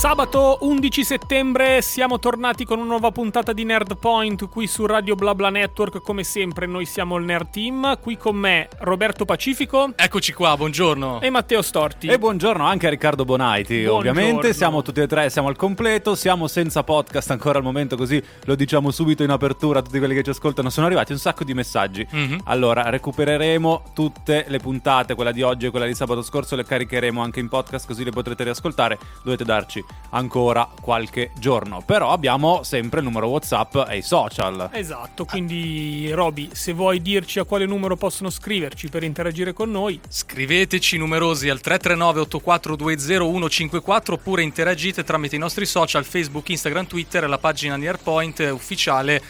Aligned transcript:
Sabato 0.00 0.56
11 0.62 1.04
settembre 1.04 1.82
siamo 1.82 2.18
tornati 2.18 2.64
con 2.64 2.78
una 2.78 2.86
nuova 2.88 3.10
puntata 3.10 3.52
di 3.52 3.64
Nerd 3.64 3.98
Point 3.98 4.48
qui 4.48 4.66
su 4.66 4.86
Radio 4.86 5.14
BlaBla 5.14 5.50
Network. 5.50 6.00
Come 6.00 6.24
sempre, 6.24 6.64
noi 6.64 6.86
siamo 6.86 7.16
il 7.16 7.26
Nerd 7.26 7.50
Team. 7.50 7.98
Qui 8.00 8.16
con 8.16 8.34
me 8.34 8.70
Roberto 8.78 9.26
Pacifico. 9.26 9.92
Eccoci 9.94 10.32
qua, 10.32 10.56
buongiorno. 10.56 11.20
E 11.20 11.28
Matteo 11.28 11.60
Storti. 11.60 12.06
E 12.06 12.18
buongiorno 12.18 12.64
anche 12.64 12.86
a 12.86 12.90
Riccardo 12.90 13.26
Bonaiti, 13.26 13.74
buongiorno. 13.74 13.98
ovviamente. 13.98 14.54
Siamo 14.54 14.80
tutti 14.80 15.00
e 15.00 15.06
tre, 15.06 15.28
siamo 15.28 15.48
al 15.48 15.56
completo. 15.56 16.14
Siamo 16.14 16.46
senza 16.48 16.82
podcast 16.82 17.32
ancora 17.32 17.58
al 17.58 17.64
momento, 17.64 17.98
così 17.98 18.22
lo 18.44 18.54
diciamo 18.54 18.90
subito 18.90 19.22
in 19.22 19.28
apertura 19.28 19.80
a 19.80 19.82
tutti 19.82 19.98
quelli 19.98 20.14
che 20.14 20.22
ci 20.22 20.30
ascoltano. 20.30 20.70
Sono 20.70 20.86
arrivati 20.86 21.12
un 21.12 21.18
sacco 21.18 21.44
di 21.44 21.52
messaggi. 21.52 22.08
Mm-hmm. 22.10 22.38
Allora, 22.44 22.88
recupereremo 22.88 23.82
tutte 23.92 24.46
le 24.48 24.60
puntate, 24.60 25.14
quella 25.14 25.30
di 25.30 25.42
oggi 25.42 25.66
e 25.66 25.70
quella 25.70 25.84
di 25.84 25.94
sabato 25.94 26.22
scorso, 26.22 26.56
le 26.56 26.64
caricheremo 26.64 27.20
anche 27.20 27.38
in 27.38 27.50
podcast, 27.50 27.86
così 27.86 28.02
le 28.02 28.12
potrete 28.12 28.44
riascoltare. 28.44 28.98
Dovete 29.22 29.44
darci 29.44 29.88
ancora 30.10 30.68
qualche 30.80 31.30
giorno. 31.38 31.82
Però 31.84 32.12
abbiamo 32.12 32.62
sempre 32.62 33.00
il 33.00 33.06
numero 33.06 33.28
WhatsApp 33.28 33.76
e 33.88 33.98
i 33.98 34.02
social. 34.02 34.70
Esatto, 34.72 35.24
quindi 35.24 36.10
Roby, 36.12 36.50
se 36.52 36.72
vuoi 36.72 37.00
dirci 37.00 37.38
a 37.38 37.44
quale 37.44 37.66
numero 37.66 37.96
possono 37.96 38.30
scriverci 38.30 38.88
per 38.88 39.02
interagire 39.02 39.52
con 39.52 39.70
noi, 39.70 40.00
scriveteci 40.08 40.96
numerosi 40.96 41.48
al 41.48 41.60
339 41.60 42.20
8420 42.20 44.12
oppure 44.12 44.42
interagite 44.42 45.04
tramite 45.04 45.36
i 45.36 45.38
nostri 45.38 45.66
social 45.66 46.04
Facebook, 46.04 46.48
Instagram, 46.48 46.86
Twitter 46.86 47.24
e 47.24 47.26
la 47.26 47.38
pagina 47.38 47.76
Nearpoint 47.76 48.38
ufficiale 48.52 49.22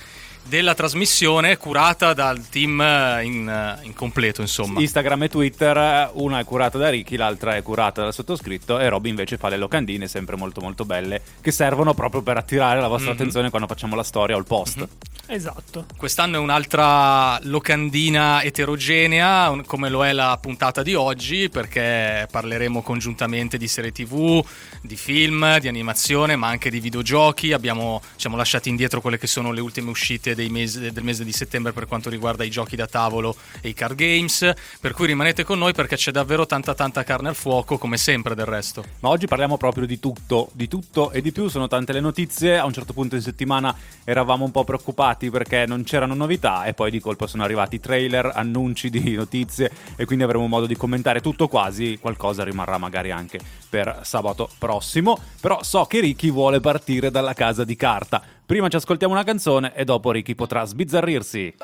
della 0.43 0.75
trasmissione 0.75 1.57
curata 1.57 2.13
dal 2.13 2.49
team 2.49 2.81
eh, 2.81 3.25
in, 3.25 3.49
eh, 3.49 3.85
in, 3.85 3.95
completo, 3.95 4.41
insomma. 4.41 4.81
Instagram 4.81 5.25
e 5.25 5.29
Twitter, 5.29 6.11
una 6.15 6.39
è 6.39 6.45
curata 6.45 6.79
da 6.79 6.89
Ricky, 6.89 7.17
l'altra 7.17 7.57
è 7.57 7.63
curata 7.63 8.03
dal 8.03 8.13
sottoscritto 8.13 8.79
e 8.79 8.89
Robby 8.89 9.11
invece 9.11 9.37
fa 9.37 9.49
le 9.49 9.57
locandine 9.57 10.09
sempre 10.09 10.37
molto 10.37 10.61
molto 10.61 10.85
belle 10.85 11.21
che 11.41 11.51
servono 11.51 11.95
proprio 11.95 12.23
per 12.23 12.37
attirare 12.37 12.81
la 12.81 12.89
vostra 12.89 13.11
mm-hmm. 13.11 13.19
attenzione 13.19 13.51
quando 13.51 13.69
facciamo 13.69 13.95
la 13.95 14.03
storia 14.03 14.37
o 14.37 14.39
il 14.39 14.47
post. 14.47 14.79
Mm-hmm. 14.79 14.89
Esatto. 15.31 15.87
Quest'anno 15.97 16.37
è 16.37 16.39
un'altra 16.41 17.39
locandina 17.45 18.43
eterogenea, 18.43 19.63
come 19.65 19.89
lo 19.89 20.05
è 20.05 20.13
la 20.13 20.37
puntata 20.41 20.83
di 20.83 20.95
oggi, 20.95 21.49
perché 21.49 22.27
parleremo 22.29 22.83
congiuntamente 22.83 23.57
di 23.57 23.69
serie 23.69 23.93
TV, 23.93 24.45
di 24.83 24.97
film, 24.97 25.59
di 25.61 25.69
animazione, 25.69 26.35
ma 26.35 26.49
anche 26.49 26.69
di 26.69 26.81
videogiochi. 26.81 27.53
Abbiamo, 27.53 28.01
ci 28.03 28.23
siamo 28.23 28.37
lasciati 28.37 28.71
indietro 28.71 29.01
quelle 29.01 29.19
che 29.19 29.29
sono 29.29 29.53
le 29.53 29.61
ultime 29.61 29.91
uscite 29.91 30.30
mesi, 30.49 30.93
del 30.93 31.05
mese 31.05 31.25
di 31.25 31.33
settembre 31.33 31.73
per 31.73 31.87
quanto 31.87 32.11
riguarda 32.11 32.45
i 32.45 32.51
giochi 32.51 32.77
da 32.77 32.87
tavolo 32.87 33.37
e 33.61 33.69
i 33.69 33.75
card 33.75 33.95
games. 33.95 34.53
Per 34.81 34.93
cui 34.93 35.07
rimanete 35.07 35.45
con 35.45 35.59
noi 35.59 35.73
perché 35.73 35.97
c'è 35.97 36.11
davvero 36.11 36.47
tanta 36.47 36.75
tanta 36.75 37.05
carne 37.05 37.29
al 37.29 37.35
fuoco, 37.35 37.79
come 37.79 37.97
sempre 37.97 38.35
del 38.35 38.47
resto. 38.47 38.85
Ma 39.01 39.09
oggi 39.09 39.27
parliamo 39.27 39.57
proprio 39.57 39.87
di 39.87 39.99
tutto, 39.99 40.51
di 40.53 40.69
tutto 40.69 41.11
e 41.11 41.21
di 41.21 41.33
più. 41.33 41.49
Sono 41.49 41.69
tante 41.69 41.93
le 41.93 42.01
notizie. 42.01 42.59
A 42.59 42.65
un 42.65 42.73
certo 42.73 42.93
punto 42.93 43.17
in 43.17 43.23
settimana 43.23 43.75
eravamo 44.05 44.45
un 44.45 44.51
po' 44.51 44.65
preoccupati 44.65 45.31
perché 45.31 45.67
non 45.67 45.85
c'erano 45.85 46.15
novità 46.15 46.65
e 46.65 46.75
poi 46.75 46.91
di 46.91 47.01
colpo 47.01 47.27
sono 47.27 47.45
arrivati 47.45 47.81
trailer, 47.81 48.31
annunci 48.35 48.91
di 48.91 49.15
notizie 49.15 49.71
e 49.97 50.05
quindi 50.05 50.25
avremo 50.25 50.47
modo 50.47 50.67
di 50.67 50.77
commentare 50.77 51.21
tutto 51.21 51.49
quasi, 51.49 51.99
qualcosa 52.01 52.45
rimarrà 52.45 52.79
magari 52.79 53.11
anche 53.11 53.39
per 53.69 54.01
sabato 54.03 54.51
prossimo, 54.59 55.19
però 55.41 55.63
so 55.63 55.85
che 55.85 56.01
Ricky 56.01 56.31
vuole 56.31 56.61
partire 56.61 57.11
dalla 57.11 57.35
casa 57.35 57.65
di 57.65 57.77
carta. 57.77 58.23
Prima 58.51 58.67
ci 58.67 58.75
ascoltiamo 58.75 59.13
una 59.15 59.23
canzone 59.23 59.73
e 59.77 59.85
dopo 59.85 60.11
Ricky 60.11 60.35
potrà 60.35 60.65
sbizzarrirsi. 60.65 61.55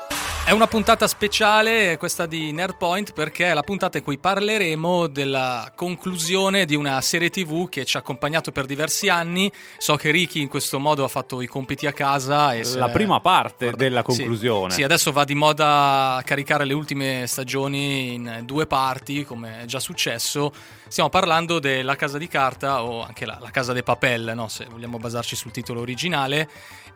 È 0.47 0.51
una 0.51 0.67
puntata 0.67 1.09
speciale, 1.09 1.97
questa 1.97 2.25
di 2.25 2.53
Nerdpoint, 2.53 3.11
perché 3.11 3.47
è 3.47 3.53
la 3.53 3.63
puntata 3.63 3.97
in 3.97 4.03
cui 4.05 4.17
parleremo 4.17 5.07
della 5.07 5.73
conclusione 5.75 6.63
di 6.63 6.73
una 6.73 7.01
serie 7.01 7.29
TV 7.29 7.67
che 7.67 7.83
ci 7.83 7.97
ha 7.97 7.99
accompagnato 7.99 8.53
per 8.53 8.65
diversi 8.65 9.09
anni. 9.09 9.51
So 9.77 9.97
che 9.97 10.09
Ricky 10.09 10.39
in 10.39 10.47
questo 10.47 10.79
modo 10.79 11.03
ha 11.03 11.09
fatto 11.09 11.41
i 11.41 11.47
compiti 11.47 11.85
a 11.85 11.91
casa. 11.91 12.53
E 12.53 12.63
la 12.75 12.87
prima 12.87 13.19
parte 13.19 13.65
guarda, 13.65 13.83
della 13.83 14.03
conclusione. 14.03 14.69
Sì, 14.69 14.77
sì, 14.77 14.83
adesso 14.83 15.11
va 15.11 15.25
di 15.25 15.35
moda 15.35 16.21
caricare 16.23 16.63
le 16.63 16.73
ultime 16.73 17.27
stagioni 17.27 18.13
in 18.13 18.43
due 18.45 18.67
parti, 18.67 19.25
come 19.25 19.63
è 19.63 19.65
già 19.65 19.81
successo. 19.81 20.53
Stiamo 20.87 21.09
parlando 21.09 21.59
della 21.59 21.97
Casa 21.97 22.17
di 22.17 22.29
Carta 22.29 22.83
o 22.83 23.03
anche 23.03 23.25
la, 23.25 23.37
la 23.41 23.51
Casa 23.51 23.73
dei 23.73 23.83
Papel, 23.83 24.31
no? 24.33 24.47
se 24.47 24.65
vogliamo 24.69 24.97
basarci 24.97 25.35
sul 25.35 25.51
titolo 25.51 25.81
originale 25.81 26.47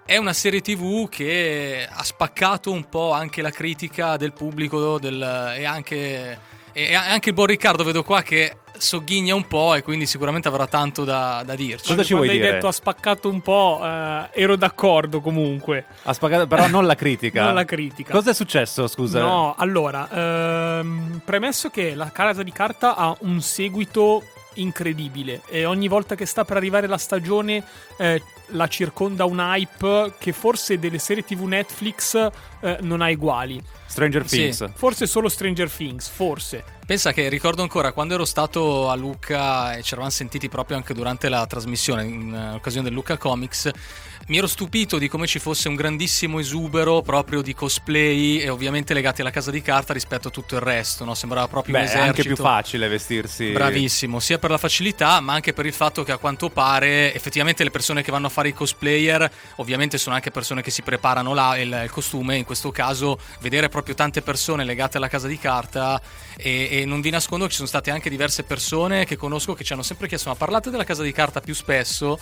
è 0.06 0.18
una 0.18 0.34
serie 0.34 0.62
tv 0.62 1.08
che 1.08 1.88
ha 1.90 2.04
spaccato 2.04 2.72
un 2.72 2.90
po' 2.90 3.12
anche 3.12 3.41
la 3.42 3.52
critica 3.52 4.18
del 4.18 4.34
pubblico 4.34 5.00
del, 5.00 5.22
e, 5.58 5.66
anche, 5.66 6.40
e 6.72 6.94
anche 6.96 7.30
il 7.30 7.36
buon 7.36 7.48
Riccardo 7.48 7.84
vedo 7.84 8.04
qua 8.04 8.22
che 8.22 8.58
sogghigna 8.78 9.36
un 9.36 9.48
po' 9.48 9.76
e 9.76 9.84
quindi 9.84 10.06
sicuramente 10.06 10.48
avrà 10.48 10.66
tanto 10.68 11.04
da, 11.04 11.44
da 11.46 11.56
dirci. 11.56 11.88
Cosa 11.88 12.04
ci 12.04 12.14
vuoi 12.14 12.30
hai 12.30 12.40
detto 12.40 12.68
ha 12.68 12.72
spaccato 12.72 13.30
un 13.30 13.42
po', 13.42 13.80
eh, 13.84 14.30
ero 14.34 14.56
d'accordo 14.56 15.22
comunque. 15.22 15.86
Ha 16.04 16.14
spaccato, 16.14 16.48
però 16.48 16.68
non 16.68 16.86
la 16.86 16.96
critica. 16.96 17.44
non 17.44 17.54
la 17.54 17.66
critica. 17.66 18.12
Cosa 18.12 18.32
è 18.32 18.34
successo, 18.34 18.88
scusa? 18.88 19.20
No, 19.20 19.54
allora, 19.58 20.10
ehm, 20.80 21.22
premesso 21.24 21.70
che 21.70 21.94
la 21.96 22.12
Casa 22.12 22.44
di 22.44 22.52
Carta 22.52 22.96
ha 22.96 23.16
un 23.22 23.42
seguito 23.42 24.24
incredibile 24.56 25.42
e 25.48 25.64
ogni 25.64 25.88
volta 25.88 26.16
che 26.16 26.26
sta 26.26 26.44
per 26.44 26.58
arrivare 26.58 26.88
la 26.88 26.98
stagione 26.98 27.64
eh, 27.98 28.22
la 28.52 28.68
circonda 28.68 29.26
un 29.26 29.40
hype 29.40 30.14
che 30.18 30.32
forse 30.32 30.80
delle 30.80 31.00
serie 31.00 31.24
tv 31.24 31.44
Netflix 31.44 32.16
eh, 32.62 32.78
non 32.82 33.02
ha 33.02 33.10
uguali. 33.10 33.62
Stranger 33.86 34.24
Things. 34.24 34.66
Sì. 34.66 34.72
Forse 34.74 35.06
solo 35.06 35.28
Stranger 35.28 35.70
Things, 35.70 36.08
forse. 36.08 36.64
Pensa 36.86 37.12
che 37.12 37.28
ricordo 37.30 37.62
ancora 37.62 37.92
quando 37.92 38.14
ero 38.14 38.26
stato 38.26 38.90
a 38.90 38.96
Lucca 38.96 39.76
e 39.76 39.82
ci 39.82 39.94
eravamo 39.94 40.12
sentiti 40.12 40.50
proprio 40.50 40.78
anche 40.78 40.94
durante 40.94 41.30
la 41.30 41.46
trasmissione 41.46 42.04
in 42.04 42.34
uh, 42.34 42.56
occasione 42.56 42.86
del 42.86 42.94
Lucca 42.94 43.18
Comics 43.18 43.70
mi 44.28 44.38
ero 44.38 44.48
stupito 44.48 44.98
di 44.98 45.08
come 45.08 45.28
ci 45.28 45.40
fosse 45.40 45.68
un 45.68 45.76
grandissimo 45.76 46.40
esubero 46.40 47.02
proprio 47.02 47.42
di 47.42 47.54
cosplay 47.54 48.38
e 48.38 48.50
ovviamente 48.50 48.94
legati 48.94 49.22
alla 49.22 49.32
casa 49.32 49.52
di 49.52 49.62
carta 49.62 49.94
rispetto 49.94 50.30
a 50.30 50.32
tutto 50.32 50.56
il 50.56 50.62
resto, 50.62 51.04
no? 51.04 51.14
Sembrava 51.16 51.48
proprio 51.48 51.74
Beh, 51.74 51.80
un 51.80 51.86
esercito. 51.86 52.06
È 52.06 52.10
anche 52.10 52.24
più 52.24 52.36
facile 52.36 52.88
vestirsi. 52.88 53.52
Bravissimo, 53.52 54.20
sia 54.20 54.38
per 54.38 54.52
la 54.52 54.58
facilità, 54.58 55.20
ma 55.20 55.34
anche 55.34 55.54
per 55.54 55.66
il 55.66 55.74
fatto 55.74 56.04
che 56.04 56.12
a 56.12 56.18
quanto 56.18 56.50
pare 56.50 57.14
effettivamente 57.14 57.64
le 57.64 57.72
persone 57.72 58.04
che 58.04 58.12
vanno 58.12 58.28
a 58.28 58.30
fare 58.30 58.50
i 58.50 58.54
cosplayer, 58.54 59.30
ovviamente 59.56 59.98
sono 59.98 60.16
anche 60.16 60.32
persone 60.32 60.62
che 60.62 60.72
si 60.72 60.82
preparano 60.82 61.34
là 61.34 61.58
il, 61.58 61.82
il 61.84 61.92
costume, 61.92 62.38
in 62.38 62.46
questo 62.46 62.72
caso 62.72 63.20
vedere 63.40 63.70
proprio 63.70 63.96
tante 63.96 64.22
persone 64.22 64.64
legate 64.64 64.98
alla 64.98 65.08
casa 65.08 65.28
di 65.28 65.38
carta 65.38 66.02
e, 66.38 66.70
e 66.72 66.86
non 66.86 67.02
vi 67.02 67.10
nascondo 67.10 67.46
che 67.46 67.52
ci 67.52 67.58
sono 67.58 67.68
state 67.68 67.92
anche 67.92 68.10
diverse 68.10 68.44
persone 68.44 69.06
che 69.06 69.16
conosco 69.16 69.54
che 69.54 69.64
ci 69.64 69.74
hanno 69.74 69.84
sempre 69.84 70.08
chiesto 70.08 70.30
ma 70.30 70.36
parlate 70.36 70.70
della 70.70 70.84
casa 70.84 71.04
di 71.04 71.12
carta 71.12 71.42
più 71.42 71.54
spesso 71.54 72.20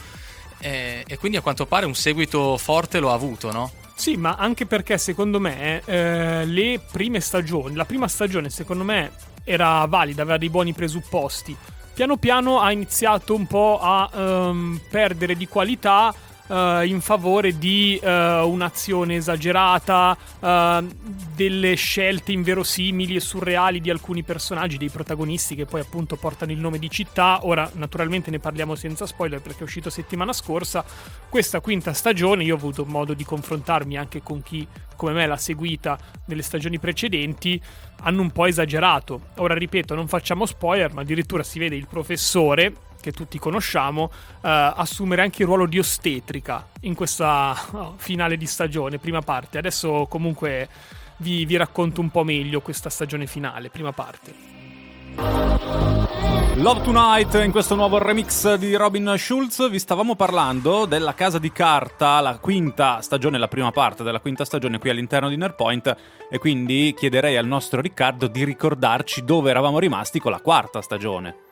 e, 0.59 1.03
e, 1.07 1.17
quindi 1.17 1.37
a 1.37 1.41
quanto 1.41 1.65
pare 1.65 1.85
un 1.85 1.95
seguito 1.95 2.57
forte 2.57 2.99
lo 2.99 3.11
ha 3.11 3.13
avuto, 3.13 3.51
no? 3.51 3.71
Sì, 3.95 4.15
ma 4.15 4.35
anche 4.35 4.65
perché 4.65 4.97
secondo 4.97 5.39
me 5.39 5.81
eh, 5.85 6.45
le 6.45 6.79
prime 6.91 7.19
stagioni, 7.19 7.75
la 7.75 7.85
prima 7.85 8.07
stagione 8.07 8.49
secondo 8.49 8.83
me 8.83 9.11
era 9.43 9.85
valida, 9.85 10.21
aveva 10.21 10.37
dei 10.37 10.49
buoni 10.49 10.73
presupposti. 10.73 11.55
Piano 11.93 12.15
piano 12.15 12.61
ha 12.61 12.71
iniziato 12.71 13.35
un 13.35 13.45
po' 13.45 13.77
a 13.81 14.09
um, 14.13 14.79
perdere 14.89 15.35
di 15.35 15.47
qualità 15.49 16.13
uh, 16.49 16.83
in 16.83 16.99
favore 17.01 17.57
di 17.57 17.99
uh, 18.01 18.07
un'azione 18.07 19.15
esagerata, 19.15 20.17
uh, 20.39 20.87
delle 21.35 21.75
scelte 21.75 22.31
inverosimili 22.31 23.15
e 23.15 23.19
surreali 23.19 23.79
di 23.79 23.89
alcuni 23.89 24.23
personaggi, 24.23 24.77
dei 24.77 24.89
protagonisti 24.89 25.55
che 25.55 25.65
poi 25.65 25.81
appunto 25.81 26.15
portano 26.15 26.51
il 26.51 26.59
nome 26.59 26.79
di 26.79 26.89
città. 26.89 27.39
Ora, 27.43 27.69
naturalmente 27.75 28.31
ne 28.31 28.39
parliamo 28.39 28.75
senza 28.75 29.05
spoiler 29.05 29.41
perché 29.41 29.59
è 29.59 29.63
uscito 29.63 29.89
settimana 29.89 30.33
scorsa. 30.33 30.83
Questa 31.29 31.61
quinta 31.61 31.93
stagione 31.93 32.43
io 32.43 32.55
ho 32.55 32.57
avuto 32.57 32.85
modo 32.85 33.13
di 33.13 33.23
confrontarmi 33.23 33.97
anche 33.97 34.21
con 34.21 34.41
chi 34.41 34.67
come 34.99 35.13
me 35.13 35.25
l'ha 35.27 35.37
seguita 35.37 35.97
nelle 36.25 36.41
stagioni 36.41 36.77
precedenti, 36.77 37.59
hanno 38.01 38.21
un 38.21 38.31
po' 38.31 38.47
esagerato. 38.47 39.27
Ora 39.37 39.53
ripeto, 39.53 39.95
non 39.95 40.09
facciamo 40.09 40.45
spoiler, 40.45 40.91
ma 40.91 41.01
addirittura 41.01 41.41
si 41.41 41.57
vede 41.57 41.77
il 41.77 41.87
professore 41.87 42.73
che 43.09 43.11
tutti 43.11 43.39
conosciamo, 43.39 44.11
eh, 44.41 44.73
assumere 44.75 45.23
anche 45.23 45.41
il 45.41 45.47
ruolo 45.47 45.65
di 45.65 45.79
ostetrica 45.79 46.67
in 46.81 46.93
questa 46.93 47.55
oh, 47.71 47.93
finale 47.97 48.37
di 48.37 48.45
stagione, 48.45 48.99
prima 48.99 49.21
parte. 49.21 49.57
Adesso 49.57 50.05
comunque 50.09 50.69
vi, 51.17 51.45
vi 51.45 51.57
racconto 51.57 52.01
un 52.01 52.09
po' 52.09 52.23
meglio 52.23 52.61
questa 52.61 52.89
stagione 52.89 53.25
finale, 53.25 53.69
prima 53.69 53.91
parte. 53.91 54.57
Love 56.55 56.81
Tonight 56.81 57.41
in 57.43 57.51
questo 57.51 57.75
nuovo 57.75 57.97
remix 57.97 58.55
di 58.55 58.75
Robin 58.75 59.15
Schulz 59.17 59.69
vi 59.69 59.79
stavamo 59.79 60.15
parlando 60.15 60.85
della 60.85 61.13
casa 61.13 61.39
di 61.39 61.51
carta, 61.51 62.19
la 62.19 62.37
quinta 62.37 63.01
stagione, 63.01 63.37
la 63.37 63.47
prima 63.47 63.71
parte 63.71 64.03
della 64.03 64.19
quinta 64.19 64.45
stagione 64.45 64.77
qui 64.77 64.89
all'interno 64.89 65.29
di 65.29 65.37
Nerpoint 65.37 65.95
e 66.29 66.37
quindi 66.37 66.93
chiederei 66.95 67.37
al 67.37 67.47
nostro 67.47 67.81
Riccardo 67.81 68.27
di 68.27 68.43
ricordarci 68.43 69.23
dove 69.23 69.49
eravamo 69.49 69.79
rimasti 69.79 70.19
con 70.19 70.31
la 70.31 70.41
quarta 70.41 70.81
stagione. 70.81 71.48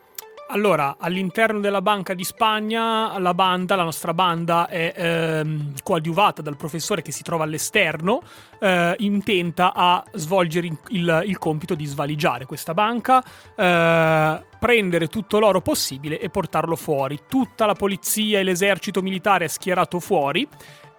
Allora, 0.49 0.95
all'interno 0.97 1.59
della 1.59 1.81
Banca 1.81 2.13
di 2.13 2.23
Spagna, 2.23 3.19
la 3.19 3.33
banda, 3.33 3.75
la 3.75 3.83
nostra 3.83 4.13
banda, 4.13 4.67
è 4.67 4.93
ehm, 4.95 5.73
coadiuvata 5.83 6.41
dal 6.41 6.55
professore 6.55 7.01
che 7.01 7.11
si 7.11 7.21
trova 7.21 7.43
all'esterno, 7.43 8.21
eh, 8.59 8.95
intenta 8.99 9.73
a 9.73 10.01
svolgere 10.13 10.67
il, 10.67 11.23
il, 11.25 11.37
compito 11.37 11.75
di 11.75 11.83
svaligiare 11.83 12.45
questa 12.45 12.73
banca, 12.73 13.21
eh, 13.55 14.43
prendere 14.59 15.07
tutto 15.07 15.39
l'oro 15.39 15.61
possibile 15.61 16.19
e 16.19 16.29
portarlo 16.29 16.75
fuori. 16.75 17.19
Tutta 17.27 17.65
la 17.65 17.73
polizia 17.73 18.39
e 18.39 18.43
l'esercito 18.43 19.01
militare 19.01 19.45
è 19.45 19.47
schierato 19.47 19.99
fuori 19.99 20.47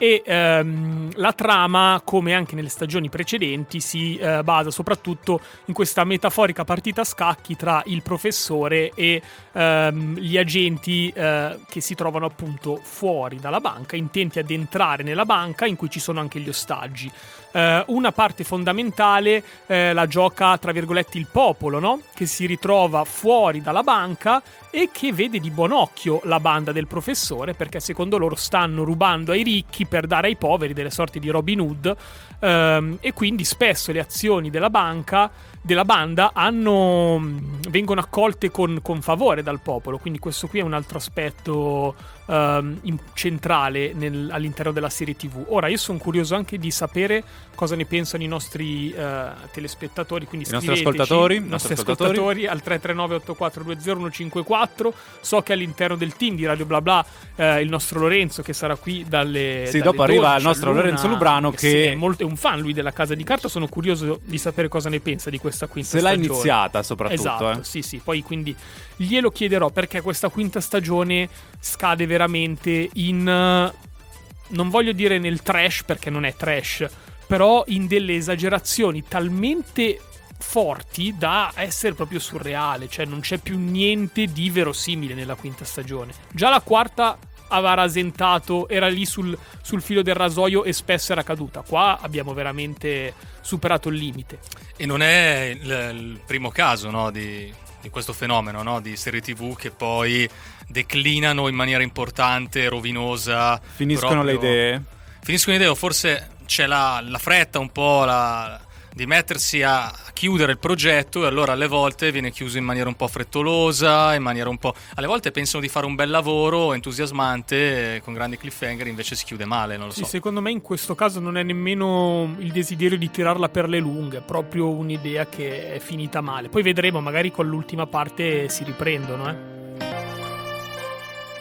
e 0.00 0.22
ehm, 0.24 1.10
la 1.16 1.32
trama, 1.32 2.00
come 2.04 2.32
anche 2.32 2.54
nelle 2.54 2.68
stagioni 2.68 3.08
precedenti, 3.08 3.80
si 3.80 4.16
eh, 4.16 4.42
basa 4.44 4.70
soprattutto 4.70 5.40
in 5.66 5.74
questa 5.74 6.04
metaforica 6.04 6.64
partita 6.64 7.00
a 7.00 7.04
scacchi 7.04 7.56
tra 7.56 7.82
il 7.86 8.02
professore 8.02 8.92
e 8.94 9.20
ehm, 9.52 10.16
gli 10.18 10.38
agenti 10.38 11.08
eh, 11.08 11.58
che 11.68 11.80
si 11.80 11.96
trovano 11.96 12.26
appunto 12.26 12.80
fuori 12.80 13.40
dalla 13.40 13.60
banca, 13.60 13.96
intenti 13.96 14.38
ad 14.38 14.50
entrare 14.50 15.02
nella 15.02 15.24
banca 15.24 15.66
in 15.66 15.74
cui 15.74 15.90
ci 15.90 15.98
sono 15.98 16.20
anche 16.20 16.38
gli 16.38 16.48
ostaggi. 16.48 17.10
Eh, 17.50 17.84
una 17.88 18.12
parte 18.12 18.44
fondamentale 18.44 19.42
eh, 19.66 19.92
la 19.92 20.06
gioca, 20.06 20.56
tra 20.58 20.70
virgolette, 20.70 21.18
il 21.18 21.26
popolo, 21.26 21.80
no? 21.80 22.02
che 22.14 22.26
si 22.26 22.46
ritrova 22.46 23.02
fuori 23.02 23.47
dalla 23.56 23.82
banca 23.82 24.42
e 24.70 24.90
che 24.92 25.12
vede 25.12 25.40
di 25.40 25.50
buon 25.50 25.72
occhio 25.72 26.20
la 26.24 26.38
banda 26.38 26.70
del 26.72 26.86
professore 26.86 27.54
perché 27.54 27.80
secondo 27.80 28.18
loro 28.18 28.34
stanno 28.34 28.84
rubando 28.84 29.32
ai 29.32 29.42
ricchi 29.42 29.86
per 29.86 30.06
dare 30.06 30.28
ai 30.28 30.36
poveri 30.36 30.74
delle 30.74 30.90
sorti 30.90 31.18
di 31.18 31.30
Robin 31.30 31.60
Hood 31.60 31.96
ehm, 32.38 32.98
e 33.00 33.12
quindi 33.12 33.44
spesso 33.44 33.92
le 33.92 34.00
azioni 34.00 34.50
della 34.50 34.70
banca 34.70 35.30
della 35.60 35.84
banda 35.84 36.30
hanno, 36.32 37.20
vengono 37.68 38.00
accolte 38.00 38.50
con, 38.50 38.78
con 38.80 39.02
favore 39.02 39.42
dal 39.42 39.60
popolo. 39.60 39.98
Quindi 39.98 40.18
questo 40.18 40.48
qui 40.48 40.60
è 40.60 40.62
un 40.62 40.72
altro 40.72 40.96
aspetto 40.96 41.94
um, 42.28 42.78
in, 42.82 42.98
centrale 43.14 43.92
nel, 43.92 44.30
all'interno 44.30 44.72
della 44.72 44.88
serie 44.88 45.16
TV. 45.16 45.44
Ora, 45.48 45.68
io 45.68 45.76
sono 45.76 45.98
curioso 45.98 46.34
anche 46.34 46.58
di 46.58 46.70
sapere 46.70 47.22
cosa 47.54 47.74
ne 47.74 47.86
pensano 47.86 48.22
i 48.22 48.28
nostri 48.28 48.94
uh, 48.96 49.48
telespettatori, 49.52 50.26
quindi 50.26 50.48
I 50.48 50.52
nostri 50.52 50.72
ascoltatori, 50.72 51.36
i 51.36 51.40
nostri 51.40 51.74
ascoltatori. 51.74 52.46
al 52.46 52.62
339 52.62 53.16
8420 53.16 54.94
So 55.20 55.42
che 55.42 55.52
all'interno 55.52 55.96
del 55.96 56.14
team 56.14 56.36
di 56.36 56.46
Radio 56.46 56.66
Bla 56.66 56.80
Bla 56.80 57.04
uh, 57.34 57.42
il 57.58 57.68
nostro 57.68 57.98
Lorenzo 57.98 58.42
che 58.42 58.52
sarà 58.52 58.76
qui 58.76 59.04
dalle 59.08 59.64
Sì, 59.66 59.78
dalle 59.78 59.90
dopo 59.90 60.02
arriva 60.02 60.36
il 60.36 60.42
nostro 60.44 60.72
Lorenzo 60.72 61.08
Lubrano 61.08 61.50
che 61.50 61.92
è, 61.92 61.94
molto, 61.94 62.22
è, 62.22 62.26
un 62.28 62.36
fan 62.36 62.60
lui 62.60 62.72
della 62.72 62.92
Casa 62.92 63.14
di 63.14 63.24
Carta, 63.24 63.48
sono 63.48 63.66
curioso 63.66 64.20
di 64.24 64.38
sapere 64.38 64.68
cosa 64.68 64.88
ne 64.88 65.00
pensa 65.00 65.30
di 65.30 65.38
questa 65.38 65.66
quinta 65.66 65.90
Se 65.90 65.98
stagione. 65.98 66.26
l'ha 66.26 66.32
iniziata 66.32 66.82
soprattutto, 66.82 67.20
esatto, 67.20 67.50
eh. 67.50 67.64
sì, 67.64 67.82
sì, 67.82 68.00
poi 68.02 68.22
quindi 68.22 68.54
glielo 68.96 69.30
chiederò 69.30 69.70
perché 69.70 70.00
questa 70.00 70.28
quinta 70.28 70.60
stagione 70.60 71.28
scade 71.58 72.06
veramente 72.06 72.88
in... 72.94 73.24
non 73.24 74.68
voglio 74.70 74.92
dire 74.92 75.18
nel 75.18 75.42
trash 75.42 75.82
perché 75.84 76.10
non 76.10 76.24
è 76.24 76.34
trash, 76.34 76.86
però 77.26 77.64
in 77.68 77.86
delle 77.86 78.14
esagerazioni 78.14 79.04
talmente 79.06 80.00
forti 80.38 81.14
da 81.18 81.52
essere 81.56 81.94
proprio 81.94 82.20
surreale, 82.20 82.88
cioè 82.88 83.04
non 83.04 83.20
c'è 83.20 83.38
più 83.38 83.58
niente 83.58 84.26
di 84.26 84.50
verosimile 84.50 85.14
nella 85.14 85.34
quinta 85.34 85.64
stagione. 85.64 86.12
Già 86.32 86.48
la 86.48 86.60
quarta 86.60 87.18
aveva 87.48 87.74
rasentato, 87.74 88.68
era 88.68 88.88
lì 88.88 89.04
sul, 89.04 89.36
sul, 89.60 89.82
filo 89.82 90.02
del 90.02 90.14
rasoio 90.14 90.64
e 90.64 90.72
spesso 90.72 91.12
era 91.12 91.22
caduta. 91.22 91.62
Qua 91.62 91.98
abbiamo 92.00 92.34
veramente 92.34 93.14
superato 93.40 93.88
il 93.88 93.96
limite. 93.96 94.38
E 94.76 94.86
non 94.86 95.02
è 95.02 95.56
il, 95.60 95.90
il 95.94 96.20
primo 96.26 96.50
caso 96.50 96.90
no, 96.90 97.10
di, 97.10 97.52
di 97.80 97.90
questo 97.90 98.12
fenomeno 98.12 98.62
no? 98.62 98.80
di 98.80 98.96
serie 98.96 99.20
tv 99.20 99.56
che 99.56 99.70
poi 99.70 100.28
declinano 100.66 101.48
in 101.48 101.54
maniera 101.54 101.82
importante, 101.82 102.68
rovinosa. 102.68 103.60
Finiscono 103.60 104.22
proprio... 104.22 104.40
le 104.40 104.46
idee? 104.46 104.82
Finiscono 105.22 105.56
le 105.56 105.62
idee, 105.62 105.72
o 105.72 105.74
forse 105.74 106.30
c'è 106.46 106.66
la, 106.66 107.02
la 107.06 107.18
fretta 107.18 107.58
un 107.58 107.70
po' 107.70 108.04
la, 108.04 108.58
di 108.94 109.06
mettersi 109.06 109.62
a 109.62 109.92
chiudere 110.12 110.52
il 110.52 110.58
progetto 110.58 111.24
e 111.24 111.26
allora 111.26 111.52
alle 111.52 111.68
volte 111.68 112.10
viene 112.10 112.30
chiuso 112.30 112.58
in 112.58 112.64
maniera 112.64 112.88
un 112.88 112.96
po' 112.96 113.08
frettolosa, 113.08 114.14
in 114.14 114.22
maniera 114.22 114.48
un 114.48 114.58
po'... 114.58 114.74
alle 114.94 115.06
volte 115.06 115.30
pensano 115.30 115.62
di 115.62 115.68
fare 115.68 115.86
un 115.86 115.94
bel 115.94 116.10
lavoro 116.10 116.72
entusiasmante 116.72 118.00
con 118.04 118.14
grandi 118.14 118.36
cliffhanger, 118.36 118.86
invece 118.86 119.14
si 119.14 119.24
chiude 119.24 119.44
male, 119.44 119.76
non 119.76 119.86
lo 119.86 119.92
sì, 119.92 120.00
so. 120.00 120.06
Secondo 120.06 120.40
me 120.40 120.50
in 120.50 120.60
questo 120.60 120.94
caso 120.94 121.20
non 121.20 121.36
è 121.36 121.42
nemmeno 121.42 122.34
il 122.38 122.50
desiderio 122.52 122.98
di 122.98 123.10
tirarla 123.10 123.48
per 123.48 123.68
le 123.68 123.78
lunghe, 123.78 124.18
è 124.18 124.22
proprio 124.22 124.68
un'idea 124.68 125.26
che 125.26 125.74
è 125.74 125.78
finita 125.78 126.20
male. 126.20 126.48
Poi 126.48 126.62
vedremo, 126.62 127.00
magari 127.00 127.30
con 127.30 127.46
l'ultima 127.46 127.86
parte 127.86 128.48
si 128.48 128.64
riprendono, 128.64 129.28
eh. 129.28 129.57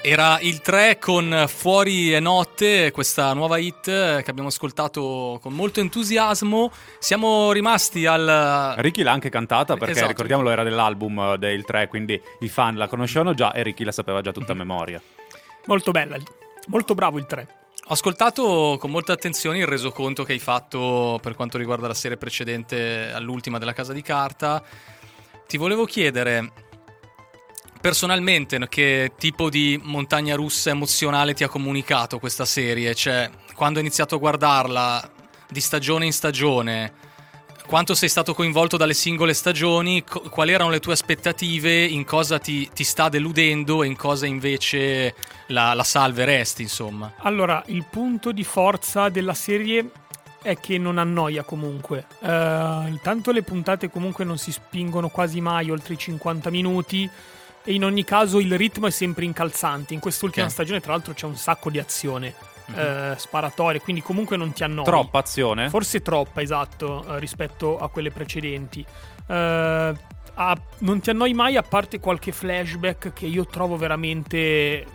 Era 0.01 0.39
il 0.39 0.61
3 0.61 0.99
con 0.99 1.45
Fuori 1.47 2.13
e 2.13 2.19
Notte, 2.21 2.91
questa 2.91 3.33
nuova 3.33 3.57
hit 3.57 3.83
che 3.83 4.29
abbiamo 4.29 4.47
ascoltato 4.47 5.37
con 5.41 5.51
molto 5.53 5.81
entusiasmo. 5.81 6.71
Siamo 6.97 7.51
rimasti 7.51 8.05
al. 8.05 8.75
Ricky 8.77 9.03
l'ha 9.03 9.11
anche 9.11 9.29
cantata 9.29 9.75
perché 9.75 9.91
Esatto. 9.91 10.07
ricordiamolo 10.07 10.49
era 10.49 10.63
dell'album 10.63 11.35
del 11.35 11.65
3, 11.65 11.87
quindi 11.87 12.19
i 12.39 12.47
fan 12.47 12.77
la 12.77 12.87
conoscevano 12.87 13.33
già 13.33 13.51
e 13.51 13.63
Ricky 13.63 13.83
la 13.83 13.91
sapeva 13.91 14.21
già 14.21 14.31
tutta 14.31 14.53
a 14.53 14.55
memoria. 14.55 15.01
Molto 15.65 15.91
bella, 15.91 16.17
molto 16.67 16.93
bravo 16.93 17.17
il 17.17 17.25
3. 17.25 17.47
Ho 17.89 17.93
ascoltato 17.93 18.77
con 18.79 18.91
molta 18.91 19.11
attenzione 19.11 19.57
il 19.57 19.67
resoconto 19.67 20.23
che 20.23 20.31
hai 20.31 20.39
fatto 20.39 21.19
per 21.21 21.35
quanto 21.35 21.57
riguarda 21.57 21.87
la 21.87 21.93
serie 21.93 22.17
precedente 22.17 23.11
all'ultima 23.11 23.57
della 23.57 23.73
Casa 23.73 23.91
di 23.91 24.01
Carta. 24.01 24.63
Ti 25.47 25.57
volevo 25.57 25.85
chiedere 25.85 26.51
personalmente 27.87 28.59
che 28.67 29.13
tipo 29.17 29.49
di 29.49 29.79
montagna 29.81 30.35
russa 30.35 30.71
emozionale 30.71 31.33
ti 31.33 31.45
ha 31.45 31.47
comunicato 31.47 32.19
questa 32.19 32.43
serie? 32.43 32.93
Cioè, 32.93 33.29
quando 33.55 33.79
hai 33.79 33.85
iniziato 33.85 34.15
a 34.15 34.17
guardarla 34.17 35.09
di 35.49 35.61
stagione 35.61 36.03
in 36.03 36.11
stagione, 36.11 36.91
quanto 37.65 37.95
sei 37.95 38.09
stato 38.09 38.33
coinvolto 38.33 38.75
dalle 38.75 38.93
singole 38.93 39.33
stagioni, 39.33 40.03
quali 40.03 40.51
erano 40.51 40.69
le 40.69 40.81
tue 40.81 40.91
aspettative, 40.91 41.85
in 41.85 42.03
cosa 42.03 42.39
ti, 42.39 42.69
ti 42.73 42.83
sta 42.83 43.07
deludendo 43.07 43.83
e 43.83 43.87
in 43.87 43.95
cosa 43.95 44.25
invece 44.25 45.15
la, 45.47 45.73
la 45.73 45.85
salveresti, 45.85 46.63
insomma? 46.63 47.13
Allora, 47.19 47.63
il 47.67 47.85
punto 47.89 48.33
di 48.33 48.43
forza 48.43 49.07
della 49.07 49.33
serie 49.33 49.91
è 50.41 50.59
che 50.59 50.77
non 50.77 50.97
annoia 50.97 51.43
comunque. 51.43 52.05
Uh, 52.19 52.99
tanto 53.01 53.31
le 53.31 53.43
puntate 53.43 53.89
comunque 53.89 54.25
non 54.25 54.37
si 54.37 54.51
spingono 54.51 55.07
quasi 55.07 55.39
mai 55.39 55.71
oltre 55.71 55.93
i 55.93 55.97
50 55.97 56.49
minuti 56.49 57.09
e 57.69 57.73
in 57.73 57.83
ogni 57.83 58.05
caso 58.05 58.39
il 58.39 58.57
ritmo 58.57 58.87
è 58.87 58.91
sempre 58.91 59.25
incalzante. 59.25 59.93
In 59.93 59.99
quest'ultima 59.99 60.45
Ok. 60.45 60.51
stagione, 60.53 60.79
tra 60.79 60.93
l'altro, 60.93 61.13
c'è 61.13 61.25
un 61.25 61.35
sacco 61.35 61.69
di 61.69 61.79
azione. 61.79 62.33
Mhm. 62.69 62.79
eh, 62.79 63.13
sparatorie, 63.17 63.79
quindi 63.79 64.01
comunque 64.01 64.35
non 64.35 64.51
ti 64.51 64.61
annoi. 64.61 64.83
Troppa 64.83 65.19
azione? 65.19 65.69
Forse 65.69 66.01
troppa, 66.01 66.41
esatto, 66.41 67.15
eh, 67.15 67.17
rispetto 67.19 67.77
a 67.79 67.87
quelle 67.87 68.11
precedenti. 68.11 68.85
Eh, 69.25 69.93
a- 70.33 70.57
non 70.79 70.99
ti 70.99 71.09
annoi 71.09 71.33
mai 71.33 71.55
a 71.55 71.61
parte 71.61 72.01
qualche 72.01 72.33
flashback 72.33 73.13
che 73.13 73.25
io 73.25 73.45
trovo 73.45 73.77
veramente. 73.77 74.85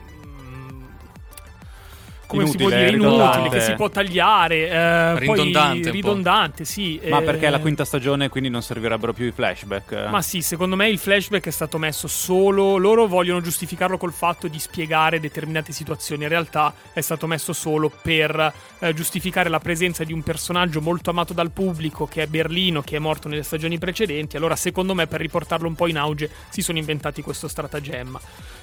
Come 2.32 2.46
si 2.46 2.56
può 2.56 2.68
Inutile, 2.68 2.84
dire? 2.90 2.96
Inutile, 2.96 3.20
ridondante. 3.20 3.48
che 3.58 3.60
si 3.62 3.74
può 3.74 3.88
tagliare. 3.90 4.68
eh, 4.68 5.18
Ridondante 5.18 5.90
ridondante, 5.90 6.64
sì. 6.64 6.98
Ma 7.08 7.20
eh, 7.20 7.22
perché 7.22 7.46
è 7.46 7.50
la 7.50 7.58
quinta 7.58 7.84
stagione 7.84 8.28
quindi 8.30 8.48
non 8.48 8.62
servirebbero 8.62 9.12
più 9.12 9.26
i 9.26 9.32
flashback? 9.32 10.08
ma 10.08 10.22
sì, 10.22 10.40
secondo 10.40 10.74
me 10.76 10.88
il 10.88 10.98
flashback 10.98 11.46
è 11.46 11.50
stato 11.50 11.78
messo 11.78 12.08
solo. 12.08 12.78
Loro 12.78 13.06
vogliono 13.06 13.40
giustificarlo 13.40 13.98
col 13.98 14.12
fatto 14.12 14.48
di 14.48 14.58
spiegare 14.58 15.20
determinate 15.20 15.72
situazioni. 15.72 16.22
In 16.22 16.28
realtà 16.30 16.72
è 16.92 17.00
stato 17.00 17.26
messo 17.26 17.52
solo 17.52 17.90
per 18.02 18.52
eh, 18.78 18.94
giustificare 18.94 19.48
la 19.48 19.60
presenza 19.60 20.04
di 20.04 20.12
un 20.12 20.22
personaggio 20.22 20.80
molto 20.80 21.10
amato 21.10 21.32
dal 21.34 21.50
pubblico 21.50 22.06
che 22.06 22.22
è 22.22 22.26
Berlino, 22.26 22.80
che 22.82 22.96
è 22.96 22.98
morto 22.98 23.28
nelle 23.28 23.42
stagioni 23.42 23.78
precedenti. 23.78 24.36
Allora, 24.36 24.56
secondo 24.56 24.94
me, 24.94 25.06
per 25.06 25.20
riportarlo 25.20 25.68
un 25.68 25.74
po' 25.74 25.86
in 25.88 25.98
auge, 25.98 26.30
si 26.48 26.62
sono 26.62 26.78
inventati 26.78 27.20
questo 27.22 27.48
stratagemma. 27.48 28.20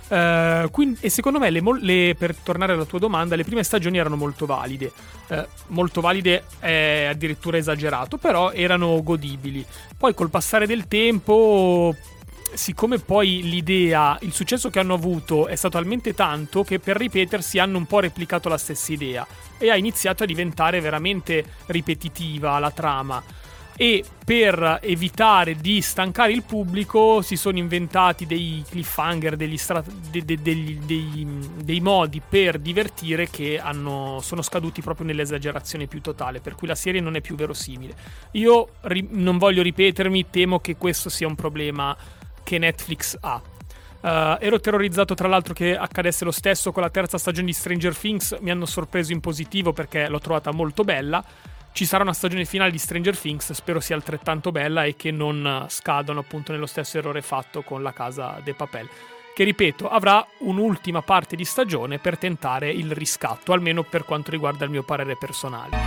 Eh, 0.10 0.68
quindi- 0.72 0.98
e 1.01 1.10
secondo 1.10 1.39
me, 1.39 1.50
le 1.51 1.62
le- 1.82 2.16
per 2.18 2.36
tornare 2.36 2.74
alla 2.74 2.86
tua 2.86 3.00
domanda, 3.00 3.36
le 3.36 3.44
prime 3.44 3.63
stagioni 3.63 3.98
erano 3.98 4.16
molto 4.16 4.46
valide. 4.46 4.92
Eh, 5.28 5.48
molto 5.68 6.01
valide 6.01 6.44
è 6.60 7.08
addirittura 7.12 7.58
esagerato, 7.58 8.18
però 8.18 8.51
erano 8.51 9.01
godibili. 9.04 9.63
Poi 9.96 10.13
col 10.16 10.30
passare 10.32 10.66
del 10.66 10.88
tempo, 10.88 11.96
siccome 12.54 12.98
poi 12.98 13.42
l'idea, 13.44 14.18
il 14.22 14.34
successo 14.34 14.72
che 14.72 14.80
hanno 14.80 14.96
avuto 14.96 15.46
è 15.48 15.56
stato 15.56 15.78
talmente 15.78 16.16
tanto 16.16 16.63
che 16.63 16.80
per 16.80 16.98
ripetersi 16.98 17.60
hanno 17.60 17.78
un 17.78 17.86
po' 17.86 18.00
replicato 18.00 18.50
la 18.50 18.58
stessa 18.58 18.92
idea 18.92 19.25
e 19.60 19.70
ha 19.70 19.75
iniziato 19.75 20.24
a 20.24 20.25
diventare 20.25 20.82
veramente 20.82 21.44
ripetitiva 21.68 22.58
la 22.58 22.72
trama. 22.72 23.24
E 23.81 24.03
per 24.25 24.79
evitare 24.81 25.55
di 25.55 25.81
stancare 25.81 26.33
il 26.33 26.43
pubblico 26.43 27.21
si 27.21 27.38
sono 27.38 27.59
inventati 27.59 28.25
dei 28.25 28.62
cliffhanger, 28.69 29.38
degli 29.38 29.55
stra- 29.55 29.81
de- 29.81 30.25
de- 30.25 30.41
degli- 30.41 30.79
dei, 30.79 31.25
dei 31.63 31.79
modi 31.79 32.21
per 32.27 32.59
divertire 32.59 33.29
che 33.29 33.57
hanno- 33.57 34.19
sono 34.21 34.41
scaduti 34.41 34.81
proprio 34.81 35.05
nell'esagerazione 35.05 35.88
più 35.88 36.01
totale, 36.01 36.41
per 36.41 36.55
cui 36.55 36.67
la 36.67 36.75
serie 36.75 37.00
non 37.00 37.15
è 37.15 37.21
più 37.21 37.36
verosimile. 37.36 37.95
Io 38.31 38.67
ri- 38.81 39.07
non 39.12 39.38
voglio 39.38 39.62
ripetermi, 39.62 40.29
temo 40.29 40.59
che 40.59 40.75
questo 40.75 41.07
sia 41.07 41.27
un 41.27 41.36
problema 41.36 41.95
che 42.43 42.57
Netflix 42.57 43.15
ha. 43.21 43.41
Uh, 44.01 44.38
ero 44.41 44.59
terrorizzato 44.59 45.13
tra 45.13 45.29
l'altro 45.29 45.53
che 45.53 45.77
accadesse 45.77 46.25
lo 46.25 46.31
stesso 46.31 46.74
con 46.74 46.83
la 46.83 46.89
terza 46.89 47.17
stagione 47.17 47.48
di 47.48 47.53
Stranger 47.53 47.95
Things, 47.95 48.38
mi 48.41 48.51
hanno 48.51 48.65
sorpreso 48.65 49.13
in 49.13 49.21
positivo 49.21 49.71
perché 49.71 50.09
l'ho 50.09 50.19
trovata 50.19 50.51
molto 50.51 50.83
bella. 50.83 51.24
Ci 51.72 51.86
sarà 51.86 52.04
una 52.04 52.14
stagione 52.14 52.46
finale 52.46 52.72
di 52.72 52.78
Stranger 52.78 53.18
Things, 53.18 53.54
spero 53.54 53.80
sia 53.80 53.96
altrettanto 53.96 54.52
bella 54.52 54.84
e 54.84 54.96
che 54.96 55.12
non 55.12 55.66
scadano 55.70 56.20
appunto 56.20 56.52
nello 56.52 56.66
stesso 56.66 56.98
errore 56.98 57.22
fatto 57.22 57.62
con 57.62 57.82
la 57.82 57.94
casa 57.94 58.40
De 58.44 58.54
Papel. 58.54 58.90
Che 59.34 59.44
ripeto, 59.46 59.90
avrà 59.90 60.26
un'ultima 60.40 61.02
parte 61.02 61.38
di 61.38 61.46
stagione 61.46 61.98
per 61.98 62.18
tentare 62.18 62.70
il 62.70 62.92
riscatto, 62.92 63.54
almeno 63.54 63.84
per 63.84 64.04
quanto 64.04 64.32
riguarda 64.32 64.66
il 64.66 64.72
mio 64.72 64.84
parere 64.84 65.16
personale. 65.18 65.78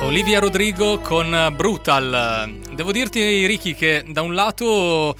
Olivia 0.00 0.40
Rodrigo 0.40 0.98
con 0.98 1.54
Brutal. 1.56 2.60
Devo 2.74 2.92
dirti, 2.92 3.46
Ricky, 3.46 3.74
che 3.74 4.04
da 4.06 4.20
un 4.20 4.34
lato 4.34 5.16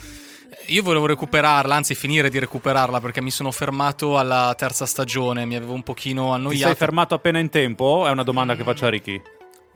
io 0.67 0.83
volevo 0.83 1.07
recuperarla, 1.07 1.75
anzi 1.75 1.95
finire 1.95 2.29
di 2.29 2.39
recuperarla 2.39 3.01
perché 3.01 3.23
mi 3.23 3.31
sono 3.31 3.51
fermato 3.51 4.19
alla 4.19 4.55
terza 4.55 4.85
stagione, 4.85 5.47
mi 5.47 5.57
avevo 5.57 5.73
un 5.73 5.83
pochino 5.83 6.35
annoiato. 6.35 6.57
Ti 6.57 6.63
sei 6.65 6.75
fermato 6.75 7.15
appena 7.15 7.39
in 7.39 7.49
tempo? 7.49 8.07
È 8.07 8.11
una 8.11 8.25
domanda 8.25 8.55
che 8.55 8.65
faccio 8.65 8.85
a 8.85 8.91
Ricky. 8.91 9.23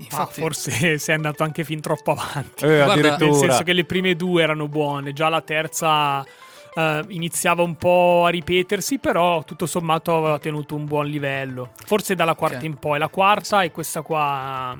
Infatti, 0.00 0.40
forse 0.40 0.98
sei 0.98 1.14
andato 1.14 1.42
anche 1.42 1.64
fin 1.64 1.80
troppo 1.80 2.12
avanti. 2.12 2.64
Eh, 2.64 2.84
Guarda, 2.84 3.16
nel 3.16 3.34
senso 3.34 3.62
che 3.62 3.72
le 3.72 3.84
prime 3.84 4.14
due 4.16 4.42
erano 4.42 4.68
buone, 4.68 5.12
già 5.12 5.28
la 5.28 5.42
terza 5.42 6.20
uh, 6.20 7.04
iniziava 7.08 7.62
un 7.62 7.76
po' 7.76 8.24
a 8.26 8.30
ripetersi, 8.30 8.98
però 8.98 9.44
tutto 9.44 9.66
sommato 9.66 10.16
aveva 10.16 10.38
tenuto 10.38 10.74
un 10.74 10.86
buon 10.86 11.06
livello. 11.06 11.72
Forse 11.84 12.14
dalla 12.14 12.34
quarta 12.34 12.58
okay. 12.58 12.68
in 12.68 12.76
poi. 12.76 12.98
La 12.98 13.08
quarta 13.08 13.62
è 13.62 13.70
questa 13.70 14.02
qua 14.02 14.76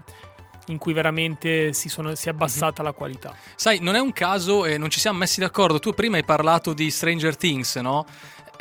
in 0.67 0.79
cui 0.79 0.93
veramente 0.93 1.73
si, 1.73 1.89
sono, 1.89 2.15
si 2.15 2.29
è 2.29 2.31
abbassata 2.31 2.83
mm-hmm. 2.83 2.93
la 2.93 2.97
qualità. 2.97 3.35
Sai, 3.57 3.81
non 3.81 3.95
è 3.95 3.99
un 3.99 4.13
caso 4.13 4.65
e 4.65 4.79
non 4.79 4.89
ci 4.89 5.01
siamo 5.01 5.19
messi 5.19 5.41
d'accordo. 5.41 5.79
Tu 5.79 5.93
prima 5.93 6.17
hai 6.17 6.25
parlato 6.25 6.73
di 6.73 6.91
Stranger 6.91 7.37
Things, 7.37 7.77
no? 7.77 8.07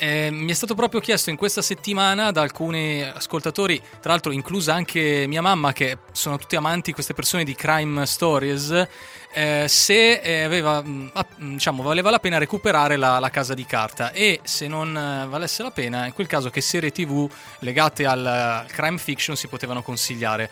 Eh, 0.02 0.30
mi 0.32 0.50
è 0.50 0.54
stato 0.54 0.76
proprio 0.76 1.02
chiesto 1.02 1.30
in 1.30 1.36
questa 1.36 1.62
settimana 1.62 2.32
da 2.32 2.42
alcuni 2.42 3.04
ascoltatori, 3.04 3.82
tra 4.00 4.12
l'altro 4.12 4.32
inclusa 4.32 4.74
anche 4.74 5.26
mia 5.28 5.42
mamma, 5.42 5.74
che 5.74 5.98
sono 6.14 6.38
tutti 6.38 6.56
amanti 6.56 6.94
queste 6.94 7.14
persone 7.14 7.44
di 7.44 7.54
crime 7.54 8.06
stories, 8.06 8.88
eh, 9.34 9.66
se 9.68 10.22
eh, 10.22 10.44
aveva, 10.44 10.82
mm, 10.82 11.10
diciamo, 11.36 11.84
valeva 11.84 12.10
la 12.12 12.20
pena 12.20 12.38
recuperare 12.38 12.96
la, 12.96 13.20
la, 13.20 13.30
casa 13.30 13.54
di 13.54 13.66
carta 13.66 14.14
e 14.14 14.40
se 14.44 14.70
non 14.70 14.96
eh, 14.96 15.28
valesse 15.28 15.64
la 15.64 15.72
pena, 15.72 16.06
in 16.06 16.14
quel 16.14 16.28
caso 16.28 16.50
che 16.50 16.62
serie 16.62 16.92
tv 16.92 17.30
legate 17.60 18.06
al, 18.06 18.66
crime 18.70 18.98
fiction 18.98 19.36
si 19.36 19.50
potevano 19.50 19.82
consigliare. 19.82 20.50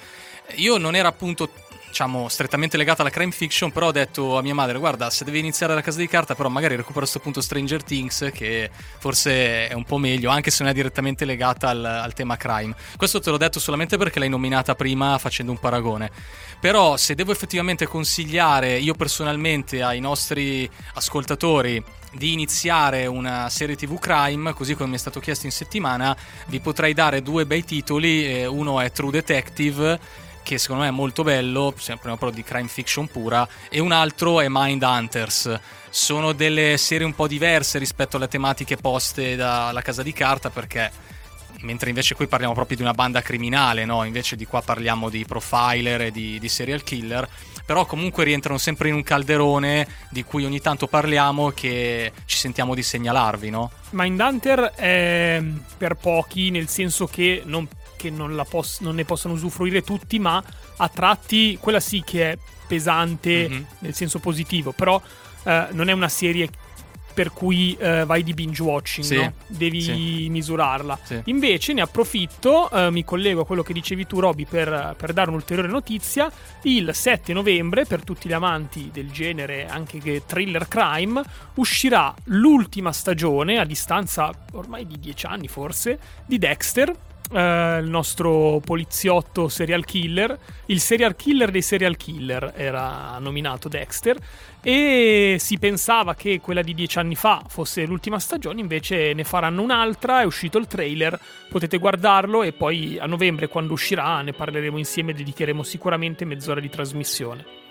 Io 0.55 0.77
non 0.77 0.93
ero 0.93 1.07
appunto 1.07 1.49
diciamo, 1.97 2.29
strettamente 2.29 2.77
legata 2.77 3.01
alla 3.01 3.09
crime 3.09 3.31
fiction, 3.31 3.71
però 3.71 3.87
ho 3.87 3.91
detto 3.91 4.37
a 4.37 4.43
mia 4.43 4.53
madre, 4.53 4.77
guarda, 4.77 5.09
se 5.09 5.25
devi 5.25 5.39
iniziare 5.39 5.73
la 5.73 5.81
casa 5.81 5.97
di 5.97 6.07
carta, 6.07 6.35
però 6.35 6.47
magari 6.47 6.75
recupero 6.75 6.99
a 6.99 7.01
questo 7.09 7.19
punto 7.19 7.41
Stranger 7.41 7.81
Things, 7.81 8.29
che 8.31 8.69
forse 8.99 9.67
è 9.67 9.73
un 9.73 9.83
po' 9.83 9.97
meglio, 9.97 10.29
anche 10.29 10.51
se 10.51 10.61
non 10.61 10.71
è 10.71 10.75
direttamente 10.75 11.25
legata 11.25 11.69
al, 11.69 11.83
al 11.83 12.13
tema 12.13 12.37
crime. 12.37 12.75
Questo 12.95 13.19
te 13.19 13.31
l'ho 13.31 13.37
detto 13.37 13.59
solamente 13.59 13.97
perché 13.97 14.19
l'hai 14.19 14.29
nominata 14.29 14.75
prima 14.75 15.17
facendo 15.17 15.51
un 15.51 15.57
paragone. 15.57 16.11
Però 16.59 16.97
se 16.97 17.15
devo 17.15 17.31
effettivamente 17.31 17.87
consigliare 17.87 18.77
io 18.77 18.93
personalmente 18.93 19.81
ai 19.81 19.99
nostri 19.99 20.69
ascoltatori 20.93 21.83
di 22.13 22.31
iniziare 22.31 23.07
una 23.07 23.49
serie 23.49 23.75
TV 23.75 23.97
crime, 23.97 24.53
così 24.53 24.75
come 24.75 24.89
mi 24.89 24.95
è 24.95 24.99
stato 24.99 25.19
chiesto 25.19 25.47
in 25.47 25.51
settimana, 25.51 26.15
vi 26.45 26.59
potrei 26.59 26.93
dare 26.93 27.23
due 27.23 27.47
bei 27.47 27.63
titoli, 27.63 28.45
uno 28.45 28.79
è 28.79 28.91
True 28.91 29.11
Detective 29.11 30.25
che 30.47 30.57
secondo 30.57 30.83
me 30.83 30.87
è 30.87 30.91
molto 30.91 31.23
bello, 31.23 31.73
sempre 31.77 32.15
però 32.15 32.31
di 32.31 32.41
crime 32.41 32.69
fiction 32.69 33.07
pura, 33.07 33.45
e 33.69 33.79
un 33.81 33.91
altro 33.91 34.39
è 34.39 34.45
Mind 34.47 34.81
Hunters. 34.81 35.59
Sono 35.89 36.31
delle 36.31 36.77
serie 36.77 37.05
un 37.05 37.13
po' 37.13 37.27
diverse 37.27 37.77
rispetto 37.77 38.15
alle 38.15 38.29
tematiche 38.29 38.77
poste 38.77 39.35
dalla 39.35 39.81
casa 39.81 40.03
di 40.03 40.13
carta 40.13 40.49
perché 40.49 40.89
mentre 41.61 41.89
invece 41.89 42.15
qui 42.15 42.27
parliamo 42.27 42.53
proprio 42.53 42.77
di 42.77 42.83
una 42.83 42.93
banda 42.93 43.21
criminale, 43.21 43.83
no? 43.83 44.05
invece 44.05 44.37
di 44.37 44.45
qua 44.45 44.61
parliamo 44.61 45.09
di 45.09 45.25
profiler 45.25 46.03
e 46.03 46.11
di, 46.11 46.39
di, 46.39 46.47
serial 46.47 46.83
killer, 46.83 47.27
però 47.65 47.85
comunque 47.85 48.23
rientrano 48.23 48.57
sempre 48.57 48.87
in 48.87 48.95
un 48.95 49.03
calderone 49.03 49.85
di 50.09 50.23
cui 50.23 50.45
ogni 50.45 50.61
tanto 50.61 50.87
parliamo 50.87 51.49
che 51.49 52.13
ci 52.23 52.37
sentiamo 52.37 52.73
di 52.73 52.83
segnalarvi. 52.83 53.49
No? 53.49 53.71
Mindhunter 53.89 54.59
è 54.75 55.43
per 55.77 55.95
pochi, 55.95 56.51
nel 56.51 56.69
senso 56.69 57.05
che 57.07 57.41
non 57.43 57.67
che 57.97 58.09
non, 58.09 58.41
pos- 58.49 58.79
non, 58.79 58.95
ne 58.95 59.03
possono 59.03 59.33
usufruire 59.33 59.81
tutti, 59.81 60.19
ma 60.19 60.41
a 60.77 60.87
tratti 60.87 61.57
quella 61.59 61.81
sì 61.81 62.01
che 62.05 62.31
è 62.31 62.37
pesante 62.67 63.49
mm-hmm. 63.49 63.63
nel 63.79 63.93
senso 63.93 64.19
positivo, 64.19 64.71
però 64.71 65.01
eh, 65.43 65.67
non 65.71 65.89
è 65.89 65.91
una 65.91 66.09
serie 66.09 66.49
per 67.17 67.33
cui 67.33 67.75
eh, 67.79 68.05
vai 68.05 68.21
di 68.21 68.35
binge 68.35 68.61
watching, 68.61 69.03
sì, 69.03 69.15
no? 69.15 69.33
devi 69.47 69.81
sì. 69.81 70.27
misurarla. 70.29 70.99
Sì. 71.01 71.19
Invece 71.25 71.73
ne 71.73 71.81
approfitto, 71.81 72.69
eh, 72.69 72.91
mi 72.91 73.03
collego 73.03 73.41
a 73.41 73.45
quello 73.47 73.63
che 73.63 73.73
dicevi 73.73 74.05
tu, 74.05 74.19
Roby, 74.19 74.45
per, 74.45 74.93
per, 74.95 75.13
dare 75.13 75.29
un'ulteriore 75.29 75.67
notizia. 75.67 76.31
Il 76.61 76.91
7 76.93 77.33
novembre, 77.33 77.85
per 77.85 78.03
tutti 78.03 78.29
gli 78.29 78.33
amanti 78.33 78.91
del 78.93 79.09
genere, 79.09 79.65
anche 79.67 79.97
che 79.97 80.25
thriller 80.27 80.67
crime, 80.67 81.23
uscirà 81.55 82.13
l'ultima 82.25 82.91
stagione, 82.91 83.57
a 83.57 83.65
distanza 83.65 84.29
ormai 84.51 84.85
di 84.85 84.99
dieci 84.99 85.25
anni 85.25 85.47
forse, 85.47 85.97
di 86.23 86.37
Dexter 86.37 86.93
Uh, 87.29 87.79
il 87.81 87.89
nostro 87.89 88.61
poliziotto 88.63 89.49
serial 89.49 89.83
killer, 89.83 90.39
il 90.67 90.79
serial 90.79 91.13
killer 91.17 91.51
dei 91.51 91.61
serial 91.61 91.97
killer 91.97 92.53
era 92.55 93.17
nominato 93.19 93.67
Dexter 93.67 94.17
e 94.61 95.35
si 95.37 95.57
pensava 95.59 96.15
che 96.15 96.39
quella 96.39 96.61
di 96.61 96.73
dieci 96.73 96.99
anni 96.99 97.15
fa 97.15 97.43
fosse 97.45 97.85
l'ultima 97.85 98.17
stagione, 98.19 98.61
invece 98.61 99.11
ne 99.13 99.25
faranno 99.25 99.61
un'altra, 99.61 100.21
è 100.21 100.25
uscito 100.25 100.57
il 100.57 100.67
trailer, 100.67 101.19
potete 101.49 101.77
guardarlo 101.79 102.43
e 102.43 102.53
poi 102.53 102.97
a 102.97 103.05
novembre 103.05 103.49
quando 103.49 103.73
uscirà 103.73 104.21
ne 104.21 104.31
parleremo 104.31 104.77
insieme 104.77 105.11
dedicheremo 105.13 105.63
sicuramente 105.63 106.23
mezz'ora 106.23 106.61
di 106.61 106.69
trasmissione. 106.69 107.66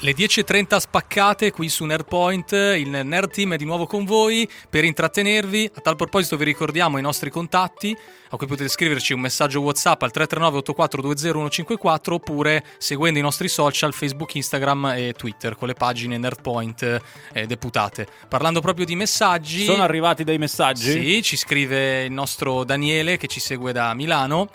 Le 0.00 0.14
10.30 0.14 0.76
spaccate 0.76 1.50
qui 1.50 1.68
su 1.68 1.84
Nerdpoint, 1.84 2.52
il 2.52 2.88
Nerd 2.88 3.32
Team 3.32 3.54
è 3.54 3.56
di 3.56 3.64
nuovo 3.64 3.84
con 3.84 4.04
voi 4.04 4.48
per 4.70 4.84
intrattenervi. 4.84 5.72
A 5.74 5.80
tal 5.80 5.96
proposito 5.96 6.36
vi 6.36 6.44
ricordiamo 6.44 6.98
i 6.98 7.02
nostri 7.02 7.30
contatti, 7.30 7.96
a 8.30 8.36
cui 8.36 8.46
potete 8.46 8.68
scriverci 8.68 9.12
un 9.12 9.18
messaggio 9.18 9.60
WhatsApp 9.60 10.00
al 10.02 10.12
339-8420-154 10.14 12.12
oppure 12.12 12.64
seguendo 12.78 13.18
i 13.18 13.22
nostri 13.22 13.48
social 13.48 13.92
Facebook, 13.92 14.36
Instagram 14.36 14.92
e 14.96 15.14
Twitter 15.16 15.56
con 15.56 15.66
le 15.66 15.74
pagine 15.74 16.16
Nerdpoint 16.16 17.00
eh, 17.32 17.46
deputate. 17.46 18.06
Parlando 18.28 18.60
proprio 18.60 18.84
di 18.86 18.94
messaggi... 18.94 19.64
Sono 19.64 19.82
arrivati 19.82 20.22
dei 20.22 20.38
messaggi? 20.38 20.92
Sì, 20.92 21.22
ci 21.24 21.36
scrive 21.36 22.04
il 22.04 22.12
nostro 22.12 22.62
Daniele 22.62 23.16
che 23.16 23.26
ci 23.26 23.40
segue 23.40 23.72
da 23.72 23.92
Milano. 23.94 24.48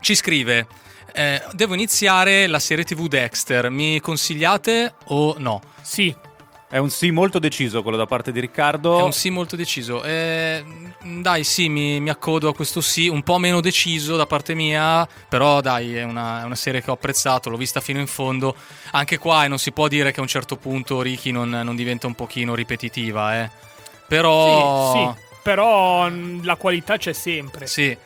Ci 0.00 0.14
scrive... 0.14 0.68
Eh, 1.12 1.42
devo 1.52 1.74
iniziare 1.74 2.46
la 2.46 2.58
serie 2.58 2.84
TV 2.84 3.06
Dexter. 3.06 3.70
Mi 3.70 4.00
consigliate 4.00 4.94
o 5.06 5.34
no? 5.38 5.60
Sì. 5.82 6.14
È 6.68 6.78
un 6.78 6.88
sì 6.88 7.10
molto 7.10 7.40
deciso 7.40 7.82
quello 7.82 7.96
da 7.96 8.06
parte 8.06 8.30
di 8.30 8.38
Riccardo. 8.38 9.00
È 9.00 9.02
un 9.02 9.12
sì 9.12 9.28
molto 9.28 9.56
deciso. 9.56 10.04
Eh, 10.04 10.64
dai, 11.02 11.42
sì, 11.42 11.68
mi, 11.68 11.98
mi, 11.98 12.10
accodo 12.10 12.48
a 12.48 12.54
questo 12.54 12.80
sì, 12.80 13.08
un 13.08 13.24
po' 13.24 13.38
meno 13.38 13.60
deciso 13.60 14.14
da 14.16 14.24
parte 14.24 14.54
mia, 14.54 15.06
però 15.28 15.60
dai, 15.60 15.96
è 15.96 16.04
una, 16.04 16.42
è 16.42 16.44
una, 16.44 16.54
serie 16.54 16.80
che 16.80 16.90
ho 16.90 16.94
apprezzato, 16.94 17.50
l'ho 17.50 17.56
vista 17.56 17.80
fino 17.80 17.98
in 17.98 18.06
fondo. 18.06 18.54
Anche 18.92 19.18
qua, 19.18 19.44
e 19.44 19.48
non 19.48 19.58
si 19.58 19.72
può 19.72 19.88
dire 19.88 20.12
che 20.12 20.20
a 20.20 20.22
un 20.22 20.28
certo 20.28 20.56
punto 20.56 21.02
Ricky 21.02 21.32
non, 21.32 21.50
non 21.50 21.74
diventa 21.74 22.06
un 22.06 22.14
pochino 22.14 22.54
ripetitiva, 22.54 23.42
eh. 23.42 23.50
Però... 24.06 24.92
Sì, 24.92 24.98
sì, 24.98 25.38
però 25.42 26.08
la 26.42 26.54
qualità 26.54 26.98
c'è 26.98 27.12
sempre. 27.12 27.66
Sì 27.66 27.96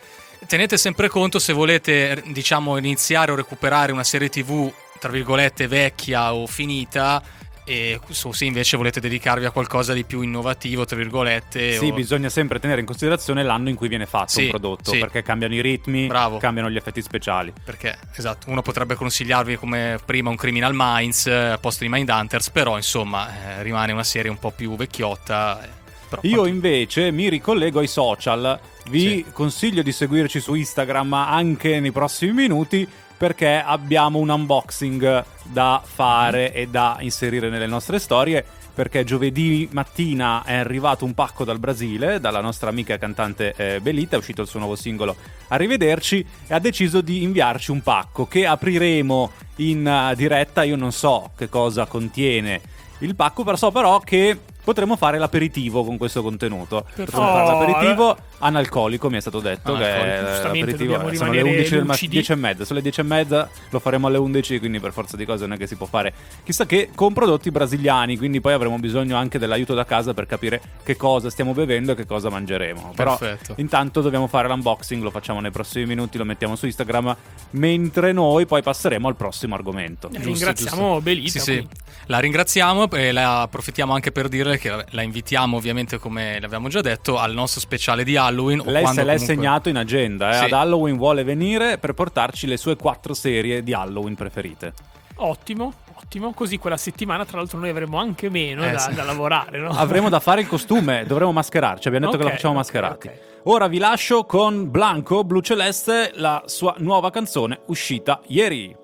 tenete 0.46 0.76
sempre 0.76 1.08
conto 1.08 1.38
se 1.38 1.52
volete, 1.52 2.22
diciamo, 2.26 2.76
iniziare 2.76 3.32
o 3.32 3.34
recuperare 3.34 3.92
una 3.92 4.04
serie 4.04 4.28
TV, 4.28 4.72
tra 4.98 5.10
virgolette, 5.10 5.66
vecchia 5.68 6.34
o 6.34 6.46
finita, 6.46 7.22
e 7.66 7.98
se 8.10 8.44
invece 8.44 8.76
volete 8.76 9.00
dedicarvi 9.00 9.46
a 9.46 9.50
qualcosa 9.50 9.94
di 9.94 10.04
più 10.04 10.20
innovativo, 10.20 10.84
tra 10.84 10.96
virgolette. 10.96 11.78
Sì, 11.78 11.86
o... 11.86 11.92
bisogna 11.94 12.28
sempre 12.28 12.60
tenere 12.60 12.80
in 12.80 12.86
considerazione 12.86 13.42
l'anno 13.42 13.70
in 13.70 13.74
cui 13.74 13.88
viene 13.88 14.06
fatto 14.06 14.32
sì, 14.32 14.44
un 14.44 14.50
prodotto, 14.50 14.92
sì. 14.92 14.98
perché 14.98 15.22
cambiano 15.22 15.54
i 15.54 15.62
ritmi, 15.62 16.06
Bravo. 16.06 16.36
cambiano 16.36 16.70
gli 16.70 16.76
effetti 16.76 17.00
speciali. 17.00 17.52
Perché, 17.64 17.96
esatto, 18.14 18.50
uno 18.50 18.60
potrebbe 18.60 18.94
consigliarvi 18.94 19.56
come 19.56 19.98
prima 20.04 20.28
un 20.28 20.36
Criminal 20.36 20.72
Minds 20.74 21.26
eh, 21.26 21.32
a 21.32 21.58
posto 21.58 21.84
di 21.84 21.90
Mindhunters, 21.90 22.50
però 22.50 22.76
insomma 22.76 23.58
eh, 23.58 23.62
rimane 23.62 23.92
una 23.92 24.04
serie 24.04 24.30
un 24.30 24.38
po' 24.38 24.50
più 24.50 24.76
vecchiotta. 24.76 25.82
Però, 26.20 26.34
Io 26.34 26.46
invece 26.46 27.10
mi 27.10 27.28
ricollego 27.28 27.80
ai 27.80 27.86
social. 27.86 28.58
Vi 28.88 29.00
sì. 29.00 29.26
consiglio 29.32 29.82
di 29.82 29.92
seguirci 29.92 30.40
su 30.40 30.54
Instagram 30.54 31.12
anche 31.12 31.80
nei 31.80 31.92
prossimi 31.92 32.32
minuti 32.32 32.86
perché 33.16 33.62
abbiamo 33.64 34.18
un 34.18 34.28
unboxing 34.28 35.24
da 35.44 35.80
fare 35.84 36.52
e 36.52 36.66
da 36.66 36.96
inserire 37.00 37.48
nelle 37.48 37.66
nostre 37.66 37.98
storie 37.98 38.44
perché 38.74 39.04
giovedì 39.04 39.68
mattina 39.70 40.42
è 40.44 40.54
arrivato 40.56 41.04
un 41.04 41.14
pacco 41.14 41.44
dal 41.44 41.60
Brasile, 41.60 42.18
dalla 42.18 42.40
nostra 42.40 42.70
amica 42.70 42.98
cantante 42.98 43.54
eh, 43.56 43.80
Belita, 43.80 44.16
è 44.16 44.18
uscito 44.18 44.42
il 44.42 44.48
suo 44.48 44.58
nuovo 44.58 44.74
singolo 44.74 45.14
Arrivederci 45.48 46.26
e 46.48 46.52
ha 46.52 46.58
deciso 46.58 47.00
di 47.00 47.22
inviarci 47.22 47.70
un 47.70 47.82
pacco 47.82 48.26
che 48.26 48.46
apriremo 48.46 49.30
in 49.56 49.86
uh, 49.86 50.14
diretta, 50.16 50.64
io 50.64 50.74
non 50.74 50.90
so 50.90 51.30
che 51.36 51.48
cosa 51.48 51.86
contiene 51.86 52.60
il 52.98 53.14
pacco, 53.14 53.44
però 53.44 53.56
so 53.56 53.70
però 53.70 54.00
che 54.00 54.38
potremmo 54.64 54.96
fare 54.96 55.18
l'aperitivo 55.18 55.84
con 55.84 55.96
questo 55.98 56.22
contenuto. 56.22 56.84
Potremmo 56.96 57.26
fare 57.26 57.42
Oh, 57.48 57.52
l'aperitivo 57.52 58.16
analcolico, 58.44 59.08
mi 59.08 59.16
è 59.16 59.20
stato 59.20 59.40
detto. 59.40 59.74
che 59.76 59.84
è 59.84 60.22
l'aperitivo 60.42 60.94
sono 60.94 61.04
le 61.06 61.10
rimanere 61.12 61.42
11 61.42 61.70
del 61.70 61.84
mattino, 61.84 61.86
lucidi. 61.92 62.12
10 62.12 62.32
e 62.32 62.34
mezza. 62.36 62.64
Sono 62.64 62.78
le 62.78 62.82
10 62.82 63.00
e 63.00 63.02
mezza, 63.02 63.50
lo 63.70 63.78
faremo 63.80 64.06
alle 64.06 64.18
11, 64.18 64.58
quindi 64.58 64.80
per 64.80 64.92
forza 64.92 65.16
di 65.16 65.24
cose 65.24 65.46
non 65.46 65.56
è 65.56 65.58
che 65.58 65.66
si 65.66 65.76
può 65.76 65.86
fare 65.86 66.12
chissà 66.44 66.66
che 66.66 66.90
con 66.94 67.12
prodotti 67.12 67.50
brasiliani. 67.50 68.16
Quindi 68.16 68.40
poi 68.40 68.52
avremo 68.52 68.78
bisogno 68.78 69.16
anche 69.16 69.38
dell'aiuto 69.38 69.74
da 69.74 69.84
casa 69.84 70.14
per 70.14 70.26
capire 70.26 70.60
che 70.82 70.96
cosa 70.96 71.30
stiamo 71.30 71.52
bevendo 71.52 71.92
e 71.92 71.94
che 71.94 72.06
cosa 72.06 72.28
mangeremo. 72.30 72.92
Però 72.94 73.16
Perfetto. 73.16 73.54
intanto 73.58 74.00
dobbiamo 74.02 74.26
fare 74.26 74.48
l'unboxing, 74.48 75.02
lo 75.02 75.10
facciamo 75.10 75.40
nei 75.40 75.50
prossimi 75.50 75.86
minuti, 75.86 76.18
lo 76.18 76.24
mettiamo 76.24 76.54
su 76.56 76.66
Instagram, 76.66 77.16
mentre 77.50 78.12
noi 78.12 78.46
poi 78.46 78.62
passeremo 78.62 79.08
al 79.08 79.16
prossimo 79.16 79.54
argomento. 79.54 80.08
Eh, 80.08 80.12
Giusto, 80.12 80.28
Ringraziamo 80.28 80.82
giusto. 80.86 81.00
Belita. 81.00 81.30
Sì, 81.30 81.38
sì. 81.40 81.66
La 82.06 82.18
ringraziamo 82.18 82.90
e 82.90 83.12
la 83.12 83.42
approfittiamo 83.42 83.94
anche 83.94 84.12
per 84.12 84.28
dirle 84.28 84.58
che 84.58 84.84
la 84.90 85.02
invitiamo 85.02 85.56
ovviamente 85.56 85.98
come 85.98 86.38
l'abbiamo 86.40 86.68
già 86.68 86.82
detto 86.82 87.18
al 87.18 87.32
nostro 87.32 87.60
speciale 87.60 88.04
di 88.04 88.16
Halloween. 88.16 88.32
O 88.42 88.46
Lei 88.70 88.86
se 88.86 88.92
l'è 89.02 89.14
comunque- 89.14 89.18
segnato 89.18 89.68
in 89.68 89.76
agenda, 89.76 90.30
eh. 90.30 90.34
Sì. 90.34 90.44
ad 90.44 90.52
Halloween 90.52 90.96
vuole 90.96 91.24
venire 91.24 91.78
per 91.78 91.92
portarci 91.94 92.46
le 92.46 92.56
sue 92.56 92.76
quattro 92.76 93.14
serie 93.14 93.62
di 93.62 93.72
Halloween 93.72 94.14
preferite. 94.14 94.72
Ottimo, 95.16 95.72
ottimo. 95.94 96.32
Così 96.32 96.58
quella 96.58 96.76
settimana, 96.76 97.24
tra 97.24 97.38
l'altro, 97.38 97.58
noi 97.58 97.68
avremo 97.68 97.98
anche 97.98 98.28
meno 98.28 98.64
Eh, 98.64 98.72
da, 98.72 98.78
sì. 98.78 98.94
da 98.94 99.04
lavorare, 99.04 99.58
no? 99.58 99.68
Avremo 99.70 100.08
da 100.08 100.18
fare 100.18 100.40
il 100.40 100.48
costume, 100.48 101.04
dovremo 101.06 101.30
mascherarci, 101.32 101.86
abbiamo 101.86 102.06
detto 102.06 102.18
che 102.18 102.24
Ok, 102.24 102.28
lo 102.30 102.34
facciamo 102.36 102.54
ok, 102.54 102.58
mascherati. 102.60 103.06
ok. 103.06 103.14
Ora 103.44 103.68
vi 103.68 103.78
lascio 103.78 104.24
con 104.24 104.70
Blanco 104.70 105.22
Blu 105.22 105.40
Celeste, 105.40 106.10
la 106.14 106.42
sua 106.46 106.74
nuova 106.78 107.10
canzone 107.10 107.60
uscita 107.66 108.20
ieri. 108.26 108.74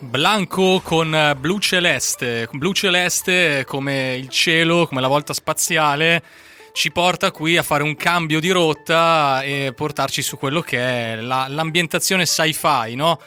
Blanco 0.00 0.80
con 0.84 1.36
blu 1.40 1.58
celeste. 1.58 2.48
Blu 2.52 2.72
celeste 2.72 3.64
come 3.66 4.14
il 4.14 4.28
cielo, 4.28 4.86
come 4.86 5.00
la 5.00 5.08
volta 5.08 5.32
spaziale. 5.32 6.22
Ci 6.78 6.92
porta 6.92 7.32
qui 7.32 7.56
a 7.56 7.64
fare 7.64 7.82
un 7.82 7.96
cambio 7.96 8.38
di 8.38 8.50
rotta 8.50 9.42
e 9.42 9.72
portarci 9.74 10.22
su 10.22 10.38
quello 10.38 10.60
che 10.60 10.78
è 10.78 11.16
la- 11.16 11.48
l'ambientazione 11.48 12.24
sci-fi, 12.24 12.94
no? 12.94 13.18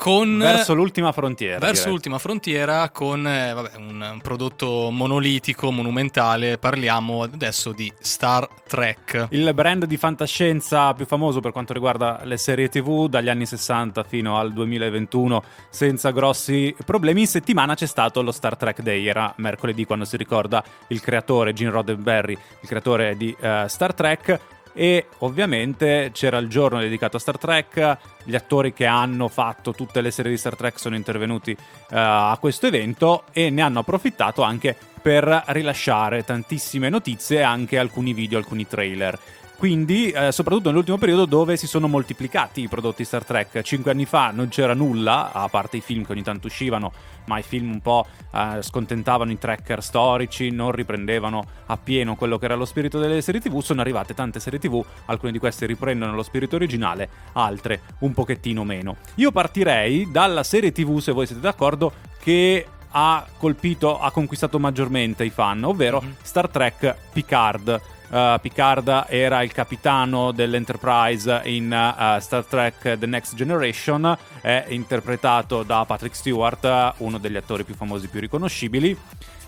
Con 0.00 0.38
Verso 0.38 0.72
l'ultima 0.72 1.12
frontiera. 1.12 1.58
verso 1.58 1.74
direi. 1.74 1.90
l'ultima 1.92 2.18
frontiera 2.18 2.88
con 2.88 3.26
eh, 3.26 3.52
vabbè, 3.52 3.76
un, 3.76 4.00
un 4.14 4.20
prodotto 4.22 4.88
monolitico, 4.90 5.70
monumentale. 5.70 6.56
Parliamo 6.56 7.24
adesso 7.24 7.72
di 7.72 7.92
Star 8.00 8.48
Trek. 8.66 9.26
Il 9.28 9.52
brand 9.52 9.84
di 9.84 9.98
fantascienza 9.98 10.94
più 10.94 11.04
famoso 11.04 11.40
per 11.40 11.52
quanto 11.52 11.74
riguarda 11.74 12.20
le 12.24 12.38
serie 12.38 12.70
TV 12.70 13.10
dagli 13.10 13.28
anni 13.28 13.44
60 13.44 14.02
fino 14.04 14.38
al 14.38 14.54
2021 14.54 15.42
senza 15.68 16.12
grossi 16.12 16.74
problemi. 16.86 17.20
In 17.20 17.26
settimana 17.26 17.74
c'è 17.74 17.86
stato 17.86 18.22
lo 18.22 18.32
Star 18.32 18.56
Trek 18.56 18.80
Day, 18.80 19.06
era 19.06 19.30
mercoledì 19.36 19.84
quando 19.84 20.06
si 20.06 20.16
ricorda 20.16 20.64
il 20.86 21.02
creatore 21.02 21.52
Gene 21.52 21.72
Roddenberry, 21.72 22.32
il 22.32 22.68
creatore 22.68 23.18
di 23.18 23.36
eh, 23.38 23.66
Star 23.68 23.92
Trek. 23.92 24.40
E 24.72 25.06
ovviamente 25.18 26.10
c'era 26.12 26.38
il 26.38 26.48
giorno 26.48 26.80
dedicato 26.80 27.16
a 27.16 27.20
Star 27.20 27.38
Trek, 27.38 27.98
gli 28.24 28.34
attori 28.34 28.72
che 28.72 28.86
hanno 28.86 29.28
fatto 29.28 29.72
tutte 29.72 30.00
le 30.00 30.10
serie 30.10 30.30
di 30.30 30.36
Star 30.36 30.56
Trek 30.56 30.78
sono 30.78 30.94
intervenuti 30.94 31.50
eh, 31.50 31.56
a 31.90 32.36
questo 32.40 32.66
evento 32.66 33.24
e 33.32 33.50
ne 33.50 33.62
hanno 33.62 33.80
approfittato 33.80 34.42
anche 34.42 34.76
per 35.00 35.44
rilasciare 35.48 36.24
tantissime 36.24 36.88
notizie 36.88 37.38
e 37.38 37.42
anche 37.42 37.78
alcuni 37.78 38.12
video, 38.12 38.38
alcuni 38.38 38.66
trailer. 38.66 39.18
Quindi, 39.60 40.08
eh, 40.10 40.32
soprattutto 40.32 40.70
nell'ultimo 40.70 40.96
periodo 40.96 41.26
dove 41.26 41.58
si 41.58 41.66
sono 41.66 41.86
moltiplicati 41.86 42.62
i 42.62 42.68
prodotti 42.68 43.04
Star 43.04 43.26
Trek. 43.26 43.60
Cinque 43.60 43.90
anni 43.90 44.06
fa 44.06 44.30
non 44.30 44.48
c'era 44.48 44.72
nulla, 44.72 45.32
a 45.32 45.48
parte 45.48 45.76
i 45.76 45.80
film 45.82 46.02
che 46.02 46.12
ogni 46.12 46.22
tanto 46.22 46.46
uscivano, 46.46 46.90
ma 47.26 47.38
i 47.38 47.42
film 47.42 47.70
un 47.70 47.82
po' 47.82 48.06
eh, 48.32 48.62
scontentavano 48.62 49.30
i 49.30 49.36
tracker 49.36 49.82
storici, 49.82 50.48
non 50.48 50.72
riprendevano 50.72 51.44
appieno 51.66 52.16
quello 52.16 52.38
che 52.38 52.46
era 52.46 52.54
lo 52.54 52.64
spirito 52.64 52.98
delle 52.98 53.20
serie 53.20 53.42
TV. 53.42 53.60
Sono 53.60 53.82
arrivate 53.82 54.14
tante 54.14 54.40
serie 54.40 54.58
TV, 54.58 54.82
alcune 55.04 55.30
di 55.30 55.38
queste 55.38 55.66
riprendono 55.66 56.14
lo 56.14 56.22
spirito 56.22 56.56
originale, 56.56 57.06
altre 57.34 57.82
un 57.98 58.14
pochettino 58.14 58.64
meno. 58.64 58.96
Io 59.16 59.30
partirei 59.30 60.10
dalla 60.10 60.42
serie 60.42 60.72
TV, 60.72 61.00
se 61.00 61.12
voi 61.12 61.26
siete 61.26 61.42
d'accordo, 61.42 61.92
che 62.18 62.66
ha 62.92 63.26
colpito, 63.36 64.00
ha 64.00 64.10
conquistato 64.10 64.58
maggiormente 64.58 65.22
i 65.22 65.28
fan, 65.30 65.62
ovvero 65.64 66.00
Mhm. 66.00 66.14
Star 66.22 66.48
Trek 66.48 66.96
Picard. 67.12 67.80
Uh, 68.10 68.40
Picard 68.40 69.04
era 69.08 69.40
il 69.42 69.52
capitano 69.52 70.32
dell'Enterprise 70.32 71.42
in 71.44 71.66
uh, 71.66 72.20
Star 72.20 72.44
Trek 72.44 72.98
The 72.98 73.06
Next 73.06 73.36
Generation, 73.36 74.18
è 74.40 74.64
interpretato 74.70 75.62
da 75.62 75.84
Patrick 75.84 76.16
Stewart, 76.16 76.94
uno 76.98 77.18
degli 77.18 77.36
attori 77.36 77.62
più 77.62 77.74
famosi, 77.74 78.08
più 78.08 78.18
riconoscibili. 78.18 78.98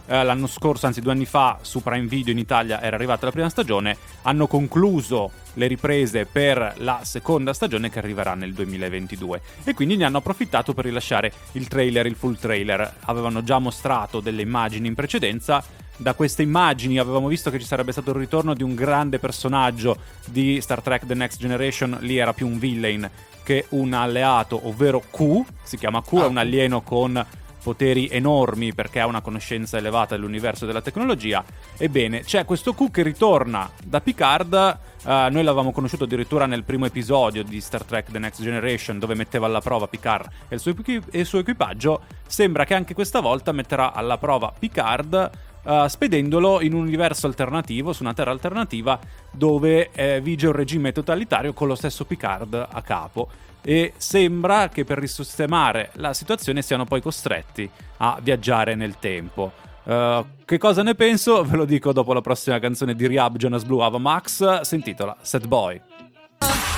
Eh, 0.07 0.25
l'anno 0.25 0.46
scorso, 0.46 0.87
anzi 0.87 1.01
due 1.01 1.12
anni 1.12 1.27
fa, 1.27 1.59
su 1.62 1.83
Prime 1.83 2.07
Video 2.07 2.33
in 2.33 2.38
Italia 2.38 2.81
era 2.81 2.96
arrivata 2.96 3.25
la 3.25 3.33
prima 3.33 3.48
stagione, 3.48 3.96
hanno 4.22 4.46
concluso 4.46 5.31
le 5.55 5.66
riprese 5.66 6.27
per 6.27 6.75
la 6.79 7.01
seconda 7.03 7.53
stagione 7.53 7.88
che 7.88 7.98
arriverà 7.98 8.35
nel 8.35 8.53
2022 8.53 9.40
e 9.64 9.75
quindi 9.75 9.96
ne 9.96 10.05
hanno 10.05 10.18
approfittato 10.18 10.75
per 10.75 10.85
rilasciare 10.85 11.33
il 11.53 11.68
trailer, 11.68 12.07
il 12.07 12.16
full 12.16 12.37
trailer. 12.37 12.94
Avevano 13.07 13.42
già 13.42 13.59
mostrato 13.59 14.20
delle 14.20 14.42
immagini 14.42 14.88
in 14.88 14.94
precedenza, 14.94 15.64
da 16.02 16.14
queste 16.14 16.42
immagini 16.42 16.98
avevamo 16.98 17.28
visto 17.28 17.48
che 17.50 17.58
ci 17.60 17.64
sarebbe 17.64 17.92
stato 17.92 18.10
il 18.10 18.16
ritorno 18.16 18.54
di 18.54 18.62
un 18.62 18.74
grande 18.74 19.18
personaggio 19.18 19.96
di 20.26 20.60
Star 20.60 20.82
Trek 20.82 21.06
The 21.06 21.14
Next 21.14 21.38
Generation, 21.38 21.96
lì 22.00 22.18
era 22.18 22.32
più 22.32 22.46
un 22.48 22.58
villain 22.58 23.08
che 23.44 23.66
un 23.70 23.92
alleato, 23.92 24.66
ovvero 24.68 25.00
Q, 25.00 25.42
si 25.62 25.76
chiama 25.76 26.02
Q, 26.02 26.14
è 26.16 26.20
Ah, 26.22 26.26
un 26.26 26.34
Q. 26.34 26.38
alieno 26.38 26.80
con 26.82 27.26
poteri 27.62 28.08
enormi 28.10 28.74
perché 28.74 28.98
ha 28.98 29.06
una 29.06 29.20
conoscenza 29.20 29.76
elevata 29.76 30.16
dell'universo 30.16 30.64
e 30.64 30.66
della 30.66 30.80
tecnologia. 30.82 31.44
Ebbene, 31.76 32.22
c'è 32.22 32.44
questo 32.44 32.74
Q 32.74 32.90
che 32.90 33.02
ritorna 33.02 33.70
da 33.84 34.00
Picard. 34.00 34.78
eh, 35.04 35.28
noi 35.30 35.42
l'avevamo 35.44 35.70
conosciuto 35.72 36.04
addirittura 36.04 36.46
nel 36.46 36.62
primo 36.64 36.86
episodio 36.86 37.42
di 37.44 37.60
Star 37.60 37.84
Trek 37.84 38.10
The 38.10 38.18
Next 38.20 38.42
Generation, 38.42 38.98
dove 39.00 39.14
metteva 39.14 39.46
alla 39.46 39.60
prova 39.60 39.86
Picard 39.88 40.26
e 40.48 40.54
il 40.56 40.60
suo, 40.60 40.72
equi- 40.72 41.02
e 41.10 41.20
il 41.20 41.26
suo 41.26 41.38
equipaggio. 41.40 42.00
Sembra 42.26 42.64
che 42.64 42.74
anche 42.74 42.94
questa 42.94 43.20
volta 43.20 43.52
metterà 43.52 43.92
alla 43.92 44.18
prova 44.18 44.52
Picard. 44.56 45.30
Eh, 45.64 45.87
spedendolo 45.88 46.61
in 46.61 46.75
un 46.75 46.83
universo 46.83 47.27
alternativo, 47.27 47.92
su 47.92 48.03
una 48.03 48.14
terra 48.14 48.31
alternativa, 48.31 48.98
dove 49.31 49.90
eh, 49.92 50.20
vige 50.20 50.46
un 50.46 50.53
regime 50.53 50.92
totalitario 50.92 51.53
con 51.53 51.68
lo 51.68 51.75
stesso 51.75 52.05
Picard 52.05 52.68
a 52.70 52.83
capo 52.83 53.29
e 53.62 53.92
sembra 53.96 54.68
che 54.68 54.85
per 54.85 54.98
risistemare 54.98 55.90
la 55.94 56.12
situazione 56.12 56.62
siano 56.62 56.85
poi 56.85 57.01
costretti 57.01 57.68
a 57.98 58.18
viaggiare 58.20 58.75
nel 58.75 58.98
tempo. 58.98 59.53
Uh, 59.85 60.25
che 60.44 60.59
cosa 60.59 60.83
ne 60.83 60.94
penso? 60.94 61.42
Ve 61.44 61.57
lo 61.57 61.64
dico 61.64 61.92
dopo 61.92 62.12
la 62.12 62.20
prossima 62.20 62.59
canzone 62.59 62.94
di 62.94 63.07
Rehab 63.07 63.37
Jonas 63.37 63.64
Blue 63.64 63.83
Ava 63.83 63.98
Max, 63.98 64.61
si 64.61 64.75
intitola 64.75 65.16
Sad 65.20 65.46
Boy. 65.46 65.81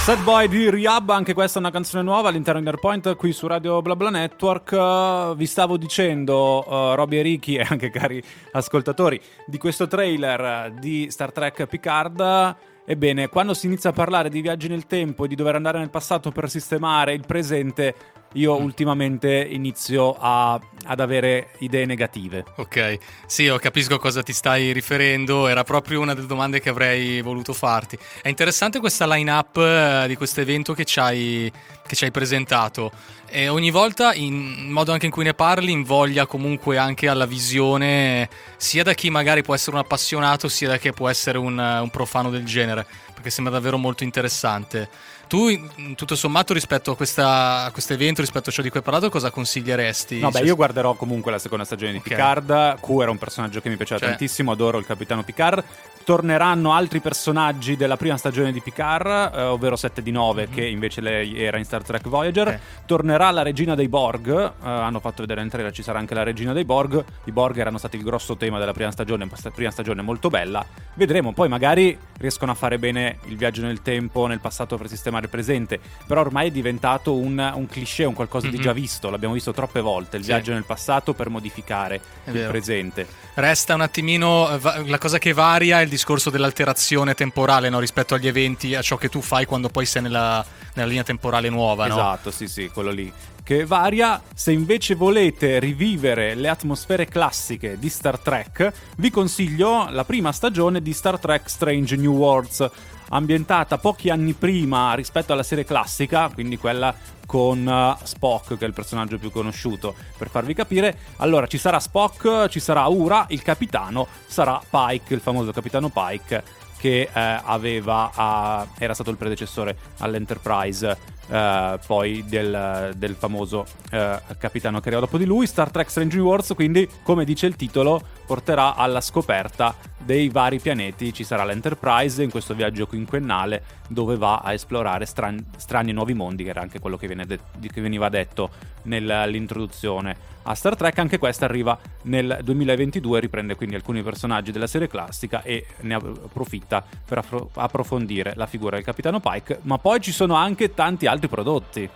Sad 0.04 0.22
Boy 0.22 0.48
di 0.48 0.68
Rehab, 0.68 1.08
anche 1.08 1.32
questa 1.32 1.58
è 1.58 1.62
una 1.62 1.70
canzone 1.70 2.02
nuova 2.02 2.28
all'interno 2.28 2.60
di 2.60 2.66
Nerdpoint 2.66 3.16
qui 3.16 3.32
su 3.32 3.46
Radio 3.46 3.80
BlaBla 3.80 4.10
Network. 4.10 4.72
Uh, 4.72 5.34
vi 5.34 5.46
stavo 5.46 5.78
dicendo, 5.78 6.62
uh, 6.68 6.94
Robby 6.94 7.16
e 7.16 7.22
Ricky 7.22 7.56
e 7.56 7.66
anche 7.66 7.88
cari 7.88 8.22
ascoltatori, 8.52 9.18
di 9.46 9.56
questo 9.56 9.86
trailer 9.86 10.74
di 10.78 11.10
Star 11.10 11.32
Trek 11.32 11.64
Picard. 11.66 12.56
Ebbene, 12.84 13.28
quando 13.28 13.54
si 13.54 13.64
inizia 13.64 13.90
a 13.90 13.92
parlare 13.94 14.28
di 14.28 14.42
viaggi 14.42 14.68
nel 14.68 14.86
tempo 14.86 15.24
e 15.24 15.28
di 15.28 15.34
dover 15.34 15.54
andare 15.54 15.78
nel 15.78 15.88
passato 15.88 16.30
per 16.30 16.50
sistemare 16.50 17.14
il 17.14 17.24
presente, 17.26 17.94
io 18.34 18.54
ultimamente 18.56 19.46
inizio 19.50 20.16
a- 20.18 20.60
ad 20.86 21.00
avere 21.00 21.50
idee 21.58 21.86
negative. 21.86 22.44
Ok, 22.56 22.98
sì, 23.26 23.44
io 23.44 23.58
capisco 23.58 23.94
a 23.94 23.98
cosa 23.98 24.22
ti 24.22 24.32
stai 24.32 24.72
riferendo, 24.72 25.46
era 25.48 25.64
proprio 25.64 26.00
una 26.00 26.14
delle 26.14 26.26
domande 26.26 26.60
che 26.60 26.68
avrei 26.68 27.20
voluto 27.20 27.52
farti. 27.52 27.98
È 28.22 28.28
interessante 28.28 28.78
questa 28.80 29.06
line-up 29.06 29.56
eh, 29.56 30.04
di 30.06 30.16
questo 30.16 30.40
evento 30.40 30.74
che 30.74 30.84
ci 30.84 31.00
hai, 31.00 31.50
che 31.86 31.96
ci 31.96 32.04
hai 32.04 32.10
presentato 32.10 32.92
e 33.26 33.48
ogni 33.48 33.70
volta, 33.70 34.14
in 34.14 34.54
in 34.64 34.70
modo 34.70 34.92
anche 34.92 35.06
in 35.06 35.12
cui 35.12 35.24
ne 35.24 35.34
parli, 35.34 35.72
invoglia 35.72 36.26
comunque 36.26 36.78
anche 36.78 37.08
alla 37.08 37.26
visione 37.26 38.28
sia 38.56 38.82
da 38.82 38.92
chi 38.94 39.10
magari 39.10 39.42
può 39.42 39.54
essere 39.54 39.76
un 39.76 39.82
appassionato 39.82 40.48
sia 40.48 40.68
da 40.68 40.76
chi 40.76 40.92
può 40.92 41.08
essere 41.08 41.38
un, 41.38 41.58
un 41.58 41.90
profano 41.90 42.30
del 42.30 42.44
genere, 42.44 42.86
perché 43.12 43.30
sembra 43.30 43.52
davvero 43.52 43.76
molto 43.76 44.04
interessante. 44.04 44.88
Tu, 45.34 45.48
in- 45.48 45.94
tutto 45.96 46.14
sommato, 46.14 46.52
rispetto 46.52 46.92
a, 46.92 46.96
questa- 46.96 47.64
a 47.64 47.70
questo 47.72 47.92
evento, 47.92 48.20
rispetto 48.20 48.50
a 48.50 48.52
ciò 48.52 48.62
di 48.62 48.68
cui 48.68 48.78
hai 48.78 48.84
parlato, 48.84 49.10
cosa 49.10 49.30
consiglieresti? 49.30 50.20
No, 50.20 50.30
beh, 50.30 50.38
Cioè, 50.38 50.46
io 50.46 50.54
guarderò 50.54 50.94
comunque 50.94 51.32
la 51.32 51.38
seconda 51.40 51.64
stagione 51.64 51.92
di 51.92 51.98
Ok. 51.98 52.04
Picard. 52.08 52.78
Q 52.80 52.88
era 53.00 53.10
un 53.10 53.18
personaggio 53.18 53.60
che 53.60 53.68
mi 53.68 53.76
piaceva 53.76 53.98
Cioè. 53.98 54.10
tantissimo, 54.10 54.52
adoro 54.52 54.78
il 54.78 54.86
capitano 54.86 55.24
Picard. 55.24 55.64
Torneranno 56.04 56.74
altri 56.74 57.00
personaggi 57.00 57.76
della 57.76 57.96
prima 57.96 58.18
stagione 58.18 58.52
di 58.52 58.60
Picard, 58.60 59.34
eh, 59.34 59.42
ovvero 59.44 59.74
7 59.74 60.02
di 60.02 60.10
9, 60.10 60.50
che 60.50 60.62
invece 60.66 61.00
lei 61.00 61.42
era 61.42 61.56
in 61.56 61.64
Star 61.64 61.82
Trek 61.82 62.06
Voyager. 62.08 62.46
Ok. 62.48 62.58
Tornerà 62.84 63.30
la 63.30 63.40
regina 63.42 63.74
dei 63.74 63.88
Borg. 63.88 64.28
eh, 64.28 64.52
hanno 64.68 65.00
fatto 65.00 65.22
vedere 65.22 65.40
nel 65.40 65.50
trailer, 65.50 65.72
ci 65.72 65.82
sarà 65.82 65.98
anche 65.98 66.12
la 66.14 66.22
regina 66.22 66.52
dei 66.52 66.64
Borg. 66.66 67.02
I 67.24 67.32
Borg 67.32 67.56
erano 67.56 67.78
stati 67.78 67.96
il 67.96 68.02
grosso 68.02 68.36
tema 68.36 68.58
della 68.58 68.72
prima 68.74 68.90
stagione, 68.90 69.26
prima 69.54 69.70
stagione 69.70 70.02
molto 70.02 70.28
bella. 70.28 70.64
Vedremo, 70.92 71.32
poi 71.32 71.48
magari 71.48 71.98
riescono 72.18 72.52
a 72.52 72.54
fare 72.54 72.78
bene 72.78 73.16
il 73.24 73.36
viaggio 73.38 73.62
nel 73.62 73.80
tempo, 73.80 74.26
nel 74.26 74.40
passato 74.40 74.76
per 74.76 74.88
sistemare 74.88 75.23
il 75.24 75.30
presente, 75.30 75.80
però 76.06 76.20
ormai 76.20 76.48
è 76.48 76.50
diventato 76.50 77.14
un, 77.14 77.52
un 77.54 77.66
cliché, 77.66 78.04
un 78.04 78.14
qualcosa 78.14 78.46
mm-hmm. 78.46 78.56
di 78.56 78.62
già 78.62 78.72
visto, 78.72 79.10
l'abbiamo 79.10 79.34
visto 79.34 79.52
troppe 79.52 79.80
volte, 79.80 80.16
il 80.16 80.22
sì. 80.22 80.28
viaggio 80.28 80.52
nel 80.52 80.64
passato 80.64 81.14
per 81.14 81.28
modificare 81.28 82.00
è 82.24 82.30
il 82.30 82.34
vero. 82.34 82.50
presente. 82.50 83.06
Resta 83.34 83.74
un 83.74 83.80
attimino, 83.80 84.48
eh, 84.50 84.88
la 84.88 84.98
cosa 84.98 85.18
che 85.18 85.32
varia 85.32 85.80
è 85.80 85.82
il 85.82 85.88
discorso 85.88 86.30
dell'alterazione 86.30 87.14
temporale 87.14 87.68
no? 87.68 87.78
rispetto 87.78 88.14
agli 88.14 88.28
eventi, 88.28 88.74
a 88.74 88.82
ciò 88.82 88.96
che 88.96 89.08
tu 89.08 89.20
fai 89.20 89.44
quando 89.44 89.68
poi 89.68 89.86
sei 89.86 90.02
nella, 90.02 90.44
nella 90.74 90.88
linea 90.88 91.04
temporale 91.04 91.48
nuova. 91.48 91.86
Esatto, 91.86 92.28
no? 92.28 92.30
sì, 92.30 92.48
sì, 92.48 92.70
quello 92.72 92.90
lì 92.90 93.12
che 93.44 93.64
varia. 93.66 94.20
Se 94.34 94.50
invece 94.50 94.96
volete 94.96 95.60
rivivere 95.60 96.34
le 96.34 96.48
atmosfere 96.48 97.06
classiche 97.06 97.78
di 97.78 97.88
Star 97.88 98.18
Trek, 98.18 98.72
vi 98.96 99.10
consiglio 99.10 99.88
la 99.90 100.04
prima 100.04 100.32
stagione 100.32 100.82
di 100.82 100.92
Star 100.92 101.20
Trek 101.20 101.48
Strange 101.48 101.94
New 101.94 102.14
Worlds, 102.14 102.68
ambientata 103.08 103.78
pochi 103.78 104.10
anni 104.10 104.32
prima 104.32 104.94
rispetto 104.94 105.32
alla 105.32 105.42
serie 105.42 105.64
classica, 105.64 106.30
quindi 106.32 106.56
quella 106.56 106.94
con 107.26 107.66
uh, 107.66 108.04
Spock, 108.04 108.56
che 108.56 108.64
è 108.64 108.68
il 108.68 108.74
personaggio 108.74 109.18
più 109.18 109.30
conosciuto, 109.30 109.94
per 110.16 110.28
farvi 110.28 110.54
capire. 110.54 110.98
Allora, 111.16 111.46
ci 111.46 111.58
sarà 111.58 111.80
Spock, 111.80 112.48
ci 112.48 112.60
sarà 112.60 112.86
Ura, 112.86 113.26
il 113.28 113.42
capitano 113.42 114.06
sarà 114.26 114.60
Pike, 114.68 115.14
il 115.14 115.20
famoso 115.20 115.52
capitano 115.52 115.88
Pike, 115.88 116.42
che 116.78 117.08
eh, 117.12 117.40
aveva, 117.44 118.10
uh, 118.14 118.68
era 118.78 118.92
stato 118.94 119.10
il 119.10 119.16
predecessore 119.16 119.76
all'Enterprise 119.98 121.12
Uh, 121.26 121.78
poi 121.86 122.22
del, 122.26 122.92
del 122.96 123.14
famoso 123.14 123.64
uh, 123.92 124.36
capitano 124.36 124.80
che 124.80 124.88
arriva 124.88 125.04
dopo 125.04 125.16
di 125.16 125.24
lui. 125.24 125.46
Star 125.46 125.70
Trek 125.70 125.88
Strange 125.88 126.18
Worlds, 126.18 126.52
quindi, 126.54 126.88
come 127.02 127.24
dice 127.24 127.46
il 127.46 127.56
titolo, 127.56 128.02
porterà 128.26 128.74
alla 128.74 129.00
scoperta 129.00 129.74
dei 130.04 130.28
vari 130.28 130.58
pianeti. 130.60 131.12
Ci 131.12 131.24
sarà 131.24 131.44
l'Enterprise 131.44 132.22
in 132.22 132.30
questo 132.30 132.54
viaggio 132.54 132.86
quinquennale 132.86 133.62
dove 133.88 134.16
va 134.16 134.38
a 134.38 134.52
esplorare 134.52 135.06
stran- 135.06 135.44
strani 135.56 135.92
nuovi 135.92 136.14
mondi, 136.14 136.44
che 136.44 136.50
era 136.50 136.60
anche 136.60 136.78
quello 136.78 136.96
che, 136.96 137.08
de- 137.14 137.38
che 137.72 137.80
veniva 137.80 138.08
detto 138.08 138.50
nell'introduzione 138.82 140.32
a 140.42 140.54
Star 140.54 140.76
Trek. 140.76 140.98
Anche 140.98 141.18
questa 141.18 141.44
arriva 141.46 141.78
nel 142.02 142.38
2022, 142.42 143.20
riprende 143.20 143.54
quindi 143.54 143.74
alcuni 143.74 144.02
personaggi 144.02 144.52
della 144.52 144.66
serie 144.66 144.88
classica 144.88 145.42
e 145.42 145.66
ne 145.80 145.94
approfitta 145.94 146.84
per 147.04 147.18
affro- 147.18 147.50
approfondire 147.54 148.34
la 148.36 148.46
figura 148.46 148.76
del 148.76 148.84
capitano 148.84 149.20
Pike. 149.20 149.60
Ma 149.62 149.78
poi 149.78 150.00
ci 150.00 150.12
sono 150.12 150.34
anche 150.34 150.74
tanti 150.74 151.06
altri 151.06 151.13
prodotti. 151.28 151.90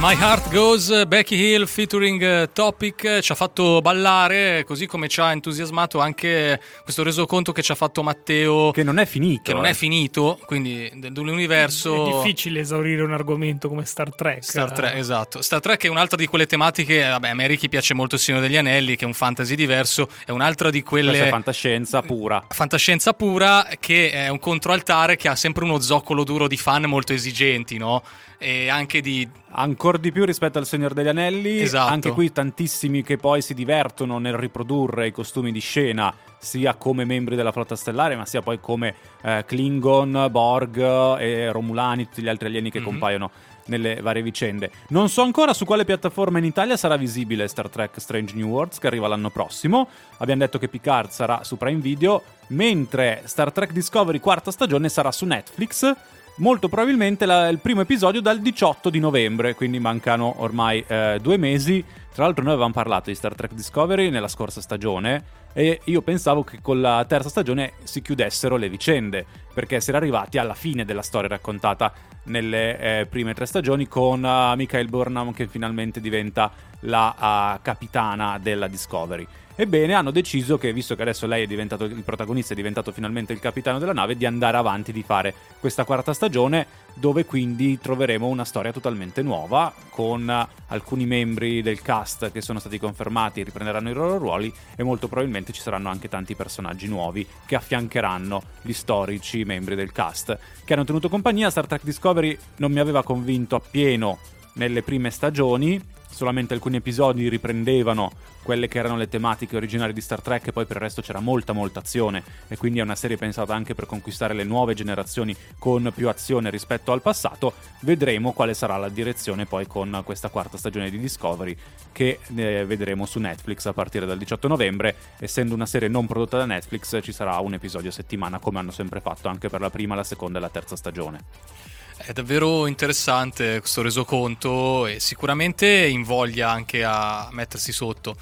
My 0.00 0.14
Heart 0.14 0.50
Goes, 0.50 1.06
Becky 1.06 1.36
Hill 1.36 1.66
featuring 1.66 2.22
eh, 2.22 2.48
Topic, 2.54 3.18
ci 3.20 3.32
ha 3.32 3.34
fatto 3.34 3.82
ballare, 3.82 4.64
così 4.64 4.86
come 4.86 5.08
ci 5.08 5.20
ha 5.20 5.30
entusiasmato 5.30 6.00
anche 6.00 6.58
questo 6.82 7.02
resoconto 7.02 7.52
che 7.52 7.60
ci 7.60 7.70
ha 7.70 7.74
fatto 7.74 8.02
Matteo. 8.02 8.70
Che 8.70 8.82
non 8.82 8.98
è 8.98 9.04
finito. 9.04 9.42
Che 9.42 9.52
non 9.52 9.66
eh. 9.66 9.70
è 9.70 9.74
finito, 9.74 10.40
quindi 10.46 10.90
dell'universo... 10.94 12.06
È 12.06 12.22
difficile 12.22 12.60
esaurire 12.60 13.02
un 13.02 13.12
argomento 13.12 13.68
come 13.68 13.84
Star 13.84 14.14
Trek. 14.14 14.42
Star 14.42 14.72
Trek, 14.72 14.94
esatto. 14.94 15.42
Star 15.42 15.60
Trek 15.60 15.84
è 15.84 15.88
un'altra 15.88 16.16
di 16.16 16.26
quelle 16.26 16.46
tematiche, 16.46 17.06
vabbè, 17.06 17.28
a 17.28 17.34
me 17.34 17.46
Ricky 17.46 17.68
piace 17.68 17.92
molto 17.92 18.14
il 18.14 18.22
Signore 18.22 18.46
degli 18.46 18.56
Anelli, 18.56 18.96
che 18.96 19.04
è 19.04 19.06
un 19.06 19.12
fantasy 19.12 19.54
diverso, 19.54 20.08
è 20.24 20.30
un'altra 20.30 20.70
di 20.70 20.82
quelle... 20.82 21.10
Questa 21.10 21.26
è 21.26 21.30
fantascienza 21.30 22.00
pura. 22.00 22.46
Fantascienza 22.48 23.12
pura, 23.12 23.68
che 23.78 24.10
è 24.10 24.28
un 24.28 24.38
controaltare 24.38 25.16
che 25.16 25.28
ha 25.28 25.36
sempre 25.36 25.64
uno 25.64 25.78
zoccolo 25.78 26.24
duro 26.24 26.48
di 26.48 26.56
fan 26.56 26.84
molto 26.84 27.12
esigenti, 27.12 27.76
no? 27.76 28.02
E 28.42 28.70
anche 28.70 29.02
di 29.02 29.28
Ancora 29.52 29.98
di 29.98 30.12
più 30.12 30.24
rispetto 30.24 30.58
al 30.58 30.66
Signore 30.66 30.94
degli 30.94 31.08
Anelli. 31.08 31.60
Esatto. 31.60 31.92
Anche 31.92 32.10
qui 32.12 32.30
tantissimi 32.30 33.02
che 33.02 33.16
poi 33.16 33.42
si 33.42 33.52
divertono 33.52 34.18
nel 34.18 34.34
riprodurre 34.34 35.08
i 35.08 35.12
costumi 35.12 35.50
di 35.50 35.58
scena, 35.58 36.14
sia 36.38 36.74
come 36.74 37.04
membri 37.04 37.34
della 37.34 37.50
flotta 37.50 37.74
stellare, 37.74 38.14
ma 38.14 38.26
sia 38.26 38.42
poi 38.42 38.60
come 38.60 38.94
eh, 39.22 39.44
Klingon, 39.44 40.28
Borg 40.30 40.78
e 41.18 41.50
Romulani, 41.50 42.04
tutti 42.04 42.22
gli 42.22 42.28
altri 42.28 42.46
alieni 42.46 42.70
che 42.70 42.78
mm-hmm. 42.78 42.88
compaiono 42.88 43.30
nelle 43.66 44.00
varie 44.00 44.22
vicende. 44.22 44.70
Non 44.90 45.08
so 45.08 45.22
ancora 45.22 45.52
su 45.52 45.64
quale 45.64 45.84
piattaforma 45.84 46.38
in 46.38 46.44
Italia 46.44 46.76
sarà 46.76 46.96
visibile 46.96 47.48
Star 47.48 47.68
Trek 47.68 48.00
Strange 48.00 48.36
New 48.36 48.48
Worlds, 48.48 48.78
che 48.78 48.86
arriva 48.86 49.08
l'anno 49.08 49.30
prossimo. 49.30 49.88
Abbiamo 50.18 50.42
detto 50.42 50.58
che 50.58 50.68
Picard 50.68 51.10
sarà 51.10 51.42
su 51.42 51.56
Prime 51.56 51.80
Video, 51.80 52.22
mentre 52.48 53.22
Star 53.24 53.50
Trek 53.50 53.72
Discovery 53.72 54.20
quarta 54.20 54.52
stagione 54.52 54.88
sarà 54.88 55.10
su 55.10 55.24
Netflix 55.24 55.92
molto 56.40 56.68
probabilmente 56.68 57.26
la, 57.26 57.48
il 57.48 57.58
primo 57.58 57.82
episodio 57.82 58.20
dal 58.20 58.40
18 58.40 58.90
di 58.90 58.98
novembre, 58.98 59.54
quindi 59.54 59.78
mancano 59.78 60.34
ormai 60.38 60.84
eh, 60.86 61.18
due 61.22 61.36
mesi. 61.36 61.84
Tra 62.12 62.24
l'altro 62.24 62.42
noi 62.42 62.52
avevamo 62.52 62.74
parlato 62.74 63.08
di 63.08 63.16
Star 63.16 63.34
Trek 63.34 63.52
Discovery 63.52 64.10
nella 64.10 64.28
scorsa 64.28 64.60
stagione 64.60 65.38
e 65.52 65.80
io 65.84 66.02
pensavo 66.02 66.42
che 66.42 66.58
con 66.60 66.80
la 66.80 67.04
terza 67.06 67.28
stagione 67.28 67.74
si 67.84 68.02
chiudessero 68.02 68.56
le 68.56 68.68
vicende, 68.68 69.24
perché 69.52 69.80
si 69.80 69.90
era 69.90 69.98
arrivati 69.98 70.38
alla 70.38 70.54
fine 70.54 70.84
della 70.84 71.02
storia 71.02 71.28
raccontata 71.28 71.92
nelle 72.24 72.78
eh, 72.78 73.06
prime 73.06 73.34
tre 73.34 73.46
stagioni 73.46 73.88
con 73.88 74.22
uh, 74.22 74.54
Michael 74.56 74.88
Burnham 74.88 75.32
che 75.32 75.46
finalmente 75.46 76.00
diventa 76.00 76.50
la 76.80 77.56
uh, 77.56 77.62
capitana 77.62 78.38
della 78.38 78.68
Discovery. 78.68 79.26
Ebbene, 79.60 79.92
hanno 79.92 80.10
deciso 80.10 80.56
che, 80.56 80.72
visto 80.72 80.96
che 80.96 81.02
adesso 81.02 81.26
lei 81.26 81.42
è 81.42 81.46
diventato 81.46 81.84
il 81.84 82.02
protagonista, 82.02 82.54
è 82.54 82.56
diventato 82.56 82.92
finalmente 82.92 83.34
il 83.34 83.40
capitano 83.40 83.78
della 83.78 83.92
nave, 83.92 84.16
di 84.16 84.24
andare 84.24 84.56
avanti, 84.56 84.90
di 84.90 85.02
fare 85.02 85.34
questa 85.60 85.84
quarta 85.84 86.14
stagione, 86.14 86.66
dove 86.94 87.26
quindi 87.26 87.78
troveremo 87.78 88.26
una 88.26 88.46
storia 88.46 88.72
totalmente 88.72 89.20
nuova, 89.20 89.70
con 89.90 90.30
alcuni 90.68 91.04
membri 91.04 91.60
del 91.60 91.82
cast 91.82 92.32
che 92.32 92.40
sono 92.40 92.58
stati 92.58 92.78
confermati, 92.78 93.42
riprenderanno 93.42 93.90
i 93.90 93.92
loro 93.92 94.16
ruoli 94.16 94.50
e 94.74 94.82
molto 94.82 95.08
probabilmente 95.08 95.52
ci 95.52 95.60
saranno 95.60 95.90
anche 95.90 96.08
tanti 96.08 96.34
personaggi 96.34 96.88
nuovi 96.88 97.26
che 97.44 97.54
affiancheranno 97.54 98.42
gli 98.62 98.72
storici 98.72 99.44
membri 99.44 99.74
del 99.74 99.92
cast 99.92 100.38
che 100.64 100.72
hanno 100.72 100.84
tenuto 100.84 101.10
compagnia. 101.10 101.50
Star 101.50 101.66
Trek 101.66 101.84
Discovery 101.84 102.34
non 102.56 102.72
mi 102.72 102.78
aveva 102.78 103.02
convinto 103.02 103.56
appieno 103.56 104.18
nelle 104.60 104.82
prime 104.82 105.10
stagioni 105.10 105.82
solamente 106.10 106.52
alcuni 106.52 106.76
episodi 106.76 107.30
riprendevano 107.30 108.10
quelle 108.42 108.68
che 108.68 108.78
erano 108.78 108.96
le 108.96 109.08
tematiche 109.08 109.56
originali 109.56 109.94
di 109.94 110.02
Star 110.02 110.20
Trek 110.20 110.48
e 110.48 110.52
poi 110.52 110.66
per 110.66 110.76
il 110.76 110.82
resto 110.82 111.00
c'era 111.00 111.20
molta 111.20 111.54
molta 111.54 111.78
azione 111.78 112.22
e 112.48 112.58
quindi 112.58 112.80
è 112.80 112.82
una 112.82 112.94
serie 112.94 113.16
pensata 113.16 113.54
anche 113.54 113.74
per 113.74 113.86
conquistare 113.86 114.34
le 114.34 114.44
nuove 114.44 114.74
generazioni 114.74 115.34
con 115.58 115.90
più 115.94 116.10
azione 116.10 116.50
rispetto 116.50 116.92
al 116.92 117.00
passato. 117.00 117.54
Vedremo 117.80 118.32
quale 118.32 118.52
sarà 118.52 118.76
la 118.76 118.90
direzione 118.90 119.46
poi 119.46 119.66
con 119.66 120.02
questa 120.04 120.28
quarta 120.28 120.58
stagione 120.58 120.90
di 120.90 120.98
Discovery 120.98 121.56
che 121.90 122.18
eh, 122.34 122.66
vedremo 122.66 123.06
su 123.06 123.18
Netflix 123.18 123.64
a 123.64 123.72
partire 123.72 124.04
dal 124.04 124.18
18 124.18 124.46
novembre. 124.46 124.96
Essendo 125.20 125.54
una 125.54 125.66
serie 125.66 125.88
non 125.88 126.06
prodotta 126.06 126.36
da 126.36 126.44
Netflix 126.44 126.98
ci 127.02 127.12
sarà 127.12 127.38
un 127.38 127.54
episodio 127.54 127.88
a 127.88 127.92
settimana 127.92 128.38
come 128.40 128.58
hanno 128.58 128.72
sempre 128.72 129.00
fatto 129.00 129.28
anche 129.28 129.48
per 129.48 129.60
la 129.62 129.70
prima, 129.70 129.94
la 129.94 130.04
seconda 130.04 130.36
e 130.36 130.42
la 130.42 130.50
terza 130.50 130.76
stagione. 130.76 131.78
È 132.02 132.12
davvero 132.12 132.66
interessante 132.66 133.60
questo 133.60 133.82
resoconto 133.82 134.86
e 134.86 134.98
sicuramente 135.00 135.66
invoglia 135.86 136.50
anche 136.50 136.82
a 136.82 137.28
mettersi 137.30 137.72
sotto. 137.72 138.16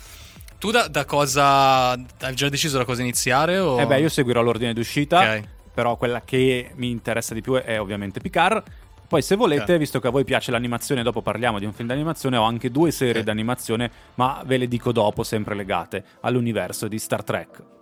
Tu 0.58 0.72
da, 0.72 0.88
da, 0.88 1.04
cosa 1.04 1.92
hai 1.92 2.34
già 2.34 2.48
deciso 2.48 2.76
da 2.76 2.84
cosa 2.84 3.02
iniziare? 3.02 3.58
O... 3.58 3.80
Eh 3.80 3.86
beh, 3.86 4.00
io 4.00 4.08
seguirò 4.08 4.42
l'ordine 4.42 4.74
d'uscita, 4.74 5.18
okay. 5.20 5.44
però 5.72 5.96
quella 5.96 6.22
che 6.22 6.72
mi 6.74 6.90
interessa 6.90 7.34
di 7.34 7.40
più 7.40 7.54
è 7.54 7.80
ovviamente 7.80 8.18
Picard. 8.18 8.64
Poi 9.06 9.22
se 9.22 9.36
volete, 9.36 9.62
okay. 9.62 9.78
visto 9.78 10.00
che 10.00 10.08
a 10.08 10.10
voi 10.10 10.24
piace 10.24 10.50
l'animazione, 10.50 11.04
dopo 11.04 11.22
parliamo 11.22 11.60
di 11.60 11.64
un 11.64 11.72
film 11.72 11.86
d'animazione, 11.86 12.36
ho 12.36 12.42
anche 12.42 12.72
due 12.72 12.90
serie 12.90 13.12
okay. 13.12 13.24
d'animazione, 13.24 13.90
ma 14.16 14.42
ve 14.44 14.56
le 14.56 14.66
dico 14.66 14.90
dopo, 14.90 15.22
sempre 15.22 15.54
legate 15.54 16.04
all'universo 16.22 16.88
di 16.88 16.98
Star 16.98 17.22
Trek. 17.22 17.77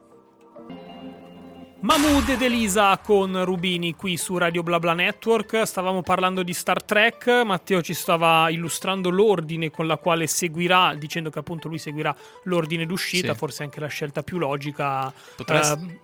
Mahmood 1.79 2.31
ed 2.31 2.41
Elisa 2.41 2.97
con 2.99 3.45
Rubini 3.45 3.95
qui 3.95 4.17
su 4.17 4.39
Radio 4.39 4.63
BlaBla 4.63 4.95
Network. 4.95 5.63
Stavamo 5.65 6.01
parlando 6.01 6.43
di 6.43 6.55
Star 6.55 6.83
Trek. 6.83 7.43
Matteo 7.45 7.83
ci 7.83 7.93
stava 7.93 8.49
illustrando 8.49 9.11
l'ordine 9.11 9.71
con 9.71 9.87
la 9.87 9.99
quale 9.99 10.27
seguirà, 10.27 10.95
dicendo 10.95 11.29
che 11.29 11.39
appunto 11.39 11.69
lui 11.69 11.79
seguirà 11.79 12.17
l'ordine 12.45 12.87
d'uscita, 12.87 13.33
sì. 13.33 13.39
forse 13.39 13.63
anche 13.63 13.81
la 13.81 13.89
scelta 13.89 14.23
più 14.23 14.39
logica. 14.39 15.13
Potresti... 15.37 15.85
Uh, 15.85 15.99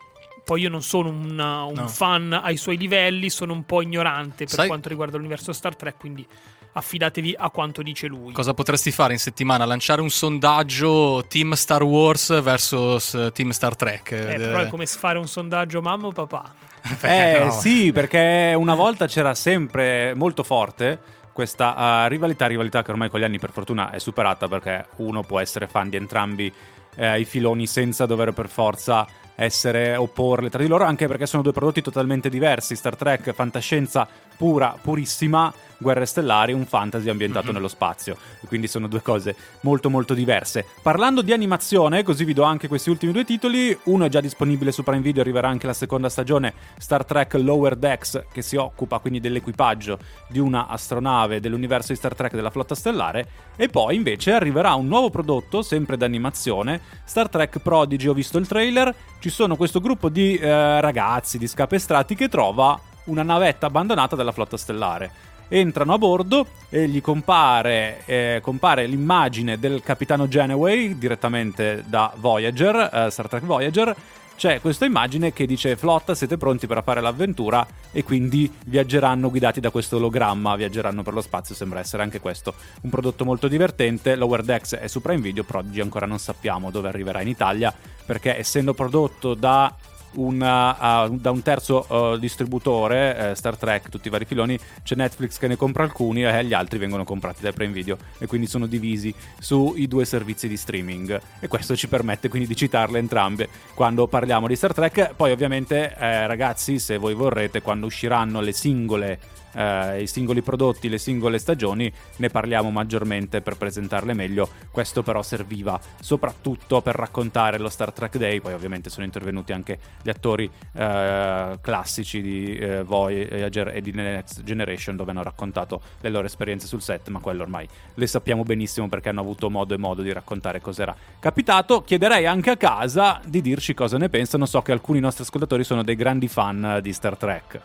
poi 0.44 0.60
io 0.60 0.68
non 0.68 0.82
sono 0.82 1.08
un, 1.08 1.30
un 1.30 1.72
no. 1.74 1.88
fan 1.88 2.32
ai 2.32 2.58
suoi 2.58 2.76
livelli, 2.76 3.30
sono 3.30 3.54
un 3.54 3.64
po' 3.64 3.80
ignorante 3.80 4.44
per 4.44 4.54
Sai... 4.54 4.66
quanto 4.66 4.90
riguarda 4.90 5.16
l'universo 5.16 5.52
Star 5.52 5.74
Trek, 5.74 5.98
quindi 5.98 6.26
affidatevi 6.72 7.34
a 7.38 7.50
quanto 7.50 7.82
dice 7.82 8.06
lui. 8.06 8.32
Cosa 8.32 8.54
potresti 8.54 8.90
fare 8.90 9.12
in 9.12 9.18
settimana? 9.18 9.64
Lanciare 9.64 10.00
un 10.00 10.10
sondaggio 10.10 11.24
Team 11.28 11.52
Star 11.52 11.82
Wars 11.82 12.40
versus 12.42 13.30
Team 13.32 13.50
Star 13.50 13.76
Trek? 13.76 14.10
Eh, 14.12 14.36
però 14.36 14.58
è 14.60 14.68
come 14.68 14.86
fare 14.86 15.18
un 15.18 15.28
sondaggio 15.28 15.82
mamma 15.82 16.06
o 16.06 16.12
papà. 16.12 16.54
eh 17.02 17.44
no. 17.44 17.50
sì, 17.50 17.92
perché 17.92 18.54
una 18.56 18.74
volta 18.74 19.06
c'era 19.06 19.34
sempre 19.34 20.14
molto 20.14 20.42
forte 20.42 21.20
questa 21.32 22.04
uh, 22.04 22.08
rivalità, 22.08 22.46
rivalità 22.46 22.82
che 22.82 22.90
ormai 22.90 23.08
con 23.08 23.20
gli 23.20 23.24
anni 23.24 23.38
per 23.38 23.52
fortuna 23.52 23.90
è 23.90 23.98
superata 23.98 24.48
perché 24.48 24.86
uno 24.96 25.22
può 25.22 25.40
essere 25.40 25.66
fan 25.66 25.88
di 25.88 25.96
entrambi 25.96 26.52
eh, 26.96 27.20
i 27.20 27.24
filoni 27.24 27.66
senza 27.66 28.04
dover 28.04 28.32
per 28.32 28.48
forza 28.48 29.06
essere 29.34 29.96
opporle 29.96 30.50
tra 30.50 30.62
di 30.62 30.68
loro, 30.68 30.84
anche 30.84 31.06
perché 31.06 31.26
sono 31.26 31.42
due 31.42 31.52
prodotti 31.52 31.80
totalmente 31.80 32.28
diversi. 32.28 32.76
Star 32.76 32.96
Trek, 32.96 33.32
fantascienza 33.32 34.06
pura, 34.36 34.76
purissima, 34.80 35.52
Guerre 35.82 36.06
Stellari, 36.06 36.54
un 36.54 36.64
fantasy 36.64 37.10
ambientato 37.10 37.46
mm-hmm. 37.46 37.54
nello 37.54 37.68
spazio. 37.68 38.16
Quindi 38.46 38.68
sono 38.68 38.88
due 38.88 39.02
cose 39.02 39.36
molto 39.60 39.90
molto 39.90 40.14
diverse. 40.14 40.64
Parlando 40.80 41.20
di 41.20 41.32
animazione, 41.32 42.02
così 42.02 42.24
vi 42.24 42.32
do 42.32 42.44
anche 42.44 42.68
questi 42.68 42.88
ultimi 42.88 43.12
due 43.12 43.24
titoli. 43.24 43.76
Uno 43.84 44.06
è 44.06 44.08
già 44.08 44.20
disponibile 44.20 44.72
su 44.72 44.82
Prime 44.82 45.02
Video, 45.02 45.20
arriverà 45.20 45.48
anche 45.48 45.66
la 45.66 45.74
seconda 45.74 46.08
stagione, 46.08 46.54
Star 46.78 47.04
Trek 47.04 47.34
Lower 47.34 47.76
Decks, 47.76 48.24
che 48.32 48.40
si 48.40 48.56
occupa 48.56 48.98
quindi 48.98 49.20
dell'equipaggio 49.20 49.98
di 50.28 50.38
una 50.38 50.68
astronave 50.68 51.40
dell'universo 51.40 51.92
di 51.92 51.98
Star 51.98 52.14
Trek 52.14 52.34
della 52.34 52.50
flotta 52.50 52.74
stellare. 52.74 53.26
E 53.56 53.68
poi 53.68 53.96
invece 53.96 54.32
arriverà 54.32 54.74
un 54.74 54.86
nuovo 54.86 55.10
prodotto, 55.10 55.62
sempre 55.62 55.96
d'animazione, 55.96 56.80
Star 57.04 57.28
Trek 57.28 57.58
Prodigy. 57.58 58.06
Ho 58.06 58.14
visto 58.14 58.38
il 58.38 58.46
trailer, 58.46 58.94
ci 59.18 59.28
sono 59.28 59.56
questo 59.56 59.80
gruppo 59.80 60.08
di 60.08 60.36
eh, 60.36 60.80
ragazzi, 60.80 61.38
di 61.38 61.46
scapestrati 61.46 62.14
che 62.14 62.28
trova 62.28 62.78
una 63.04 63.22
navetta 63.22 63.66
abbandonata 63.66 64.14
della 64.14 64.32
flotta 64.32 64.56
stellare. 64.56 65.10
Entrano 65.54 65.92
a 65.92 65.98
bordo 65.98 66.46
e 66.70 66.88
gli 66.88 67.02
compare, 67.02 68.00
eh, 68.06 68.38
compare 68.42 68.86
l'immagine 68.86 69.58
del 69.58 69.82
capitano 69.82 70.26
Janeway 70.26 70.96
direttamente 70.96 71.84
da 71.86 72.10
Voyager, 72.16 72.88
eh, 72.90 73.10
Star 73.10 73.28
Trek 73.28 73.44
Voyager. 73.44 73.94
C'è 74.34 74.62
questa 74.62 74.86
immagine 74.86 75.34
che 75.34 75.44
dice 75.44 75.76
flotta 75.76 76.14
siete 76.14 76.38
pronti 76.38 76.66
per 76.66 76.82
fare 76.82 77.02
l'avventura 77.02 77.66
e 77.92 78.02
quindi 78.02 78.50
viaggeranno 78.64 79.28
guidati 79.28 79.60
da 79.60 79.68
questo 79.68 79.96
ologramma, 79.96 80.56
viaggeranno 80.56 81.02
per 81.02 81.12
lo 81.12 81.20
spazio, 81.20 81.54
sembra 81.54 81.80
essere 81.80 82.02
anche 82.02 82.18
questo 82.18 82.54
un 82.80 82.88
prodotto 82.88 83.26
molto 83.26 83.46
divertente. 83.46 84.16
Lower 84.16 84.42
Decks 84.42 84.76
è 84.76 84.86
su 84.86 85.02
Prime 85.02 85.20
Video, 85.20 85.44
Prodigy 85.44 85.82
ancora 85.82 86.06
non 86.06 86.18
sappiamo 86.18 86.70
dove 86.70 86.88
arriverà 86.88 87.20
in 87.20 87.28
Italia 87.28 87.74
perché 88.06 88.38
essendo 88.38 88.72
prodotto 88.72 89.34
da 89.34 89.70
una, 90.14 91.04
uh, 91.04 91.16
da 91.16 91.30
un 91.30 91.42
terzo 91.42 91.86
uh, 91.88 92.18
distributore, 92.18 93.30
uh, 93.30 93.34
Star 93.34 93.56
Trek, 93.56 93.88
tutti 93.88 94.08
i 94.08 94.10
vari 94.10 94.24
filoni, 94.24 94.58
c'è 94.82 94.94
Netflix 94.94 95.38
che 95.38 95.48
ne 95.48 95.56
compra 95.56 95.84
alcuni 95.84 96.24
e 96.24 96.44
gli 96.44 96.52
altri 96.54 96.78
vengono 96.78 97.04
comprati 97.04 97.42
dai 97.42 97.52
Prime 97.52 97.72
Video 97.72 97.96
e 98.18 98.26
quindi 98.26 98.46
sono 98.46 98.66
divisi 98.66 99.14
sui 99.38 99.88
due 99.88 100.04
servizi 100.04 100.48
di 100.48 100.56
streaming 100.56 101.20
e 101.40 101.48
questo 101.48 101.76
ci 101.76 101.88
permette 101.88 102.28
quindi 102.28 102.48
di 102.48 102.56
citarle 102.56 102.98
entrambe 102.98 103.48
quando 103.74 104.06
parliamo 104.06 104.46
di 104.46 104.56
Star 104.56 104.72
Trek. 104.72 105.14
Poi 105.14 105.32
ovviamente 105.32 105.94
eh, 105.96 106.26
ragazzi, 106.26 106.78
se 106.78 106.96
voi 106.96 107.14
vorrete, 107.14 107.62
quando 107.62 107.86
usciranno 107.86 108.40
le 108.40 108.52
singole 108.52 109.18
eh, 109.54 110.02
i 110.02 110.06
singoli 110.06 110.42
prodotti, 110.42 110.88
le 110.88 110.98
singole 110.98 111.38
stagioni, 111.38 111.92
ne 112.16 112.28
parliamo 112.30 112.70
maggiormente 112.70 113.40
per 113.40 113.56
presentarle 113.56 114.12
meglio. 114.14 114.48
Questo 114.70 115.02
però 115.02 115.22
serviva 115.22 115.80
soprattutto 116.00 116.80
per 116.80 116.94
raccontare 116.94 117.58
lo 117.58 117.68
Star 117.68 117.92
Trek 117.92 118.16
Day, 118.16 118.40
poi 118.40 118.52
ovviamente 118.52 118.90
sono 118.90 119.04
intervenuti 119.04 119.52
anche 119.52 119.78
gli 120.02 120.08
attori 120.08 120.50
eh, 120.74 121.58
classici 121.60 122.20
di 122.20 122.56
eh, 122.56 122.82
Voyager 122.82 123.68
e 123.68 123.80
di 123.80 123.92
Next 123.92 124.42
Generation 124.42 124.96
dove 124.96 125.10
hanno 125.10 125.22
raccontato 125.22 125.80
le 126.00 126.10
loro 126.10 126.26
esperienze 126.26 126.66
sul 126.66 126.82
set, 126.82 127.08
ma 127.08 127.20
quello 127.20 127.42
ormai 127.42 127.68
le 127.94 128.06
sappiamo 128.06 128.42
benissimo 128.42 128.88
perché 128.88 129.08
hanno 129.08 129.20
avuto 129.20 129.50
modo 129.50 129.74
e 129.74 129.78
modo 129.78 130.02
di 130.02 130.12
raccontare 130.12 130.60
cos'era 130.60 130.94
capitato. 131.18 131.82
Chiederei 131.82 132.26
anche 132.26 132.50
a 132.50 132.56
casa 132.56 133.20
di 133.24 133.40
dirci 133.40 133.74
cosa 133.74 133.98
ne 133.98 134.08
pensano, 134.08 134.46
so 134.46 134.62
che 134.62 134.72
alcuni 134.72 135.00
nostri 135.00 135.24
ascoltatori 135.24 135.64
sono 135.64 135.82
dei 135.82 135.96
grandi 135.96 136.28
fan 136.28 136.78
di 136.82 136.92
Star 136.92 137.16
Trek. 137.16 137.60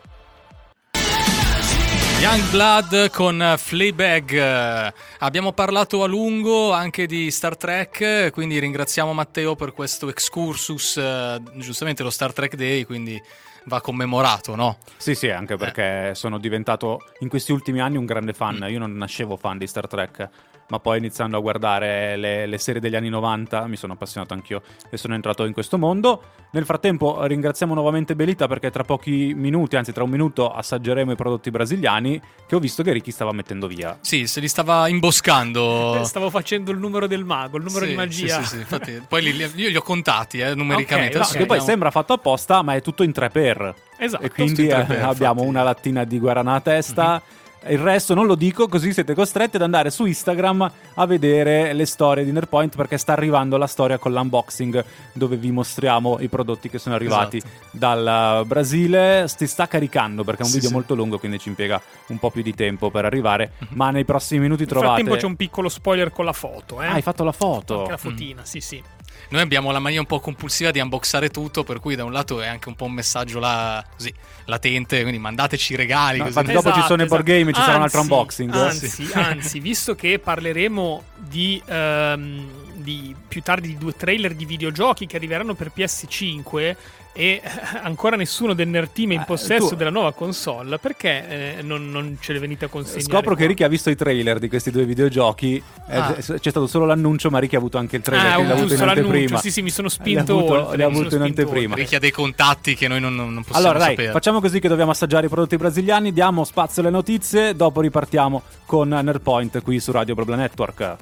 Youngblood 2.20 3.12
con 3.12 3.54
Fleabag. 3.58 4.92
Abbiamo 5.20 5.52
parlato 5.52 6.02
a 6.02 6.08
lungo 6.08 6.72
anche 6.72 7.06
di 7.06 7.30
Star 7.30 7.56
Trek, 7.56 8.32
quindi 8.32 8.58
ringraziamo 8.58 9.14
Matteo 9.14 9.56
per 9.56 9.72
questo 9.72 10.10
excursus, 10.10 10.98
eh, 10.98 11.40
giustamente 11.58 12.02
lo 12.02 12.10
Star 12.10 12.34
Trek 12.34 12.56
Day, 12.56 12.86
quindi 12.86 13.22
va 13.66 13.82
commemorato, 13.82 14.56
no? 14.56 14.78
Sì, 14.98 15.14
sì, 15.14 15.30
anche 15.30 15.58
perché 15.58 16.10
eh. 16.10 16.16
sono 16.16 16.40
diventato 16.40 17.02
in 17.20 17.30
questi 17.30 17.52
ultimi 17.52 17.82
anni 17.82 17.98
un 17.98 18.06
grande 18.06 18.34
fan. 18.34 18.66
Io 18.68 18.80
non 18.80 18.98
nascevo 18.98 19.38
fan 19.38 19.60
di 19.60 19.68
Star 19.68 19.88
Trek, 19.88 20.28
ma 20.70 20.80
poi 20.80 20.98
iniziando 20.98 21.38
a 21.38 21.40
guardare 21.40 22.18
le, 22.18 22.46
le, 22.46 22.58
serie 22.58 22.82
degli 22.82 22.96
anni 22.96 23.10
90 23.10 23.68
mi 23.68 23.76
sono 23.76 23.94
appassionato 23.94 24.34
anch'io 24.34 24.62
e 24.90 24.98
sono 24.98 25.14
entrato 25.14 25.46
in 25.46 25.54
questo 25.54 25.78
mondo. 25.78 26.22
Nel 26.52 26.66
frattempo 26.66 27.26
ringraziamo 27.26 27.74
nuovamente 27.74 28.16
Belita 28.16 28.48
perché 28.48 28.70
tra 28.70 28.84
pochi 28.84 29.34
minuti, 29.36 29.76
anzi 29.76 29.94
tra 29.94 30.04
un 30.04 30.10
minuto, 30.10 30.52
assaggeremo 30.52 31.12
i 31.12 31.16
prodotti 31.16 31.52
brasiliani 31.52 32.22
che 32.46 32.56
ho 32.56 32.60
visto 32.60 32.84
che 32.84 32.92
Ricky 32.92 33.12
stava 33.12 33.32
mettendo 33.32 33.68
via. 33.68 33.98
Sì, 34.02 34.28
se 34.28 34.40
li 34.40 34.48
stava 34.48 34.88
imboscando. 34.88 36.04
Stavo 36.08 36.30
facendo 36.30 36.72
il 36.72 36.78
numero 36.78 37.08
del 37.08 37.26
mago, 37.26 37.58
il 37.58 37.64
numero 37.64 37.86
sì, 37.86 37.92
di 37.92 37.98
magia. 37.98 38.42
Sì, 38.42 38.44
sì, 38.44 38.50
sì. 38.50 38.58
Infatti, 38.58 39.02
poi 39.08 39.22
li, 39.22 39.52
io 39.56 39.70
li 39.70 39.76
ho 39.76 39.82
contati 39.82 40.40
eh, 40.40 40.56
numericamente. 40.56 41.18
Okay, 41.18 41.32
no, 41.32 41.38
che 41.38 41.46
poi 41.46 41.62
sembra 41.62 41.92
fatto 41.92 42.14
apposta, 42.14 42.62
ma 42.62 42.76
è 42.76 42.82
tutto 42.82 43.04
in 43.04 43.12
3x. 43.12 43.74
Esatto. 43.98 44.24
E 44.24 44.32
quindi 44.32 44.68
eh, 44.68 45.00
abbiamo 45.00 45.44
una 45.44 45.64
lattina 45.64 46.04
di 46.04 46.20
guarana 46.20 46.56
a 46.56 46.62
testa. 46.62 47.12
Mm-hmm 47.12 47.46
il 47.70 47.80
resto 47.80 48.14
non 48.14 48.26
lo 48.26 48.36
dico, 48.36 48.68
così 48.68 48.94
siete 48.94 49.14
costretti 49.14 49.56
ad 49.56 49.62
andare 49.62 49.90
su 49.90 50.06
Instagram 50.06 50.72
a 50.96 51.06
vedere 51.06 51.74
le 51.74 51.86
storie 51.86 52.24
di 52.24 52.32
Nerpoint 52.32 52.76
perché 52.76 52.98
sta 52.98 53.14
arrivando 53.14 53.58
la 53.58 53.68
storia 53.68 53.98
con 53.98 54.12
l'unboxing 54.12 54.84
dove 55.14 55.36
vi 55.38 55.52
mostriamo 55.52 56.18
i 56.20 56.28
prodotti 56.28 56.70
che 56.70 56.78
sono 56.78 56.96
arrivati 56.96 57.38
esatto. 57.38 57.54
dal 57.72 58.46
Brasile. 58.46 59.28
Si 59.28 59.48
sta 59.48 59.68
caricando 59.68 60.24
perché 60.24 60.42
è 60.42 60.46
un 60.46 60.52
sì, 60.52 60.56
video 60.56 60.70
sì. 60.70 60.76
molto 60.76 60.96
lungo, 60.96 61.20
quindi 61.20 61.40
ci 61.40 61.50
impiega 61.50 61.82
un 62.08 62.20
po' 62.20 62.32
più 62.32 62.42
di 62.42 62.54
tempo 62.54 62.90
per 62.90 63.06
arrivare. 63.06 63.52
Mm-hmm. 63.64 63.74
Ma 63.76 63.92
nei 63.92 64.06
prossimi 64.06 64.42
minuti 64.42 64.66
trovate. 64.66 64.88
Nel 64.88 64.96
frattempo 64.96 65.20
c'è 65.20 65.28
un 65.28 65.36
piccolo 65.36 65.70
spoiler 65.70 66.12
con 66.12 66.26
la 66.26 66.34
foto. 66.34 66.82
Eh? 66.82 66.88
Ah, 66.88 66.94
hai 66.94 67.02
fatto 67.02 67.24
la 67.24 67.32
foto? 67.32 67.80
Anche 67.80 67.92
la 67.92 67.98
fotina, 67.98 68.42
mm. 68.42 68.46
sì, 68.46 68.60
sì. 68.62 68.84
Noi 69.30 69.42
abbiamo 69.42 69.72
la 69.72 69.80
mania 69.80 70.00
un 70.00 70.06
po' 70.06 70.20
compulsiva 70.20 70.72
di 70.72 70.80
unboxare 70.80 71.30
tutto, 71.30 71.64
per 71.64 71.80
cui 71.80 71.96
da 71.96 72.04
un 72.04 72.12
lato 72.12 72.42
è 72.42 72.48
anche 72.48 72.70
un 72.70 72.76
po' 72.76 72.86
un 72.86 72.94
messaggio 72.94 73.40
là, 73.40 73.84
così, 73.96 74.14
latente, 74.46 75.02
quindi 75.02 75.20
mandateci 75.20 75.74
i 75.74 75.76
regali. 75.76 76.20
No, 76.20 76.26
così. 76.26 76.38
Infatti 76.38 76.54
dopo 76.56 76.70
esatto, 76.70 76.82
ci 76.82 76.88
sono 76.88 77.04
esatto. 77.04 77.22
i 77.22 77.24
board 77.24 77.26
game 77.26 77.50
e 77.50 77.54
ci 77.54 77.60
anzi, 77.60 77.66
sarà 77.66 77.78
un 77.78 77.84
altro 77.84 78.02
unboxing. 78.02 78.54
Anzi, 78.54 79.10
anzi, 79.14 79.60
visto 79.60 79.96
che 79.96 80.20
parleremo 80.20 81.04
di, 81.16 81.62
um, 81.68 82.50
di 82.76 83.16
più 83.28 83.42
tardi 83.42 83.68
di 83.68 83.78
due 83.78 83.94
trailer 83.94 84.34
di 84.34 84.46
videogiochi 84.46 85.06
che 85.06 85.18
arriveranno 85.18 85.54
per 85.54 85.72
PS5 85.76 86.76
e 87.18 87.42
ancora 87.82 88.16
nessuno 88.16 88.54
del 88.54 88.68
Nerd 88.68 88.92
Team 88.94 89.10
è 89.10 89.14
in 89.16 89.22
eh, 89.22 89.26
possesso 89.26 89.70
tu... 89.70 89.76
della 89.76 89.90
nuova 89.90 90.14
console, 90.14 90.78
perché 90.78 91.58
eh, 91.58 91.62
non, 91.64 91.90
non, 91.90 92.16
ce 92.22 92.32
le 92.32 92.38
venite 92.38 92.66
a 92.66 92.68
consegnare? 92.68 93.02
Scopro 93.02 93.34
qua? 93.34 93.38
che 93.38 93.48
Ricky 93.48 93.64
ha 93.64 93.68
visto 93.68 93.90
i 93.90 93.96
trailer 93.96 94.38
di 94.38 94.48
questi 94.48 94.70
due 94.70 94.86
videogiochi, 94.86 95.56
eh, 95.90 95.98
ah. 95.98 96.14
c'è 96.14 96.38
stato 96.38 96.68
solo 96.68 96.86
l'annuncio, 96.86 97.32
ma 97.32 97.40
Ricky 97.40 97.56
ha 97.56 97.58
avuto 97.58 97.80
anche 97.80 97.96
il 97.96 98.04
trailer 98.04 98.34
ah, 98.34 98.36
che 98.36 98.44
l'ha 98.44 98.54
avuto 98.54 98.74
in 98.76 98.82
anteprima. 98.82 99.40
Sì, 99.40 99.50
sì, 99.50 99.64
mi 99.64 99.72
sono 99.72 99.90
spinto 99.90 100.38
avuto, 100.38 100.54
oltre. 100.54 100.78
L'ha 100.78 100.86
avuto 100.86 101.16
in 101.16 101.22
anteprima. 101.24 101.74
Ricky 101.74 101.96
ha 101.96 102.00
dei 102.00 102.12
contatti 102.12 102.76
che 102.76 102.88
noi 102.88 103.00
non, 103.00 103.16
non 103.16 103.42
possiamo 103.42 103.58
allora, 103.58 103.80
dai, 103.80 103.96
sapere. 103.96 104.12
facciamo 104.12 104.40
così 104.40 104.60
che 104.60 104.68
dobbiamo 104.68 104.92
assaggiare 104.92 105.26
i 105.26 105.30
prodotti 105.30 105.56
brasiliani, 105.58 106.14
diamo 106.14 106.44
spazio 106.44 106.84
alle 106.84 106.92
notizie, 106.92 107.56
dopo 107.56 107.82
ripartiamo 107.82 108.44
con 108.68 108.90
Nerdpoint 108.90 109.64
qui 109.64 109.80
su 109.80 109.92
Radio 109.92 110.14
Problem 110.14 110.38
Network. 110.38 110.98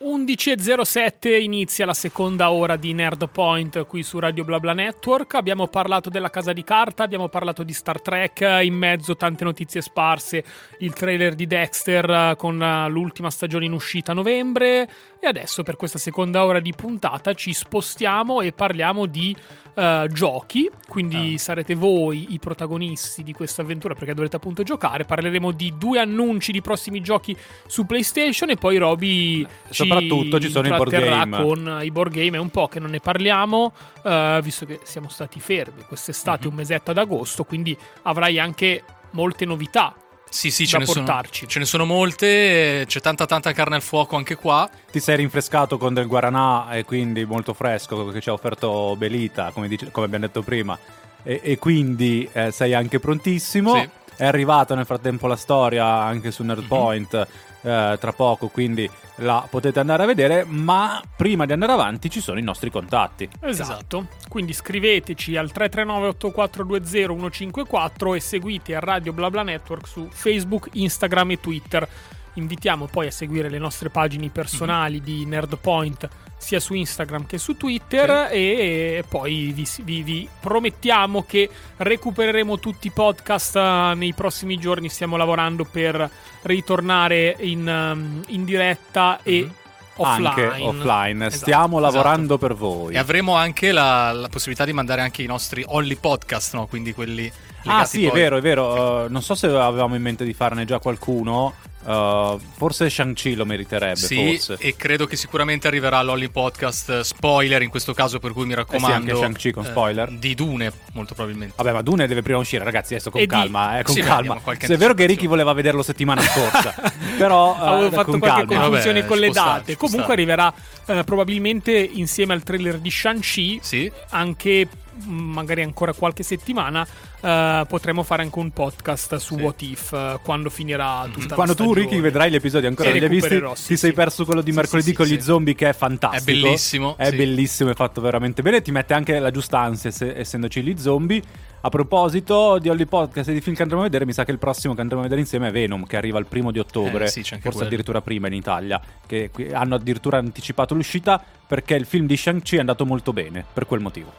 11.07 0.00 1.42
inizia 1.42 1.84
la 1.84 1.92
seconda 1.92 2.52
ora 2.52 2.76
di 2.76 2.92
Nerd 2.92 3.28
Point 3.30 3.84
qui 3.86 4.04
su 4.04 4.20
Radio 4.20 4.44
BlaBla 4.44 4.72
Network. 4.72 5.34
Abbiamo 5.34 5.66
parlato 5.66 6.08
della 6.08 6.30
casa 6.30 6.52
di 6.52 6.62
carta, 6.62 7.02
abbiamo 7.02 7.28
parlato 7.28 7.64
di 7.64 7.72
Star 7.72 8.00
Trek, 8.00 8.60
in 8.62 8.74
mezzo 8.74 9.16
tante 9.16 9.42
notizie 9.42 9.82
sparse, 9.82 10.44
il 10.78 10.92
trailer 10.92 11.34
di 11.34 11.48
Dexter 11.48 12.08
eh, 12.08 12.34
con 12.36 12.62
eh, 12.62 12.88
l'ultima 12.88 13.28
stagione 13.28 13.64
in 13.64 13.72
uscita 13.72 14.12
a 14.12 14.14
novembre 14.14 14.88
e 15.18 15.26
adesso 15.26 15.64
per 15.64 15.74
questa 15.74 15.98
seconda 15.98 16.44
ora 16.44 16.60
di 16.60 16.72
puntata 16.76 17.34
ci 17.34 17.52
spostiamo 17.52 18.40
e 18.40 18.52
parliamo 18.52 19.06
di 19.06 19.34
uh, 19.78 20.06
giochi, 20.08 20.68
quindi 20.88 21.34
ah. 21.34 21.38
sarete 21.38 21.74
voi 21.74 22.32
i 22.34 22.38
protagonisti 22.38 23.22
di 23.22 23.32
questa 23.32 23.62
avventura 23.62 23.94
perché 23.94 24.12
dovrete 24.12 24.36
appunto 24.36 24.62
giocare. 24.62 25.04
Parleremo 25.04 25.52
di 25.52 25.74
due 25.78 26.00
annunci 26.00 26.50
di 26.50 26.60
prossimi 26.60 27.00
giochi 27.00 27.36
su 27.66 27.86
PlayStation 27.86 28.50
e 28.50 28.56
poi 28.56 28.76
Roby 28.76 29.46
soprattutto 29.70 30.40
ci 30.40 30.50
sono 30.50 30.66
i 30.66 30.70
board 30.70 30.90
game 30.90 31.42
con 31.42 31.80
i 31.82 31.90
board 31.90 32.12
game, 32.12 32.36
è 32.36 32.40
un 32.40 32.50
po' 32.50 32.66
che 32.66 32.80
non 32.80 32.90
ne 32.90 33.00
parliamo, 33.00 33.72
uh, 34.02 34.40
visto 34.40 34.66
che 34.66 34.80
siamo 34.82 35.08
stati 35.08 35.38
fermi 35.38 35.82
quest'estate 35.82 36.42
mm-hmm. 36.42 36.50
un 36.50 36.54
mesetto 36.56 36.90
ad 36.90 36.98
agosto, 36.98 37.44
quindi 37.44 37.76
avrai 38.02 38.38
anche 38.38 38.82
molte 39.12 39.44
novità 39.44 39.94
sì, 40.30 40.50
sì, 40.50 40.66
ce 40.66 40.78
ne, 40.78 40.86
sono, 40.86 41.22
ce 41.30 41.58
ne, 41.58 41.64
sono, 41.64 41.84
molte, 41.84 42.84
c'è 42.86 43.00
tanta 43.00 43.26
tanta 43.26 43.52
carne 43.52 43.76
al 43.76 43.82
fuoco 43.82 44.16
anche 44.16 44.36
qua. 44.36 44.68
Ti 44.90 45.00
sei 45.00 45.16
rinfrescato 45.16 45.78
con 45.78 45.94
del 45.94 46.06
guaranà 46.06 46.70
e 46.72 46.84
quindi 46.84 47.24
molto 47.24 47.54
fresco 47.54 48.06
che 48.08 48.20
ci 48.20 48.28
ha 48.28 48.32
offerto 48.32 48.94
Belita, 48.96 49.50
come, 49.52 49.68
dice, 49.68 49.90
come 49.90 50.06
abbiamo 50.06 50.26
detto 50.26 50.42
prima, 50.42 50.78
e, 51.22 51.40
e 51.42 51.58
quindi 51.58 52.28
eh, 52.32 52.50
sei 52.50 52.74
anche 52.74 52.98
prontissimo. 52.98 53.74
Sì. 53.74 53.88
È 54.16 54.26
arrivata 54.26 54.74
nel 54.74 54.84
frattempo 54.84 55.28
la 55.28 55.36
storia 55.36 55.86
anche 55.86 56.32
su 56.32 56.42
Nerdpoint 56.42 57.14
mm-hmm. 57.14 57.47
Eh, 57.62 57.96
tra 57.98 58.12
poco, 58.12 58.48
quindi 58.48 58.88
la 59.16 59.46
potete 59.48 59.80
andare 59.80 60.04
a 60.04 60.06
vedere, 60.06 60.44
ma 60.44 61.02
prima 61.16 61.44
di 61.46 61.52
andare 61.52 61.72
avanti 61.72 62.10
ci 62.10 62.20
sono 62.20 62.38
i 62.38 62.42
nostri 62.42 62.70
contatti. 62.70 63.28
Esatto. 63.40 64.06
Quindi 64.28 64.52
scriveteci 64.52 65.36
al 65.36 65.50
339 65.50 66.08
8420 66.08 67.30
154 67.30 68.14
e 68.14 68.20
seguite 68.20 68.74
a 68.74 68.80
Radio 68.80 69.12
BlaBla 69.12 69.42
Network 69.42 69.86
su 69.86 70.08
Facebook, 70.10 70.68
Instagram 70.72 71.32
e 71.32 71.40
Twitter. 71.40 71.88
Invitiamo 72.34 72.86
poi 72.86 73.08
a 73.08 73.10
seguire 73.10 73.48
le 73.48 73.58
nostre 73.58 73.88
pagine 73.88 74.28
personali 74.28 75.00
mm-hmm. 75.00 75.04
di 75.04 75.26
Nerdpoint 75.26 76.08
sia 76.38 76.60
su 76.60 76.72
Instagram 76.74 77.26
che 77.26 77.36
su 77.36 77.56
Twitter 77.56 78.28
e 78.30 79.04
poi 79.08 79.52
vi, 79.52 79.66
vi- 79.82 80.02
vi 80.02 80.28
promettiamo 80.40 81.24
che 81.24 81.50
recupereremo 81.76 82.58
tutti 82.58 82.86
i 82.86 82.90
podcast 82.90 83.56
eh, 83.56 83.92
nei 83.96 84.14
prossimi 84.14 84.56
giorni. 84.56 84.88
Stiamo 84.88 85.16
lavorando 85.16 85.64
per 85.64 86.08
ritornare 86.42 87.36
in, 87.40 87.66
um, 87.66 88.22
in 88.28 88.44
diretta 88.44 89.18
e 89.22 89.42
Mhm. 89.42 89.52
offline. 89.96 90.28
Anche 90.28 90.62
offline. 90.62 91.26
Esatto. 91.26 91.42
Stiamo 91.42 91.78
lavorando 91.80 92.38
per 92.38 92.54
voi. 92.54 92.94
E 92.94 92.98
avremo 92.98 93.34
anche 93.34 93.72
la, 93.72 94.12
la 94.12 94.28
possibilità 94.28 94.64
di 94.64 94.72
mandare 94.72 95.00
anche 95.02 95.22
i 95.22 95.26
nostri 95.26 95.64
Only 95.66 95.96
Podcast, 95.96 96.54
no? 96.54 96.66
Quindi 96.66 96.94
quelli 96.94 97.30
Ah 97.64 97.84
sì, 97.84 98.04
è 98.06 98.08
poi- 98.10 98.20
vero, 98.20 98.36
è 98.36 98.40
vero. 98.40 99.04
Uh, 99.04 99.10
non 99.10 99.20
so 99.22 99.34
se 99.34 99.46
avevamo 99.48 99.94
in 99.96 100.02
mente 100.02 100.24
di 100.24 100.32
farne 100.32 100.64
già 100.64 100.78
qualcuno. 100.78 101.52
Uh, 101.88 102.38
forse 102.56 102.90
Shang-Chi 102.90 103.34
lo 103.34 103.46
meriterebbe, 103.46 103.96
Sì, 103.96 104.38
forse. 104.38 104.56
e 104.58 104.76
credo 104.76 105.06
che 105.06 105.16
sicuramente 105.16 105.68
arriverà 105.68 106.02
l'Only 106.02 106.28
Podcast 106.28 106.90
eh, 106.90 107.02
spoiler 107.04 107.62
in 107.62 107.70
questo 107.70 107.94
caso, 107.94 108.18
per 108.18 108.32
cui 108.32 108.44
mi 108.44 108.52
raccomando. 108.54 109.06
Eh 109.06 109.12
anche 109.12 109.14
Shang-Chi 109.16 109.52
con 109.52 109.64
eh, 109.64 109.68
spoiler. 109.68 110.10
di 110.10 110.34
Dune, 110.34 110.70
molto 110.92 111.14
probabilmente. 111.14 111.54
Vabbè, 111.56 111.72
ma 111.72 111.80
Dune 111.80 112.06
deve 112.06 112.20
prima 112.20 112.38
uscire, 112.38 112.62
ragazzi. 112.62 112.92
Adesso 112.94 113.10
con 113.10 113.20
E 113.22 113.24
di- 113.24 113.30
calma, 113.30 113.78
eh, 113.78 113.82
con 113.84 113.94
Sì, 113.94 114.02
calma. 114.02 114.38
Se 114.58 114.74
è 114.74 114.76
vero 114.76 114.92
che 114.92 115.06
Ricky 115.06 115.26
voleva 115.26 115.52
vederlo 115.54 115.82
settimana 115.82 116.20
scorsa, 116.20 116.74
però 117.16 117.54
eh, 117.58 117.66
Avevo 117.66 117.90
fatto 117.90 118.10
con 118.10 118.20
qualche 118.20 118.46
calma. 118.54 118.62
confusione 118.66 119.00
Vabbè, 119.00 119.08
con 119.10 119.18
le 119.18 119.30
date. 119.30 119.76
Comunque 119.78 120.12
arriverà 120.12 120.52
eh, 120.86 121.04
probabilmente 121.04 121.72
insieme 121.72 122.34
al 122.34 122.42
trailer 122.42 122.78
di 122.78 122.90
Shang-Chi. 122.90 123.60
Sì, 123.62 123.90
Anche 124.10 124.68
mh, 124.94 125.10
magari 125.10 125.62
ancora 125.62 125.92
qualche 125.94 126.22
settimana 126.22 126.86
eh, 127.20 127.64
potremo 127.68 128.02
fare 128.02 128.22
anche 128.22 128.38
un 128.38 128.50
podcast 128.50 129.16
su 129.16 129.36
Sì. 129.36 129.42
What 129.42 129.62
If 129.62 129.92
eh, 129.92 130.18
quando 130.22 130.50
finirà 130.50 131.08
tutta 131.12 131.34
Quando 131.34 131.54
la 131.56 131.64
tu, 131.64 131.72
Ricky, 131.78 132.00
vedrai 132.00 132.30
gli 132.30 132.34
episodi 132.34 132.66
ancora 132.66 132.88
Sì, 132.90 132.98
non 132.98 132.98
li 132.98 133.04
hai 133.06 133.10
visti, 133.10 133.28
recupererò, 133.30 133.54
ti 133.56 133.62
sì, 133.62 133.76
sei 133.76 133.90
sì. 133.90 133.94
perso 133.96 134.24
quello 134.24 134.40
di 134.42 134.50
Sì, 134.50 134.56
mercoledì 134.56 134.88
sì, 134.88 134.94
con 134.94 135.06
sì, 135.06 135.12
gli 135.14 135.18
sì. 135.18 135.22
zombie, 135.24 135.54
che 135.54 135.68
è 135.68 135.72
fantastico. 135.72 136.30
È 136.30 136.40
bellissimo, 136.42 136.96
È 136.96 137.08
sì. 137.10 137.16
bellissimo, 137.16 137.70
è 137.70 137.74
fatto 137.74 138.00
veramente 138.00 138.42
bene. 138.42 138.60
Ti 138.62 138.70
mette 138.70 138.94
anche 138.94 139.18
la 139.18 139.30
giusta 139.30 139.58
ansia, 139.60 139.90
se- 139.90 140.14
essendoci 140.16 140.62
gli 140.62 140.76
zombie. 140.78 141.22
A 141.60 141.70
proposito 141.70 142.58
di 142.60 142.68
Holly 142.68 142.86
Podcast 142.86 143.28
e 143.30 143.32
di 143.32 143.40
film 143.40 143.56
che 143.56 143.62
andremo 143.62 143.82
a 143.82 143.86
vedere, 143.86 144.06
mi 144.06 144.12
sa 144.12 144.24
che 144.24 144.30
il 144.30 144.38
prossimo 144.38 144.74
che 144.74 144.80
andremo 144.80 145.00
a 145.00 145.04
vedere 145.04 145.20
insieme 145.22 145.48
è 145.48 145.50
Venom, 145.50 145.86
che 145.86 145.96
arriva 145.96 146.18
il 146.20 146.26
primo 146.26 146.52
di 146.52 146.60
ottobre, 146.60 147.06
Eh, 147.06 147.08
sì, 147.08 147.22
forse 147.22 147.40
quello. 147.40 147.66
addirittura 147.66 148.00
prima 148.00 148.28
in 148.28 148.34
Italia, 148.34 148.80
che 149.06 149.30
hanno 149.52 149.74
addirittura 149.74 150.18
anticipato 150.18 150.74
l'uscita 150.74 151.20
perché 151.46 151.74
il 151.74 151.84
film 151.84 152.06
di 152.06 152.16
Shang-Chi 152.16 152.56
è 152.56 152.60
andato 152.60 152.86
molto 152.86 153.12
bene, 153.12 153.44
per 153.52 153.66
quel 153.66 153.80
motivo. 153.80 154.12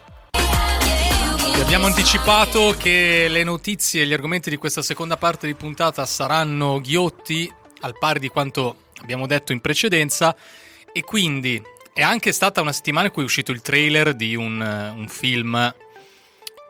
Abbiamo 1.70 1.86
anticipato 1.86 2.74
che 2.76 3.28
le 3.30 3.44
notizie 3.44 4.02
e 4.02 4.08
gli 4.08 4.14
argomenti 4.14 4.50
di 4.50 4.58
questa 4.58 4.82
seconda 4.82 5.18
parte 5.18 5.46
di 5.46 5.54
puntata 5.54 6.04
saranno 6.08 6.82
ghiotti, 6.82 7.50
al 7.82 7.96
pari 7.96 8.18
di 8.18 8.28
quanto 8.28 8.86
abbiamo 9.02 9.28
detto 9.28 9.52
in 9.52 9.62
precedenza, 9.62 10.36
e 10.92 11.04
quindi 11.04 11.62
è 11.94 12.02
anche 12.02 12.32
stata 12.32 12.60
una 12.60 12.72
settimana 12.72 13.06
in 13.06 13.12
cui 13.12 13.22
è 13.22 13.26
uscito 13.26 13.52
il 13.52 13.62
trailer 13.62 14.16
di 14.16 14.36
un, 14.36 14.60
un 14.60 15.08
film 15.10 15.72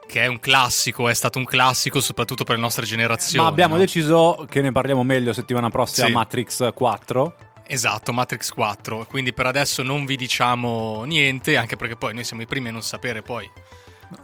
che 0.05 0.21
è 0.21 0.27
un 0.27 0.37
classico, 0.41 1.07
è 1.07 1.13
stato 1.13 1.39
un 1.39 1.45
classico 1.45 2.01
soprattutto 2.01 2.43
per 2.43 2.55
le 2.55 2.61
nostre 2.61 2.85
generazioni. 2.85 3.41
Ma 3.41 3.49
abbiamo 3.49 3.75
no? 3.75 3.79
deciso 3.79 4.45
che 4.49 4.59
ne 4.59 4.73
parliamo 4.73 5.03
meglio 5.03 5.31
settimana 5.31 5.69
prossima, 5.69 6.07
Sì. 6.07 6.11
Matrix 6.11 6.73
4. 6.73 7.35
Esatto, 7.65 8.11
Matrix 8.11 8.49
4, 8.49 9.05
quindi 9.07 9.31
per 9.31 9.45
adesso 9.45 9.81
non 9.81 10.03
vi 10.03 10.17
diciamo 10.17 11.05
niente, 11.05 11.55
anche 11.55 11.77
perché 11.77 11.95
poi 11.95 12.13
noi 12.13 12.25
siamo 12.25 12.41
i 12.41 12.47
primi 12.47 12.67
a 12.67 12.71
non 12.73 12.81
sapere 12.81 13.21
poi. 13.21 13.49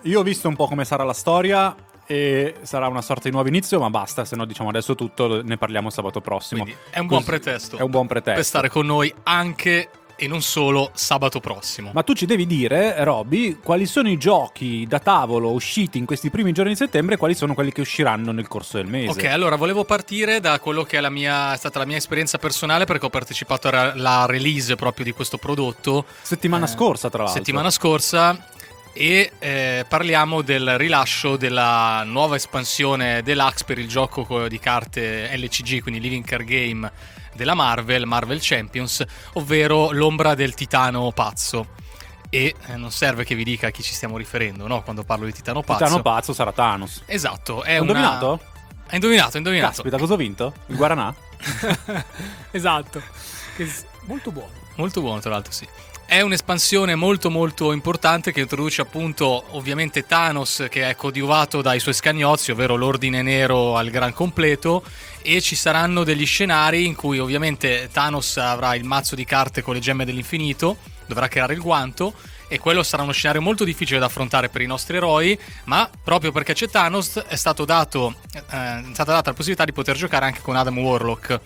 Io 0.03 0.19
ho 0.19 0.23
visto 0.23 0.47
un 0.47 0.55
po' 0.55 0.67
come 0.67 0.85
sarà 0.85 1.03
la 1.03 1.13
storia 1.13 1.75
e 2.07 2.55
sarà 2.61 2.87
una 2.87 3.01
sorta 3.01 3.23
di 3.27 3.31
nuovo 3.33 3.47
inizio, 3.47 3.79
ma 3.79 3.89
basta, 3.89 4.25
se 4.25 4.35
no 4.35 4.45
diciamo 4.45 4.69
adesso 4.69 4.93
tutto, 4.95 5.41
ne 5.41 5.57
parliamo 5.57 5.89
sabato 5.89 6.21
prossimo. 6.21 6.63
Quindi 6.63 6.79
è 6.91 6.99
un 6.99 7.07
buon 7.07 7.23
Così- 7.23 7.39
pretesto. 7.39 7.77
È 7.77 7.81
un 7.81 7.89
buon 7.91 8.07
pretesto. 8.07 8.33
Per 8.35 8.45
stare 8.45 8.69
con 8.69 8.85
noi 8.85 9.13
anche 9.23 9.89
e 10.17 10.27
non 10.29 10.41
solo 10.41 10.91
sabato 10.93 11.41
prossimo. 11.41 11.89
Ma 11.93 12.01
tu 12.01 12.13
ci 12.13 12.25
devi 12.25 12.45
dire, 12.47 13.03
Robby, 13.03 13.57
quali 13.61 13.85
sono 13.85 14.07
i 14.07 14.17
giochi 14.17 14.85
da 14.87 14.99
tavolo 14.99 15.51
usciti 15.51 15.97
in 15.97 16.05
questi 16.05 16.29
primi 16.29 16.53
giorni 16.53 16.71
di 16.71 16.77
settembre 16.77 17.15
e 17.15 17.17
quali 17.17 17.35
sono 17.35 17.53
quelli 17.53 17.73
che 17.73 17.81
usciranno 17.81 18.31
nel 18.31 18.47
corso 18.47 18.77
del 18.77 18.85
mese. 18.87 19.09
Ok, 19.09 19.25
allora 19.25 19.57
volevo 19.57 19.83
partire 19.83 20.39
da 20.39 20.57
quello 20.61 20.83
che 20.83 20.99
è, 20.99 21.01
la 21.01 21.09
mia, 21.09 21.51
è 21.51 21.57
stata 21.57 21.79
la 21.79 21.85
mia 21.85 21.97
esperienza 21.97 22.37
personale 22.37 22.85
perché 22.85 23.07
ho 23.07 23.09
partecipato 23.09 23.67
alla 23.67 24.25
release 24.25 24.75
proprio 24.75 25.03
di 25.03 25.11
questo 25.11 25.37
prodotto 25.37 26.05
Settimana 26.21 26.63
Eh, 26.63 26.69
scorsa, 26.69 27.09
tra 27.09 27.23
l'altro. 27.23 27.37
settimana 27.37 27.69
scorsa 27.69 28.47
e 28.97 29.34
eh, 29.39 29.86
parliamo 29.89 30.41
del 30.41 30.77
rilascio 30.77 31.36
della 31.36 32.03
nuova 32.05 32.38
espansione 32.38 33.21
deluxe 33.23 33.65
per 33.65 33.77
il 33.77 33.89
gioco 33.89 34.23
co- 34.23 34.47
di 34.47 34.58
carte 34.58 35.36
LCG, 35.36 35.81
quindi 35.81 35.99
Living 35.99 36.23
Card 36.23 36.45
Game 36.45 36.89
della 37.34 37.55
Marvel, 37.55 38.05
Marvel 38.05 38.39
Champions, 38.41 39.03
ovvero 39.34 39.91
l'ombra 39.91 40.34
del 40.34 40.53
titano 40.53 41.12
pazzo. 41.12 41.73
E 42.29 42.55
eh, 42.67 42.75
non 42.77 42.89
serve 42.89 43.25
che 43.25 43.36
vi 43.36 43.43
dica 43.43 43.67
a 43.67 43.69
chi 43.69 43.84
ci 43.84 43.93
stiamo 43.93 44.15
riferendo, 44.15 44.65
no? 44.65 44.81
Quando 44.81 45.03
parlo 45.03 45.25
di 45.25 45.34
titano 45.34 45.62
pazzo. 45.62 45.84
Titano 45.84 46.01
pazzo 46.01 46.31
sarà 46.31 46.53
Thanos. 46.53 47.03
Esatto, 47.05 47.63
è 47.63 47.73
Hai 47.73 47.79
una... 47.79 47.91
indovinato? 47.91 48.39
Hai 48.88 48.95
indovinato, 48.95 49.31
hai 49.31 49.38
indovinato. 49.38 49.73
Caspita, 49.73 49.97
cosa 49.97 50.13
ho 50.13 50.17
vinto? 50.17 50.53
Il 50.67 50.77
Guaranà? 50.77 51.13
esatto. 52.51 53.01
Molto 54.05 54.31
buono. 54.31 54.51
Molto 54.75 55.01
buono, 55.01 55.19
tra 55.19 55.31
l'altro, 55.31 55.51
sì. 55.51 55.67
È 56.07 56.21
un'espansione 56.21 56.93
molto 56.93 57.31
molto 57.31 57.71
importante 57.71 58.31
che 58.31 58.41
introduce 58.41 58.81
appunto 58.81 59.43
ovviamente 59.57 60.05
Thanos 60.05 60.67
che 60.69 60.87
è 60.87 60.95
coadiuvato 60.95 61.63
dai 61.63 61.79
suoi 61.79 61.95
scagnozzi, 61.95 62.51
ovvero 62.51 62.75
l'ordine 62.75 63.23
nero 63.23 63.75
al 63.75 63.89
gran 63.89 64.13
completo 64.13 64.83
e 65.23 65.41
ci 65.41 65.55
saranno 65.55 66.03
degli 66.03 66.25
scenari 66.25 66.85
in 66.85 66.95
cui 66.95 67.17
ovviamente 67.17 67.89
Thanos 67.91 68.37
avrà 68.37 68.75
il 68.75 68.83
mazzo 68.83 69.15
di 69.15 69.25
carte 69.25 69.63
con 69.63 69.73
le 69.73 69.79
gemme 69.79 70.05
dell'infinito, 70.05 70.77
dovrà 71.07 71.27
creare 71.27 71.53
il 71.53 71.59
guanto 71.59 72.13
e 72.47 72.59
quello 72.59 72.83
sarà 72.83 73.01
uno 73.01 73.11
scenario 73.11 73.41
molto 73.41 73.63
difficile 73.63 73.99
da 73.99 74.05
affrontare 74.05 74.49
per 74.49 74.61
i 74.61 74.67
nostri 74.67 74.97
eroi, 74.97 75.37
ma 75.65 75.89
proprio 76.03 76.31
perché 76.31 76.53
c'è 76.53 76.69
Thanos 76.69 77.23
è, 77.27 77.35
dato, 77.65 78.15
eh, 78.31 78.41
è 78.41 78.83
stata 78.93 79.11
data 79.11 79.29
la 79.31 79.35
possibilità 79.35 79.65
di 79.65 79.73
poter 79.73 79.97
giocare 79.97 80.25
anche 80.25 80.41
con 80.41 80.55
Adam 80.55 80.77
Warlock 80.77 81.41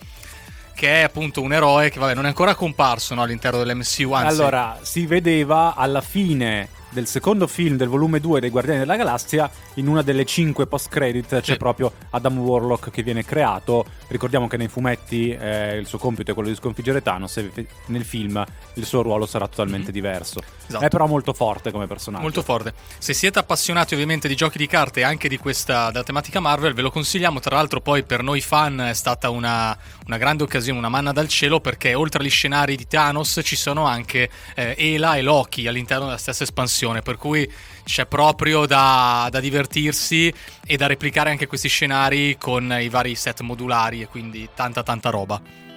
che 0.80 1.02
è 1.02 1.04
appunto 1.04 1.42
un 1.42 1.52
eroe 1.52 1.90
che 1.90 2.00
vabbè, 2.00 2.14
non 2.14 2.24
è 2.24 2.30
ancora 2.30 2.56
comparso 2.56 3.14
no, 3.14 3.22
all'interno 3.22 3.62
dell'MCU, 3.62 4.14
anzi. 4.14 4.40
Allora, 4.40 4.78
si 4.82 5.06
vedeva 5.06 5.76
alla 5.76 6.00
fine 6.00 6.70
del 6.90 7.08
secondo 7.08 7.48
film 7.48 7.78
del 7.78 7.88
volume 7.88 8.20
2 8.20 8.40
dei 8.40 8.50
Guardiani 8.50 8.80
della 8.80 8.96
Galassia, 8.96 9.50
in 9.76 9.88
una 9.88 10.02
delle 10.02 10.26
cinque 10.26 10.66
post-credit 10.68 11.40
c'è 11.40 11.44
Sì. 11.44 11.58
proprio 11.58 11.92
Adam 12.12 12.38
Warlock 12.40 12.90
che 12.92 13.04
viene 13.04 13.24
creato. 13.24 13.86
Ricordiamo 14.08 14.48
che 14.48 14.58
nei 14.58 14.68
fumetti 14.68 15.32
eh, 15.32 15.76
il 15.78 15.86
suo 15.86 15.98
compito 16.00 16.32
è 16.32 16.34
quello 16.34 16.50
di 16.50 16.56
sconfiggere 16.56 17.02
Thanos 17.02 17.38
e 17.38 17.52
nel 17.88 18.04
film 18.06 18.44
il 18.74 18.86
suo 18.86 19.02
ruolo 19.02 19.26
sarà 19.26 19.48
totalmente 19.48 19.92
diverso. 19.92 20.42
Esatto. 20.68 20.84
È 20.84 20.88
però 20.90 21.06
molto 21.08 21.34
forte 21.34 21.72
come 21.72 21.86
personaggio. 21.88 22.24
molto 22.24 22.42
forte. 22.42 22.74
Se 22.98 23.14
siete 23.14 23.40
appassionati 23.40 23.94
ovviamente 23.94 24.28
di 24.28 24.36
giochi 24.36 24.58
di 24.58 24.68
carte 24.68 25.02
e 25.02 25.04
anche 25.04 25.28
di 25.30 25.38
questa 25.38 25.92
della 25.92 26.04
tematica 26.04 26.40
Marvel, 26.40 26.74
ve 26.74 26.82
lo 26.82 26.92
consigliamo. 26.92 27.40
Tra 27.40 27.56
l'altro, 27.56 27.82
poi 27.82 28.04
per 28.04 28.24
noi 28.24 28.42
fan 28.42 28.80
è 28.80 28.94
stata 28.94 29.30
una, 29.30 29.78
una 30.08 30.18
grande 30.18 30.44
occasione, 30.44 30.78
una 30.80 30.90
manna 30.90 31.12
dal 31.12 31.28
cielo, 31.28 31.60
perché 31.60 31.94
oltre 31.94 32.22
agli 32.24 32.30
scenari 32.30 32.76
di 32.76 32.88
Thanos 32.88 33.42
ci 33.44 33.56
sono 33.56 33.86
anche 33.86 34.30
eh, 34.56 34.76
Ela 34.78 35.16
e 35.16 35.22
Loki 35.22 35.68
all'interno 35.68 36.06
della 36.06 36.18
stessa 36.18 36.44
espansione. 36.44 36.78
Per 37.02 37.18
cui 37.18 37.52
c'è 37.84 38.06
proprio 38.06 38.66
da, 38.66 39.28
da 39.30 39.40
divertirsi 39.40 40.34
e 40.66 40.78
da 40.78 40.88
replicare 40.88 41.30
anche 41.30 41.48
questi 41.48 41.68
scenari 41.68 42.38
con 42.38 42.76
i 42.80 42.90
vari 42.90 43.16
set 43.16 43.42
modulari 43.42 44.02
e 44.02 44.08
quindi 44.08 44.48
tanta 44.54 44.84
tanta 44.84 45.10
roba. 45.10 45.68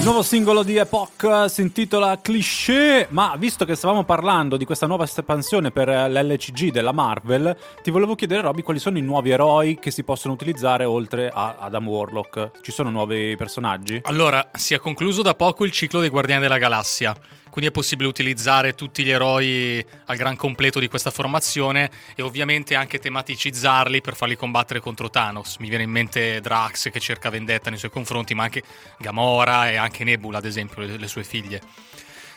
Il 0.00 0.06
nuovo 0.06 0.22
singolo 0.22 0.62
di 0.62 0.78
Epoch 0.78 1.50
si 1.50 1.60
intitola 1.60 2.18
Cliché, 2.22 3.06
ma 3.10 3.34
visto 3.36 3.66
che 3.66 3.74
stavamo 3.74 4.02
parlando 4.04 4.56
di 4.56 4.64
questa 4.64 4.86
nuova 4.86 5.04
espansione 5.04 5.72
per 5.72 5.90
eh, 5.90 6.08
l'LCG 6.08 6.70
della 6.70 6.92
Marvel, 6.92 7.54
ti 7.82 7.90
volevo 7.90 8.14
chiedere, 8.14 8.40
Robby, 8.40 8.62
quali 8.62 8.78
sono 8.78 8.96
i 8.96 9.02
nuovi 9.02 9.28
eroi 9.28 9.78
che 9.78 9.90
si 9.90 10.02
possono 10.02 10.32
utilizzare 10.32 10.86
oltre 10.86 11.28
a 11.28 11.56
Adam 11.58 11.86
Warlock? 11.86 12.62
Ci 12.62 12.72
sono 12.72 12.88
nuovi 12.88 13.36
personaggi? 13.36 14.00
Allora, 14.04 14.48
si 14.54 14.72
è 14.72 14.78
concluso 14.78 15.20
da 15.20 15.34
poco 15.34 15.66
il 15.66 15.70
ciclo 15.70 16.00
dei 16.00 16.08
Guardiani 16.08 16.40
della 16.40 16.56
Galassia, 16.56 17.14
quindi 17.50 17.70
è 17.70 17.72
possibile 17.72 18.08
utilizzare 18.08 18.74
tutti 18.74 19.04
gli 19.04 19.10
eroi 19.10 19.84
al 20.06 20.16
gran 20.16 20.36
completo 20.36 20.78
di 20.78 20.88
questa 20.88 21.10
formazione 21.10 21.90
e 22.14 22.22
ovviamente 22.22 22.74
anche 22.74 22.98
tematicizzarli 22.98 24.00
per 24.00 24.14
farli 24.16 24.36
combattere 24.36 24.80
contro 24.80 25.10
Thanos. 25.10 25.56
Mi 25.58 25.68
viene 25.68 25.84
in 25.84 25.90
mente 25.90 26.40
Drax 26.40 26.90
che 26.90 27.00
cerca 27.00 27.28
vendetta 27.28 27.68
nei 27.70 27.78
suoi 27.78 27.90
confronti, 27.90 28.34
ma 28.34 28.44
anche 28.44 28.62
Gamora 28.98 29.70
e 29.70 29.76
anche 29.76 30.04
Nebula, 30.04 30.38
ad 30.38 30.44
esempio, 30.44 30.82
le, 30.82 30.96
le 30.96 31.08
sue 31.08 31.24
figlie. 31.24 31.60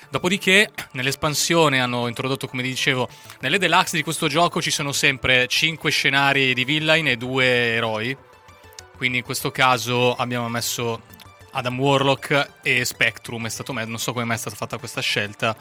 Dopodiché, 0.10 0.70
nell'espansione 0.92 1.82
hanno 1.82 2.08
introdotto, 2.08 2.48
come 2.48 2.62
dicevo, 2.62 3.10
nelle 3.40 3.58
deluxe 3.58 3.98
di 3.98 4.04
questo 4.04 4.28
gioco 4.28 4.62
ci 4.62 4.70
sono 4.70 4.92
sempre 4.92 5.48
5 5.48 5.90
scenari 5.90 6.54
di 6.54 6.66
villain 6.66 7.08
e 7.08 7.18
2 7.18 7.46
eroi. 7.46 8.16
Quindi 8.96 9.18
in 9.18 9.24
questo 9.24 9.50
caso 9.50 10.14
abbiamo 10.14 10.48
messo 10.50 11.02
Adam 11.54 11.80
Warlock 11.80 12.50
e 12.62 12.84
Spectrum. 12.86 13.46
È 13.46 13.50
stato 13.50 13.74
me- 13.74 13.86
non 13.86 13.98
so 14.00 14.12
come 14.14 14.26
mai 14.26 14.36
è 14.36 14.40
stata 14.40 14.56
fatta 14.56 14.78
questa 14.78 15.02
scelta. 15.02 15.56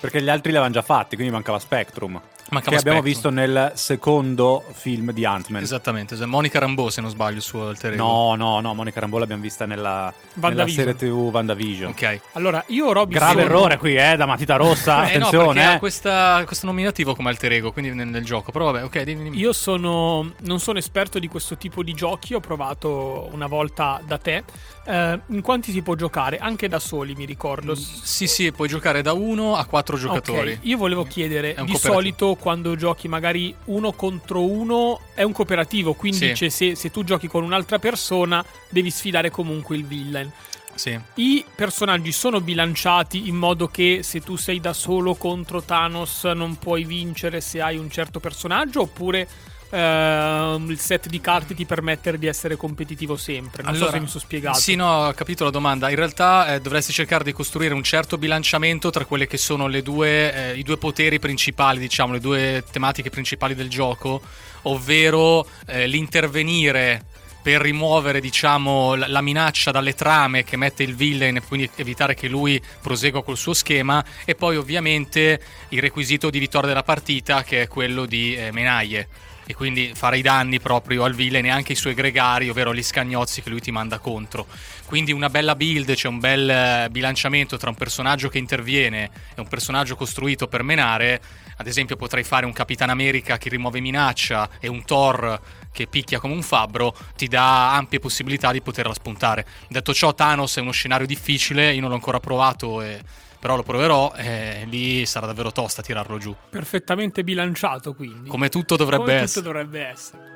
Perché 0.00 0.20
gli 0.20 0.28
altri 0.28 0.50
li 0.50 0.56
avevano 0.58 0.74
già 0.78 0.82
fatti, 0.82 1.14
quindi 1.16 1.32
mancava 1.32 1.58
Spectrum. 1.58 2.20
Mancava 2.50 2.76
che 2.76 2.76
abbiamo 2.76 2.98
Spectrum. 3.00 3.02
visto 3.04 3.30
nel 3.30 3.72
secondo 3.74 4.62
film 4.72 5.12
di 5.12 5.24
Ant-Man. 5.24 5.62
Esattamente, 5.62 6.12
es- 6.12 6.20
Monica 6.20 6.58
Rambeau 6.58 6.90
se 6.90 7.00
non 7.00 7.08
sbaglio 7.08 7.36
il 7.36 7.42
suo 7.42 7.68
alter 7.68 7.94
ego. 7.94 8.04
No, 8.04 8.34
no, 8.34 8.60
no, 8.60 8.74
Monica 8.74 9.00
Rambeau 9.00 9.18
l'abbiamo 9.20 9.40
vista 9.40 9.64
nella, 9.64 10.12
nella 10.34 10.68
serie 10.68 10.94
TV 10.94 11.10
WandaVision. 11.32 11.92
Ok. 11.92 12.20
Allora, 12.32 12.62
io 12.66 12.92
Robby 12.92 13.14
Grave 13.14 13.32
sono- 13.32 13.44
errore 13.44 13.78
qui, 13.78 13.96
eh, 13.96 14.16
da 14.16 14.26
matita 14.26 14.56
rossa, 14.56 15.08
Eh 15.08 15.16
no, 15.16 15.26
attenzione. 15.28 15.46
perché 15.54 15.62
ha 15.62 15.72
eh. 15.74 15.78
questa- 15.78 16.42
questo 16.44 16.66
nominativo 16.66 17.14
come 17.14 17.30
alter 17.30 17.52
ego, 17.52 17.72
quindi 17.72 17.94
nel, 17.94 18.06
nel 18.08 18.24
gioco. 18.26 18.52
Però 18.52 18.70
vabbè, 18.72 18.84
ok, 18.84 19.02
dimmi, 19.04 19.22
dimmi. 19.22 19.38
Io 19.38 19.54
sono, 19.54 20.34
non 20.40 20.60
sono 20.60 20.78
esperto 20.78 21.18
di 21.18 21.28
questo 21.28 21.56
tipo 21.56 21.82
di 21.82 21.94
giochi, 21.94 22.34
ho 22.34 22.40
provato 22.40 23.30
una 23.32 23.46
volta 23.46 24.02
da 24.04 24.18
te. 24.18 24.44
Eh, 24.86 25.20
in 25.28 25.40
quanti 25.40 25.72
si 25.72 25.82
può 25.82 25.94
giocare? 25.94 26.38
Anche 26.38 26.68
da 26.68 26.78
soli, 26.78 27.14
mi 27.14 27.24
ricordo. 27.24 27.74
Sì, 27.74 28.26
sì, 28.26 28.52
puoi 28.52 28.68
giocare 28.68 29.02
da 29.02 29.12
uno 29.12 29.56
a 29.56 29.64
quattro 29.64 29.96
giocatori. 29.96 30.52
Ok, 30.52 30.58
Io 30.62 30.76
volevo 30.76 31.04
chiedere, 31.04 31.56
di 31.64 31.76
solito 31.76 32.34
quando 32.34 32.76
giochi 32.76 33.08
magari 33.08 33.54
uno 33.66 33.92
contro 33.92 34.42
uno 34.44 35.00
è 35.14 35.22
un 35.22 35.32
cooperativo, 35.32 35.94
quindi 35.94 36.36
Sì. 36.36 36.50
se, 36.50 36.74
se 36.74 36.90
tu 36.90 37.02
giochi 37.04 37.28
con 37.28 37.42
un'altra 37.42 37.78
persona 37.78 38.44
devi 38.68 38.90
sfidare 38.90 39.30
comunque 39.30 39.76
il 39.76 39.86
villain. 39.86 40.30
Sì. 40.74 40.98
I 41.14 41.44
personaggi 41.54 42.10
sono 42.10 42.40
bilanciati 42.40 43.28
in 43.28 43.36
modo 43.36 43.68
che 43.68 44.00
se 44.02 44.20
tu 44.20 44.34
sei 44.36 44.58
da 44.58 44.72
solo 44.72 45.14
contro 45.14 45.62
Thanos 45.62 46.24
non 46.24 46.56
puoi 46.56 46.84
vincere 46.84 47.40
se 47.40 47.60
hai 47.60 47.76
un 47.76 47.88
certo 47.90 48.18
personaggio 48.18 48.80
oppure 48.80 49.28
ehm, 49.74 50.70
il 50.70 50.78
set 50.78 51.08
di 51.08 51.20
carte 51.20 51.54
ti 51.54 51.64
permette 51.64 52.16
di 52.18 52.26
essere 52.26 52.56
competitivo 52.56 53.16
sempre. 53.16 53.62
Non 53.62 53.74
so 53.74 53.90
se 53.90 54.00
mi 54.00 54.06
sono 54.06 54.20
spiegato. 54.20 54.58
Sì, 54.58 54.74
no, 54.74 55.06
ho 55.06 55.12
capito 55.12 55.44
la 55.44 55.50
domanda. 55.50 55.90
In 55.90 55.96
realtà 55.96 56.54
eh, 56.54 56.60
dovresti 56.60 56.92
cercare 56.92 57.24
di 57.24 57.32
costruire 57.32 57.74
un 57.74 57.82
certo 57.82 58.16
bilanciamento 58.16 58.90
tra 58.90 59.04
quelle 59.04 59.26
che 59.26 59.36
sono 59.36 59.66
le 59.66 59.82
due, 59.82 60.52
eh, 60.52 60.58
i 60.58 60.62
due 60.62 60.78
poteri 60.78 61.18
principali, 61.18 61.78
diciamo, 61.78 62.12
le 62.12 62.20
due 62.20 62.64
tematiche 62.70 63.10
principali 63.10 63.54
del 63.54 63.68
gioco, 63.68 64.22
ovvero 64.62 65.46
eh, 65.66 65.86
l'intervenire 65.86 67.06
per 67.42 67.60
rimuovere, 67.60 68.20
diciamo, 68.20 68.94
la, 68.94 69.06
la 69.06 69.20
minaccia 69.20 69.70
dalle 69.70 69.94
trame 69.94 70.44
che 70.44 70.56
mette 70.56 70.82
il 70.82 70.94
villain 70.94 71.36
e 71.36 71.42
quindi 71.42 71.68
evitare 71.76 72.14
che 72.14 72.26
lui 72.26 72.58
prosegua 72.80 73.22
col 73.22 73.36
suo 73.36 73.52
schema 73.52 74.02
e 74.24 74.34
poi 74.34 74.56
ovviamente 74.56 75.38
il 75.68 75.80
requisito 75.80 76.30
di 76.30 76.38
vittoria 76.38 76.68
della 76.68 76.82
partita 76.82 77.42
che 77.42 77.60
è 77.60 77.68
quello 77.68 78.06
di 78.06 78.34
eh, 78.34 78.50
menaglie 78.50 79.08
e 79.46 79.54
quindi 79.54 79.92
fare 79.94 80.18
i 80.18 80.22
danni 80.22 80.60
proprio 80.60 81.04
al 81.04 81.14
villain 81.14 81.44
e 81.46 81.50
anche 81.50 81.72
ai 81.72 81.78
suoi 81.78 81.94
gregari, 81.94 82.48
ovvero 82.48 82.74
gli 82.74 82.82
scagnozzi 82.82 83.42
che 83.42 83.50
lui 83.50 83.60
ti 83.60 83.70
manda 83.70 83.98
contro. 83.98 84.46
Quindi 84.86 85.12
una 85.12 85.28
bella 85.28 85.54
build, 85.54 85.94
c'è 85.94 86.08
un 86.08 86.18
bel 86.18 86.48
eh, 86.48 86.88
bilanciamento 86.90 87.56
tra 87.56 87.68
un 87.68 87.76
personaggio 87.76 88.28
che 88.28 88.38
interviene 88.38 89.10
e 89.34 89.40
un 89.40 89.48
personaggio 89.48 89.96
costruito 89.96 90.46
per 90.46 90.62
menare. 90.62 91.20
Ad 91.56 91.66
esempio 91.66 91.96
potrei 91.96 92.24
fare 92.24 92.46
un 92.46 92.52
Capitan 92.52 92.90
America 92.90 93.38
che 93.38 93.48
rimuove 93.48 93.80
minaccia 93.80 94.48
e 94.60 94.68
un 94.68 94.84
Thor 94.84 95.40
che 95.72 95.88
picchia 95.88 96.20
come 96.20 96.34
un 96.34 96.42
fabbro, 96.42 96.96
ti 97.16 97.26
dà 97.26 97.74
ampie 97.74 97.98
possibilità 97.98 98.52
di 98.52 98.62
poterla 98.62 98.94
spuntare. 98.94 99.44
Detto 99.68 99.92
ciò, 99.92 100.14
Thanos 100.14 100.56
è 100.56 100.60
uno 100.60 100.70
scenario 100.70 101.04
difficile, 101.04 101.74
io 101.74 101.80
non 101.80 101.88
l'ho 101.88 101.96
ancora 101.96 102.20
provato, 102.20 102.80
e- 102.80 103.00
però 103.44 103.56
lo 103.56 103.62
proverò 103.62 104.14
e 104.16 104.64
lì 104.70 105.04
sarà 105.04 105.26
davvero 105.26 105.52
tosta 105.52 105.82
tirarlo 105.82 106.16
giù. 106.16 106.34
Perfettamente 106.48 107.22
bilanciato 107.22 107.92
quindi. 107.92 108.30
Come 108.30 108.48
tutto 108.48 108.74
dovrebbe 108.74 109.02
Come 109.02 109.14
essere. 109.16 109.42
tutto 109.42 109.52
dovrebbe 109.52 109.86
essere. 109.86 110.32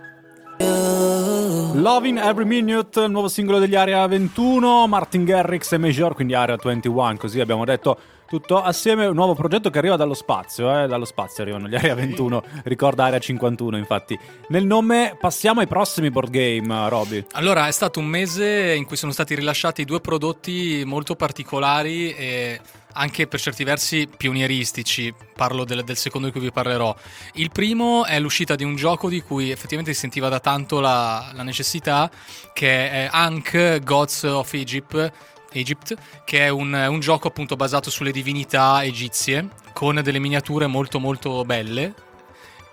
Loving 1.73 2.19
Every 2.19 2.45
Minute, 2.45 3.01
il 3.05 3.11
nuovo 3.11 3.29
singolo 3.29 3.61
degli 3.61 3.75
Area 3.75 4.07
21, 4.07 4.87
Martin 4.89 5.25
Garrix 5.25 5.73
e 5.73 5.79
Major, 5.79 6.15
quindi 6.15 6.35
Area 6.35 6.59
21, 6.63 7.17
così 7.17 7.41
abbiamo 7.41 7.65
detto 7.65 7.99
tutto 8.29 8.61
assieme, 8.61 9.07
un 9.07 9.15
nuovo 9.15 9.35
progetto 9.35 9.71
che 9.71 9.79
arriva 9.79 9.97
dallo 9.97 10.13
spazio, 10.13 10.83
eh? 10.83 10.87
dallo 10.87 11.07
spazio 11.07 11.43
arrivano 11.43 11.67
gli 11.67 11.77
Area 11.77 11.95
21, 11.95 12.43
ricorda 12.65 13.07
Area 13.07 13.19
51 13.19 13.79
infatti. 13.79 14.19
Nel 14.49 14.67
nome 14.67 15.17
passiamo 15.19 15.61
ai 15.61 15.67
prossimi 15.67 16.11
board 16.11 16.31
game, 16.31 16.89
Roby. 16.91 17.25
Allora, 17.33 17.69
è 17.69 17.73
stato 17.73 18.01
un 18.01 18.07
mese 18.07 18.75
in 18.75 18.85
cui 18.85 18.97
sono 18.97 19.13
stati 19.13 19.35
rilasciati 19.35 19.87
due 19.87 20.01
prodotti 20.01 20.83
molto 20.85 21.15
particolari 21.15 22.13
e 22.13 22.61
anche 22.99 23.27
per 23.27 23.41
certi 23.41 23.65
versi 23.65 24.09
pionieristici. 24.15 25.15
Parlo 25.35 25.65
del, 25.65 25.85
del 25.85 25.97
secondo 25.97 26.27
di 26.27 26.33
cui 26.33 26.43
vi 26.43 26.53
parlerò. 26.53 26.95
Il 27.35 27.51
primo 27.51 28.05
è 28.05 28.19
l'uscita 28.19 28.57
di 28.57 28.65
un 28.65 28.75
gioco 28.75 29.09
di 29.09 29.23
cui 29.23 29.51
effettivamente 29.51 29.95
si 29.95 30.01
sentiva 30.01 30.29
da 30.29 30.41
tanto 30.41 30.81
la, 30.81 31.31
la 31.33 31.43
necessità, 31.45 32.11
che 32.53 32.91
è 32.91 33.09
Ankh 33.11 33.83
Gods 33.85 34.25
of 34.25 34.53
Egypt. 34.53 35.13
Egypt, 35.53 35.95
che 36.27 36.45
è 36.45 36.49
un, 36.51 36.75
un 36.75 37.01
gioco 37.01 37.29
appunto 37.29 37.57
basato 37.57 37.89
sulle 37.89 38.11
divinità 38.11 38.85
egizie, 38.85 39.49
con 39.73 39.99
delle 40.03 40.19
miniature 40.19 40.67
molto 40.67 40.99
molto 40.99 41.43
belle, 41.47 41.95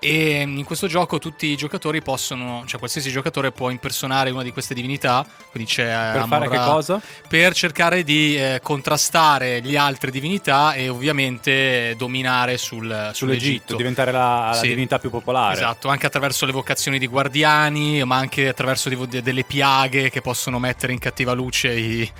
e 0.06 0.42
in 0.42 0.64
questo 0.64 0.88
gioco 0.88 1.18
tutti 1.20 1.48
i 1.48 1.56
giocatori 1.56 2.02
possono, 2.02 2.64
cioè 2.66 2.78
qualsiasi 2.80 3.10
giocatore 3.10 3.52
può 3.52 3.70
impersonare 3.70 4.30
una 4.30 4.44
di 4.44 4.52
queste 4.52 4.74
divinità, 4.74 5.26
quindi 5.52 5.70
c'è 5.70 5.86
Per 5.86 6.22
Amon 6.22 6.28
fare 6.28 6.50
che 6.50 6.58
cosa? 6.58 7.02
Per 7.28 7.54
cercare 7.54 8.04
di 8.04 8.38
eh, 8.38 8.60
contrastare 8.62 9.62
le 9.62 9.78
altre 9.78 10.12
divinità 10.12 10.74
e 10.74 10.90
ovviamente 10.90 11.90
eh, 11.92 11.96
dominare 11.96 12.58
sul, 12.58 12.84
Sull'Egitto, 12.86 13.14
sull'Egitto. 13.14 13.76
diventare 13.76 14.12
la, 14.12 14.50
la 14.52 14.54
Sì. 14.54 14.68
divinità 14.68 15.00
più 15.00 15.10
popolare. 15.10 15.56
Esatto, 15.56 15.88
anche 15.90 16.06
attraverso 16.06 16.46
l'evocazione 16.46 16.98
di 17.00 17.08
guardiani, 17.08 18.04
ma 18.04 18.18
anche 18.18 18.48
attraverso 18.48 18.90
di- 18.90 19.08
de- 19.08 19.22
delle 19.22 19.44
piaghe 19.44 20.10
che 20.10 20.22
possono 20.22 20.60
mettere 20.60 20.94
in 20.94 21.00
cattiva 21.00 21.34
luce 21.34 21.74
i, 21.74 22.12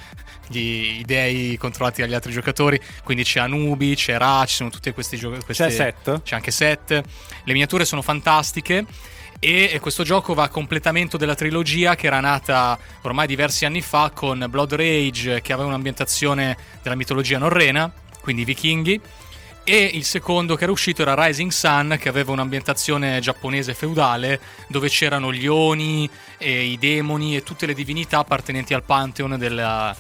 gli, 0.48 1.00
i 1.00 1.04
dei 1.06 1.58
controllati 1.58 2.02
dagli 2.02 2.14
altri 2.14 2.32
giocatori. 2.32 2.80
Quindi 3.04 3.24
c'è 3.24 3.40
Anubi, 3.40 3.96
c'è 3.96 4.18
Ra, 4.18 4.44
ci 4.46 4.56
sono 4.56 4.70
tutti 4.70 4.92
questi 4.92 5.18
giocatori. 5.18 5.54
C'è 5.54 5.70
Set? 5.70 6.22
C'è 6.22 6.36
anche 6.36 6.52
Set. 6.52 6.90
Le 6.92 7.54
miniature 7.54 7.86
sono 7.86 8.02
fantastiche. 8.02 8.86
E 9.38 9.78
questo 9.82 10.04
gioco 10.04 10.34
va 10.34 10.44
a 10.44 10.50
completamento 10.50 11.18
della 11.18 11.36
trilogia 11.36 11.96
che 11.96 12.08
era 12.08 12.20
nata 12.20 12.80
ormai 13.02 13.28
diversi 13.28 13.66
anni 13.66 13.82
fa 13.82 14.12
con 14.14 14.46
Blood 14.50 14.74
Rage, 14.74 15.42
che 15.42 15.54
aveva 15.54 15.68
un'ambientazione 15.68 16.58
della 16.82 16.96
mitologia 16.96 17.38
norrena, 17.38 17.92
quindi 18.22 18.42
i 18.44 18.46
vichinghi. 18.46 19.00
E 19.68 19.78
il 19.94 20.04
secondo 20.04 20.56
che 20.56 20.64
era 20.64 20.72
uscito 20.72 21.02
era 21.02 21.26
Rising 21.26 21.52
Sun, 21.52 21.98
che 22.00 22.08
aveva 22.08 22.32
un'ambientazione 22.32 23.20
giapponese 23.20 23.74
feudale, 23.74 24.40
dove 24.68 24.90
c'erano 24.90 25.34
gli 25.34 25.48
oni, 25.48 26.10
e 26.38 26.64
i 26.64 26.78
demoni 26.78 27.36
e 27.36 27.44
tutte 27.44 27.66
le 27.66 27.74
divinità 27.74 28.20
appartenenti 28.20 28.74
al 28.74 28.84
pantheon 28.84 29.38
della- 29.38 29.96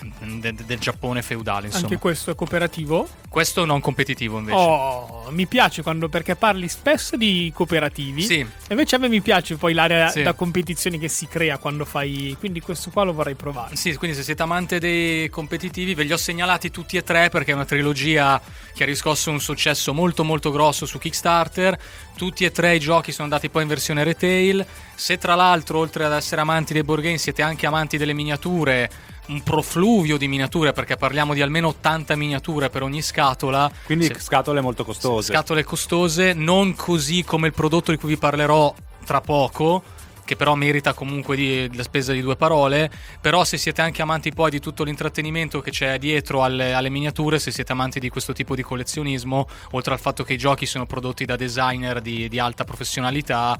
de- 0.00 0.52
de- 0.54 0.64
del 0.64 0.78
Giappone 0.78 1.22
feudale. 1.22 1.66
Insomma. 1.66 1.84
Anche 1.86 1.98
questo 1.98 2.30
è 2.30 2.34
cooperativo. 2.34 3.08
Questo 3.28 3.64
non 3.64 3.80
competitivo 3.80 4.38
invece. 4.38 4.56
Oh, 4.56 5.26
mi 5.30 5.46
piace 5.46 5.82
quando 5.82 6.08
perché 6.08 6.36
parli 6.36 6.68
spesso 6.68 7.16
di 7.16 7.50
cooperativi. 7.54 8.22
Sì. 8.22 8.38
E 8.38 8.46
invece 8.70 8.96
a 8.96 8.98
me 8.98 9.08
mi 9.08 9.20
piace 9.20 9.56
poi 9.56 9.72
l'area 9.74 10.08
Sì. 10.08 10.22
da 10.22 10.32
competizioni 10.32 10.98
che 10.98 11.08
si 11.08 11.26
crea 11.28 11.58
quando 11.58 11.84
fai. 11.84 12.36
Quindi 12.38 12.60
questo 12.60 12.90
qua 12.90 13.02
lo 13.04 13.12
vorrei 13.12 13.34
provare. 13.34 13.76
Sì, 13.76 13.94
quindi 13.96 14.16
se 14.16 14.22
siete 14.22 14.42
amante 14.42 14.78
dei 14.78 15.28
competitivi 15.28 15.94
ve 15.94 16.04
li 16.04 16.12
ho 16.12 16.16
segnalati 16.16 16.70
tutti 16.70 16.96
e 16.96 17.02
tre 17.02 17.28
perché 17.28 17.52
è 17.52 17.54
una 17.54 17.64
trilogia 17.64 18.40
che 18.74 18.82
ha 18.82 18.86
riscosso 18.86 19.30
un 19.30 19.40
successo 19.40 19.92
molto 19.92 20.24
molto 20.24 20.50
grosso 20.50 20.86
su 20.86 20.98
Kickstarter. 20.98 21.78
Tutti 22.16 22.44
e 22.44 22.50
tre 22.50 22.74
i 22.74 22.80
giochi 22.80 23.12
sono 23.12 23.24
andati 23.24 23.48
poi 23.48 23.62
in 23.62 23.68
versione 23.68 24.02
retail. 24.04 24.64
Se 24.94 25.18
tra 25.18 25.34
l'altro, 25.34 25.78
oltre 25.78 26.04
ad 26.04 26.12
essere 26.12 26.40
amanti 26.40 26.72
dei 26.72 26.82
board 26.82 27.02
game, 27.02 27.18
siete 27.18 27.42
anche 27.42 27.66
amanti 27.66 27.96
delle 27.96 28.12
miniature, 28.12 28.90
un 29.28 29.42
profluvio 29.42 30.16
di 30.16 30.28
miniature 30.28 30.72
perché 30.72 30.96
parliamo 30.96 31.34
di 31.34 31.42
almeno 31.42 31.68
80 31.68 32.16
miniature 32.16 32.70
per 32.70 32.82
ogni 32.82 33.02
scatola. 33.02 33.70
Quindi 33.84 34.06
Se- 34.06 34.18
scatole 34.20 34.60
molto 34.60 34.84
costose. 34.84 35.32
Scatole 35.32 35.64
costose, 35.64 36.32
non 36.32 36.74
così 36.74 37.24
come 37.24 37.46
il 37.48 37.52
prodotto 37.52 37.90
di 37.90 37.96
cui 37.98 38.10
vi 38.10 38.16
parlerò 38.16 38.74
tra 39.04 39.20
poco, 39.20 39.82
che 40.24 40.36
però 40.36 40.54
merita 40.54 40.92
comunque 40.92 41.36
di- 41.36 41.74
la 41.74 41.82
spesa 41.82 42.12
di 42.12 42.20
due 42.20 42.36
parole. 42.36 42.90
Però 43.20 43.44
se 43.44 43.56
siete 43.56 43.80
anche 43.80 44.02
amanti 44.02 44.32
poi 44.32 44.50
di 44.50 44.60
tutto 44.60 44.84
l'intrattenimento 44.84 45.60
che 45.60 45.70
c'è 45.70 45.98
dietro 45.98 46.42
alle, 46.42 46.74
alle 46.74 46.90
miniature, 46.90 47.38
se 47.38 47.50
siete 47.50 47.72
amanti 47.72 47.98
di 48.00 48.08
questo 48.10 48.32
tipo 48.34 48.54
di 48.54 48.62
collezionismo, 48.62 49.46
oltre 49.72 49.94
al 49.94 50.00
fatto 50.00 50.24
che 50.24 50.34
i 50.34 50.38
giochi 50.38 50.66
sono 50.66 50.84
prodotti 50.86 51.24
da 51.24 51.36
designer 51.36 52.00
di, 52.02 52.28
di 52.28 52.38
alta 52.38 52.64
professionalità, 52.64 53.56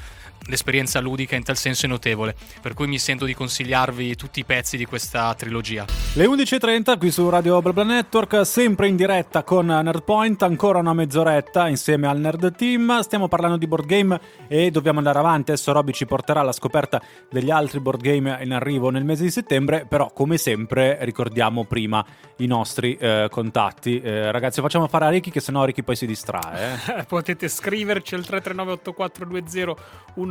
l'esperienza 0.48 1.00
ludica 1.00 1.36
in 1.36 1.44
tal 1.44 1.56
senso 1.56 1.86
è 1.86 1.88
notevole. 1.88 2.34
Per 2.60 2.74
cui 2.74 2.86
mi 2.86 2.98
sento 2.98 3.24
di 3.24 3.34
consigliarvi 3.34 4.16
tutti 4.16 4.40
i 4.40 4.44
pezzi 4.44 4.76
di 4.76 4.84
questa 4.84 5.32
trilogia. 5.34 5.84
Le 6.14 6.26
11.30 6.26 6.98
qui 6.98 7.10
su 7.10 7.28
Radio 7.28 7.62
BlaBla 7.62 7.84
Network, 7.84 8.44
sempre 8.44 8.88
in 8.88 8.96
diretta 8.96 9.42
con 9.42 9.66
Nerdpoint, 9.66 10.42
ancora 10.42 10.78
una 10.78 10.92
mezz'oretta 10.92 11.68
insieme 11.68 12.06
al 12.08 12.18
Nerd 12.18 12.54
Team. 12.56 13.00
Stiamo 13.00 13.28
parlando 13.28 13.56
di 13.56 13.66
board 13.66 13.86
game 13.86 14.20
e 14.48 14.70
dobbiamo 14.70 14.98
andare 14.98 15.18
avanti. 15.18 15.52
Adesso 15.52 15.72
Robby 15.72 15.92
ci 15.92 16.06
porterà 16.06 16.40
alla 16.40 16.52
scoperta 16.52 17.00
degli 17.30 17.50
altri 17.50 17.80
board 17.80 18.00
game 18.00 18.38
in 18.42 18.52
arrivo 18.52 18.90
nel 18.90 19.04
mese 19.04 19.22
di 19.22 19.30
settembre, 19.30 19.86
però 19.88 20.10
come 20.12 20.38
sempre 20.38 20.98
ricordiamo 21.02 21.64
prima 21.64 22.04
i 22.38 22.46
nostri 22.46 22.96
eh, 22.96 23.28
contatti. 23.30 24.00
Eh, 24.00 24.30
ragazzi, 24.32 24.60
facciamo 24.60 24.88
fare 24.88 25.06
a 25.06 25.08
Ricky 25.10 25.30
che 25.30 25.40
sennò 25.40 25.64
Ricky 25.64 25.82
poi 25.82 25.96
si 25.96 26.06
distrae. 26.06 26.78
eh. 26.96 27.04
Potete 27.08 27.48
scriverci 27.48 28.14
al 28.14 28.24
339 28.24 28.72
8420 28.72 29.76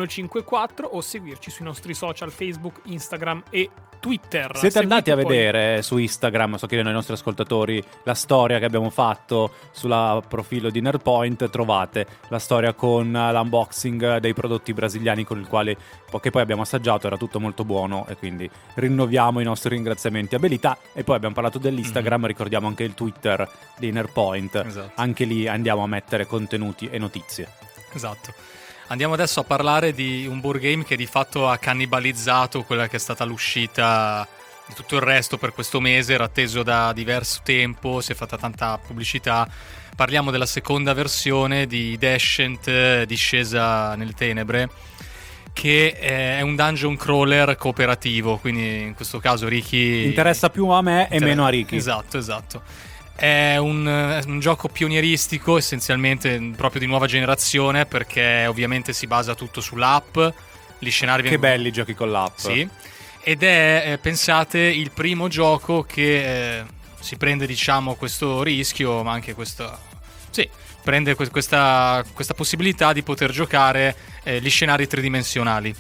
154 0.08 0.88
o 0.88 1.02
seguirci 1.02 1.52
sui 1.52 1.66
nostri 1.66 1.94
social 1.94 2.32
Facebook, 2.32 2.82
Instagram 2.86 3.44
e 3.50 3.70
Twitter. 4.00 4.56
Siete 4.56 4.80
andati 4.80 5.12
a 5.12 5.16
poi. 5.16 5.26
vedere 5.26 5.82
su 5.82 5.98
Instagram, 5.98 6.56
so 6.56 6.68
che 6.68 6.78
ai 6.78 6.84
nostri 6.84 7.14
ascoltatori, 7.14 7.84
la 8.04 8.14
storia 8.14 8.60
che 8.60 8.66
abbiamo 8.66 8.90
fatto 8.90 9.52
sul 9.72 10.24
profilo 10.28 10.70
di 10.70 10.82
Nerdpoint, 10.82 11.50
trovate 11.50 12.06
la 12.30 12.40
storia 12.40 12.74
con 12.74 13.12
l'unboxing 13.12 14.18
dei 14.18 14.34
prodotti 14.34 14.74
brasiliani 14.74 15.24
con 15.24 15.40
il 15.40 15.48
quale 15.48 15.78
che 16.22 16.30
poi 16.30 16.42
abbiamo 16.42 16.62
assaggiato, 16.62 17.08
era 17.08 17.18
tutto 17.18 17.40
molto 17.40 17.66
buono 17.66 18.06
e 18.08 18.16
quindi 18.16 18.50
rinnoviamo 18.76 19.40
i 19.40 19.44
nostri 19.44 19.70
ringraziamenti 19.76 20.36
a 20.36 20.40
Belità 20.40 20.78
e 20.94 21.04
poi 21.04 21.16
abbiamo 21.16 21.34
parlato 21.34 21.58
dell'Instagram, 21.60 22.20
mm-hmm. 22.20 22.30
ricordiamo 22.30 22.68
anche 22.68 22.84
il 22.84 22.94
Twitter 22.94 23.50
di 23.78 23.92
Nerdpoint, 23.92 24.64
esatto. 24.66 24.92
anche 24.96 25.26
lì 25.26 25.48
andiamo 25.48 25.84
a 25.84 25.88
mettere 25.88 26.26
contenuti 26.26 26.88
e 26.90 26.98
notizie. 26.98 27.50
Esatto. 27.94 28.34
Andiamo 28.90 29.16
adesso 29.16 29.42
a 29.42 29.44
parlare 29.44 29.92
di 29.92 30.26
un 30.26 30.40
board 30.40 30.62
game 30.62 30.86
che 30.86 30.96
di 30.96 31.08
fatto 31.08 31.50
ha 31.50 31.58
cannibalizzato 31.58 32.64
quella 32.64 32.88
che 32.88 32.96
è 32.96 33.00
stata 33.00 33.26
l'uscita 33.26 34.26
di 34.66 34.74
tutto 34.74 34.96
il 34.96 35.02
resto 35.02 35.38
per 35.38 35.52
questo 35.52 35.82
mese, 35.82 36.14
era 36.14 36.24
atteso 36.24 36.64
da 36.64 36.94
diverso 36.94 37.42
tempo, 37.44 38.00
si 38.00 38.14
è 38.14 38.16
fatta 38.16 38.38
tanta 38.38 38.78
pubblicità. 38.78 39.46
Parliamo 39.94 40.32
della 40.32 40.46
seconda 40.46 40.94
versione 40.94 41.68
di 41.68 41.98
Descent, 41.98 43.04
Discesa 43.04 43.96
nelle 43.96 44.14
Tenebre, 44.14 44.70
che 45.52 45.92
è 45.92 46.40
un 46.40 46.56
dungeon 46.56 46.96
crawler 46.96 47.58
cooperativo, 47.58 48.38
quindi 48.38 48.84
in 48.84 48.94
questo 48.94 49.20
caso 49.20 49.50
Ricky... 49.50 50.06
Interessa 50.06 50.50
più 50.50 50.68
a 50.68 50.82
me 50.82 51.10
e 51.10 51.20
meno 51.20 51.46
a 51.46 51.50
Ricky. 51.50 51.76
Esatto, 51.76 52.18
esatto. 52.18 52.62
È 53.18 53.58
un, 53.58 54.22
un, 54.28 54.40
gioco 54.40 54.68
pionieristico, 54.68 55.58
essenzialmente 55.58 56.52
proprio 56.56 56.80
di 56.80 56.86
nuova 56.86 57.08
generazione, 57.08 57.88
perché 57.88 58.46
ovviamente 58.46 58.94
si 58.94 59.08
basa 59.08 59.34
tutto 59.34 59.60
sull'app. 59.60 60.20
Gli 60.78 60.92
scenari 60.92 61.24
Che 61.24 61.40
belli 61.40 61.70
i 61.70 61.72
giochi 61.72 61.96
con 61.96 62.12
l'app. 62.12 62.38
Sì. 62.38 62.70
Ed 63.24 63.42
è, 63.42 63.84
eh, 63.88 63.98
pensate, 63.98 64.60
il 64.60 64.92
primo 64.92 65.28
gioco 65.28 65.82
che 65.82 66.60
eh, 66.60 66.64
si 67.00 67.18
prende, 67.18 67.48
diciamo, 67.48 67.96
questo 67.96 68.44
rischio, 68.44 69.02
ma 69.02 69.14
anche 69.14 69.34
questo. 69.34 69.78
Sì, 70.30 70.48
prende 70.84 71.16
questa, 71.16 72.06
questa 72.14 72.36
possibilità 72.36 72.94
di 72.94 73.02
poter 73.02 73.32
giocare 73.32 73.96
eh, 74.22 74.40
gli 74.40 74.50
scenari 74.50 74.86
tridimensionali. 74.86 75.76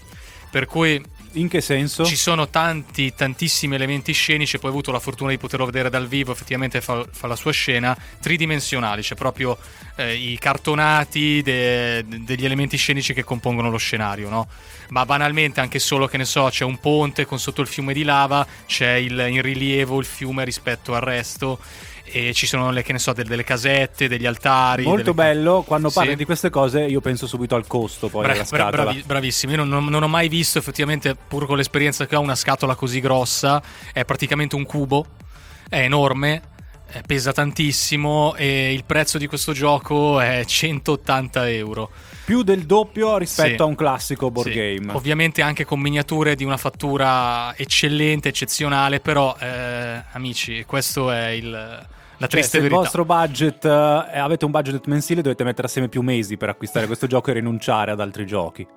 Per 0.49 0.65
cui 0.65 0.99
in 1.39 1.47
che 1.47 1.61
senso? 1.61 2.03
Ci 2.05 2.15
sono 2.15 2.49
tanti, 2.49 3.13
tantissimi 3.13 3.75
elementi 3.75 4.11
scenici. 4.11 4.57
Poi 4.57 4.69
ho 4.69 4.73
avuto 4.73 4.91
la 4.91 4.99
fortuna 4.99 5.29
di 5.29 5.37
poterlo 5.37 5.65
vedere 5.65 5.89
dal 5.89 6.07
vivo. 6.07 6.31
Effettivamente 6.31 6.81
fa, 6.81 7.05
fa 7.09 7.27
la 7.27 7.35
sua 7.35 7.51
scena 7.51 7.97
tridimensionali. 8.19 9.01
C'è 9.01 9.15
proprio 9.15 9.57
eh, 9.95 10.15
i 10.15 10.37
cartonati 10.37 11.41
de, 11.43 12.03
degli 12.05 12.45
elementi 12.45 12.77
scenici 12.77 13.13
che 13.13 13.23
compongono 13.23 13.69
lo 13.69 13.77
scenario, 13.77 14.29
no? 14.29 14.47
Ma 14.89 15.05
banalmente, 15.05 15.59
anche 15.59 15.79
solo 15.79 16.07
che 16.07 16.17
ne 16.17 16.25
so, 16.25 16.47
c'è 16.49 16.63
un 16.63 16.79
ponte 16.79 17.25
con 17.25 17.39
sotto 17.39 17.61
il 17.61 17.67
fiume 17.67 17.93
di 17.93 18.03
lava, 18.03 18.45
c'è 18.65 18.93
il, 18.93 19.27
in 19.29 19.41
rilievo 19.41 19.99
il 19.99 20.05
fiume 20.05 20.45
rispetto 20.45 20.93
al 20.93 21.01
resto 21.01 21.59
e 22.09 22.33
ci 22.33 22.45
sono 22.45 22.71
le, 22.71 22.83
so, 22.95 23.13
delle 23.13 23.43
casette, 23.43 24.07
degli 24.07 24.25
altari. 24.25 24.83
Molto 24.83 25.11
delle... 25.11 25.33
bello, 25.33 25.63
quando 25.63 25.89
parli 25.89 26.11
sì. 26.11 26.15
di 26.17 26.25
queste 26.25 26.49
cose 26.49 26.81
io 26.83 27.01
penso 27.01 27.27
subito 27.27 27.55
al 27.55 27.67
costo 27.67 28.07
poi 28.07 28.23
Bra- 28.23 28.45
bra- 28.49 28.69
bravi- 28.69 29.03
bravissimo, 29.05 29.53
io 29.53 29.63
non, 29.63 29.85
non, 29.85 30.03
ho 30.03 30.07
mai 30.07 30.27
visto 30.27 30.57
effettivamente, 30.57 31.15
pur 31.15 31.45
con 31.45 31.57
l'esperienza 31.57 32.05
che 32.05 32.15
ho, 32.15 32.21
una 32.21 32.35
scatola 32.35 32.75
così 32.75 32.99
grossa, 32.99 33.61
è 33.93 34.05
praticamente 34.05 34.55
un 34.55 34.65
cubo, 34.65 35.05
è 35.69 35.79
enorme, 35.79 36.41
pesa 37.05 37.31
tantissimo 37.31 38.35
e 38.35 38.73
il 38.73 38.83
prezzo 38.85 39.17
di 39.17 39.27
questo 39.27 39.51
gioco 39.51 40.19
è 40.19 40.43
180 40.45 41.49
euro. 41.49 41.91
Più 42.25 42.43
del 42.43 42.65
doppio 42.65 43.17
rispetto 43.17 43.55
sì. 43.55 43.61
a 43.61 43.65
un 43.65 43.75
classico 43.75 44.31
board 44.31 44.49
sì. 44.49 44.55
game. 44.55 44.93
Ovviamente 44.93 45.41
anche 45.41 45.65
con 45.65 45.79
miniature 45.79 46.35
di 46.35 46.43
una 46.43 46.57
fattura 46.57 47.55
eccellente, 47.55 48.29
eccezionale, 48.29 48.99
però 48.99 49.35
eh, 49.39 50.03
amici, 50.11 50.63
questo 50.65 51.11
è 51.11 51.27
il 51.29 51.85
la 52.17 52.27
triste 52.27 52.29
cioè, 52.29 52.41
se 52.41 52.59
verità. 52.59 52.75
il 52.75 52.81
vostro 52.81 53.05
budget 53.05 53.65
eh, 53.65 54.19
avete 54.19 54.45
un 54.45 54.51
budget 54.51 54.85
mensile 54.87 55.21
dovete 55.21 55.43
mettere 55.43 55.67
assieme 55.67 55.87
più 55.87 56.01
mesi 56.01 56.37
per 56.37 56.49
acquistare 56.49 56.85
questo 56.85 57.05
gioco 57.07 57.29
e 57.29 57.33
rinunciare 57.33 57.91
ad 57.91 57.99
altri 57.99 58.25
giochi. 58.25 58.67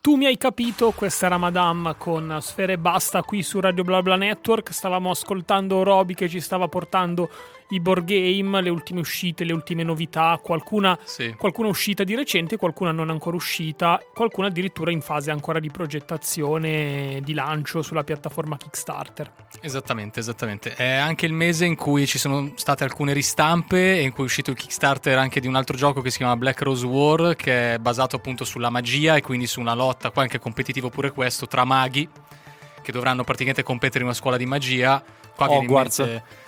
Tu 0.00 0.16
mi 0.16 0.26
hai 0.26 0.36
capito, 0.36 0.90
questa 0.90 1.26
era 1.26 1.38
Madame 1.38 1.94
con 1.96 2.38
Sfere 2.40 2.76
Basta 2.76 3.22
qui 3.22 3.44
su 3.44 3.60
Radio 3.60 3.84
BlaBla 3.84 4.16
Network. 4.16 4.72
Stavamo 4.72 5.10
ascoltando 5.10 5.84
Roby 5.84 6.14
che 6.14 6.28
ci 6.28 6.40
stava 6.40 6.66
portando 6.66 7.30
i 7.70 7.80
board 7.80 8.04
game, 8.04 8.60
le 8.60 8.70
ultime 8.70 9.00
uscite, 9.00 9.44
le 9.44 9.52
ultime 9.52 9.82
novità, 9.82 10.38
qualcuna, 10.42 10.98
sì. 11.04 11.34
qualcuna 11.38 11.68
uscita 11.68 12.04
di 12.04 12.14
recente, 12.14 12.56
qualcuna 12.56 12.92
non 12.92 13.10
ancora 13.10 13.36
uscita, 13.36 14.00
qualcuna 14.14 14.48
addirittura 14.48 14.90
in 14.90 15.00
fase 15.00 15.30
ancora 15.30 15.58
di 15.60 15.70
progettazione, 15.70 17.20
di 17.22 17.34
lancio 17.34 17.82
sulla 17.82 18.04
piattaforma 18.04 18.56
Kickstarter. 18.56 19.32
Esattamente, 19.60 20.20
esattamente. 20.20 20.74
È 20.74 20.92
anche 20.92 21.26
il 21.26 21.32
mese 21.32 21.64
in 21.64 21.76
cui 21.76 22.06
ci 22.06 22.18
sono 22.18 22.52
state 22.56 22.84
alcune 22.84 23.12
ristampe 23.12 23.98
e 23.98 24.02
in 24.02 24.12
cui 24.12 24.24
è 24.24 24.26
uscito 24.26 24.50
il 24.50 24.56
Kickstarter 24.56 25.16
anche 25.18 25.40
di 25.40 25.46
un 25.46 25.54
altro 25.54 25.76
gioco 25.76 26.00
che 26.00 26.10
si 26.10 26.18
chiama 26.18 26.36
Black 26.36 26.62
Rose 26.62 26.86
War, 26.86 27.36
che 27.36 27.74
è 27.74 27.78
basato 27.78 28.16
appunto 28.16 28.44
sulla 28.44 28.70
magia 28.70 29.16
e 29.16 29.22
quindi 29.22 29.46
su 29.46 29.60
una 29.60 29.74
lotta, 29.74 30.10
qua 30.10 30.22
anche 30.22 30.38
competitivo 30.38 30.90
pure 30.90 31.10
questo, 31.12 31.46
tra 31.46 31.64
maghi 31.64 32.08
che 32.82 32.92
dovranno 32.92 33.24
praticamente 33.24 33.62
competere 33.62 34.00
in 34.00 34.06
una 34.06 34.14
scuola 34.14 34.36
di 34.36 34.44
magia. 34.44 35.02
Qua 35.34 35.50
Hogwarts. 35.50 35.96
Viene 35.96 36.10
in 36.12 36.16
mente 36.16 36.40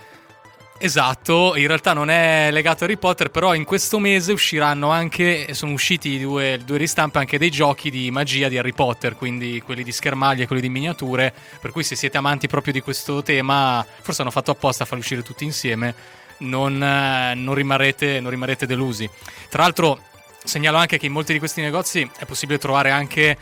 Esatto, 0.76 1.54
in 1.56 1.68
realtà 1.68 1.92
non 1.92 2.10
è 2.10 2.50
legato 2.50 2.82
a 2.82 2.86
Harry 2.86 2.96
Potter, 2.96 3.30
però 3.30 3.54
in 3.54 3.64
questo 3.64 3.98
mese 4.00 4.32
usciranno 4.32 4.90
anche, 4.90 5.54
sono 5.54 5.72
usciti 5.72 6.20
due, 6.20 6.60
due 6.64 6.76
ristampe 6.78 7.18
anche 7.18 7.38
dei 7.38 7.50
giochi 7.50 7.90
di 7.90 8.10
magia 8.10 8.48
di 8.48 8.58
Harry 8.58 8.72
Potter, 8.72 9.14
quindi 9.14 9.62
quelli 9.64 9.84
di 9.84 9.92
schermaglie 9.92 10.42
e 10.42 10.46
quelli 10.46 10.60
di 10.60 10.68
miniature, 10.68 11.32
per 11.60 11.70
cui 11.70 11.84
se 11.84 11.94
siete 11.94 12.18
amanti 12.18 12.48
proprio 12.48 12.72
di 12.72 12.80
questo 12.80 13.22
tema, 13.22 13.86
forse 14.02 14.22
hanno 14.22 14.32
fatto 14.32 14.50
apposta 14.50 14.82
a 14.82 14.86
farli 14.86 15.02
uscire 15.02 15.22
tutti 15.22 15.44
insieme, 15.44 15.94
non, 16.38 16.76
non, 16.76 17.54
rimarrete, 17.54 18.18
non 18.20 18.30
rimarrete 18.30 18.66
delusi. 18.66 19.08
Tra 19.48 19.62
l'altro 19.62 20.00
segnalo 20.44 20.76
anche 20.76 20.98
che 20.98 21.06
in 21.06 21.12
molti 21.12 21.32
di 21.32 21.38
questi 21.38 21.60
negozi 21.60 22.08
è 22.18 22.24
possibile 22.26 22.58
trovare 22.58 22.90
anche 22.90 23.36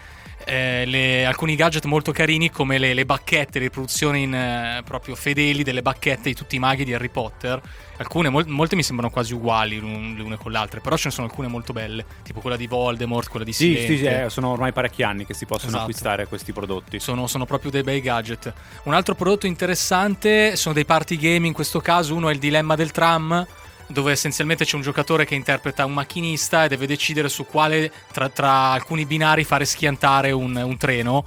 eh, 0.44 0.84
le, 0.86 1.24
alcuni 1.24 1.55
gadget 1.55 1.84
molto 1.84 2.12
carini 2.12 2.50
come 2.50 2.78
le, 2.78 2.94
le 2.94 3.05
bacchette, 3.05 3.59
le 3.59 3.66
riproduzioni 3.66 4.22
in, 4.22 4.34
eh, 4.34 4.82
proprio 4.84 5.14
fedeli 5.14 5.62
delle 5.62 5.82
bacchette 5.82 6.28
di 6.28 6.34
tutti 6.34 6.57
i 6.57 6.59
maghi 6.59 6.84
di 6.84 6.94
Harry 6.94 7.09
Potter. 7.09 7.61
Alcune, 7.98 8.30
mol, 8.30 8.46
molte 8.48 8.74
mi 8.74 8.82
sembrano 8.82 9.12
quasi 9.12 9.32
uguali 9.32 9.78
le 9.78 10.22
une 10.22 10.36
con 10.36 10.50
le 10.50 10.59
altre, 10.59 10.80
però 10.80 10.96
ce 10.96 11.09
ne 11.09 11.14
sono 11.14 11.26
alcune 11.28 11.46
molto 11.46 11.72
belle, 11.72 12.05
tipo 12.22 12.40
quella 12.40 12.57
di 12.57 12.66
Voldemort, 12.66 13.28
quella 13.28 13.44
di 13.44 13.53
Silente. 13.53 13.86
Sì, 13.86 13.98
sì, 13.98 14.05
eh, 14.05 14.28
sono 14.28 14.48
ormai 14.48 14.72
parecchi 14.72 15.03
anni 15.03 15.24
che 15.24 15.34
si 15.34 15.46
possono 15.46 15.68
esatto. 15.68 15.82
acquistare 15.84 16.26
questi 16.26 16.53
prodotti. 16.53 16.98
Sono, 16.98 17.26
sono, 17.26 17.44
proprio 17.44 17.70
dei 17.70 17.82
bei 17.82 18.00
gadget. 18.00 18.53
Un 18.84 18.94
altro 18.94 19.14
prodotto 19.14 19.46
interessante 19.46 20.57
sono 20.57 20.74
dei 20.74 20.84
party 20.84 21.16
game, 21.16 21.46
in 21.46 21.53
questo 21.53 21.80
caso 21.80 22.14
uno 22.14 22.28
è 22.28 22.32
il 22.32 22.38
dilemma 22.38 22.74
del 22.74 22.90
tram 22.90 23.46
dove 23.86 24.12
essenzialmente 24.12 24.64
c'è 24.64 24.76
un 24.76 24.82
giocatore 24.82 25.24
che 25.24 25.34
interpreta 25.34 25.84
un 25.84 25.92
macchinista 25.92 26.64
e 26.64 26.68
deve 26.68 26.86
decidere 26.86 27.28
su 27.28 27.46
quale 27.46 27.90
tra, 28.12 28.28
tra 28.28 28.70
alcuni 28.70 29.06
binari 29.06 29.44
fare 29.44 29.64
schiantare 29.64 30.30
un, 30.30 30.54
un 30.56 30.76
treno 30.76 31.24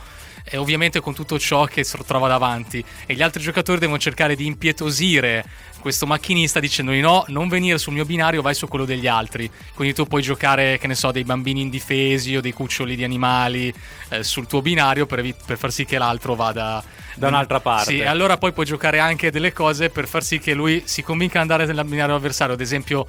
e 0.48 0.58
ovviamente 0.58 1.00
con 1.00 1.14
tutto 1.14 1.40
ciò 1.40 1.66
che 1.66 1.84
si 1.84 1.98
trova 2.06 2.28
davanti 2.28 2.84
e 3.06 3.16
gli 3.16 3.24
altri 3.24 3.42
giocatori 3.42 3.80
devono 3.80 3.98
cercare 3.98 4.36
di 4.36 4.46
impietosire 4.46 5.44
questo 5.86 6.08
macchinista 6.08 6.60
dicendogli 6.60 7.00
no, 7.00 7.26
non 7.28 7.48
venire 7.48 7.78
sul 7.78 7.94
mio 7.94 8.06
binario, 8.06 8.42
vai 8.42 8.56
su 8.56 8.68
quello 8.68 8.86
degli 8.86 9.06
altri. 9.06 9.48
Quindi 9.76 9.94
tu 9.94 10.08
puoi 10.08 10.24
giocare, 10.24 10.80
che 10.80 10.88
ne 10.88 10.96
so, 10.96 11.12
dei 11.12 11.24
bambini 11.24 11.62
indifesi 11.62 12.36
o 12.36 12.42
dei 12.42 12.54
cuccioli 12.54 12.96
di 12.96 13.04
animali 13.04 13.72
eh, 14.10 14.24
sul 14.24 14.48
tuo 14.48 14.64
binario 14.64 15.06
per, 15.06 15.20
evi- 15.20 15.36
per, 15.46 15.60
far 15.60 15.72
sì 15.72 15.86
che 15.86 16.00
l'altro 16.00 16.34
vada 16.34 16.84
da 17.14 17.28
un'altra 17.28 17.60
parte. 17.60 17.92
Sì, 17.92 18.00
e 18.00 18.08
allora 18.08 18.38
poi 18.38 18.52
puoi 18.52 18.66
giocare 18.66 18.98
anche 18.98 19.30
delle 19.30 19.54
cose 19.54 19.92
per 19.92 20.08
far 20.08 20.24
sì 20.24 20.40
che 20.40 20.56
lui 20.56 20.82
si 20.86 21.04
convinca 21.04 21.40
ad 21.40 21.52
andare 21.52 21.72
nel 21.72 21.86
binario 21.86 22.16
avversario, 22.16 22.56
ad 22.56 22.62
esempio 22.62 23.08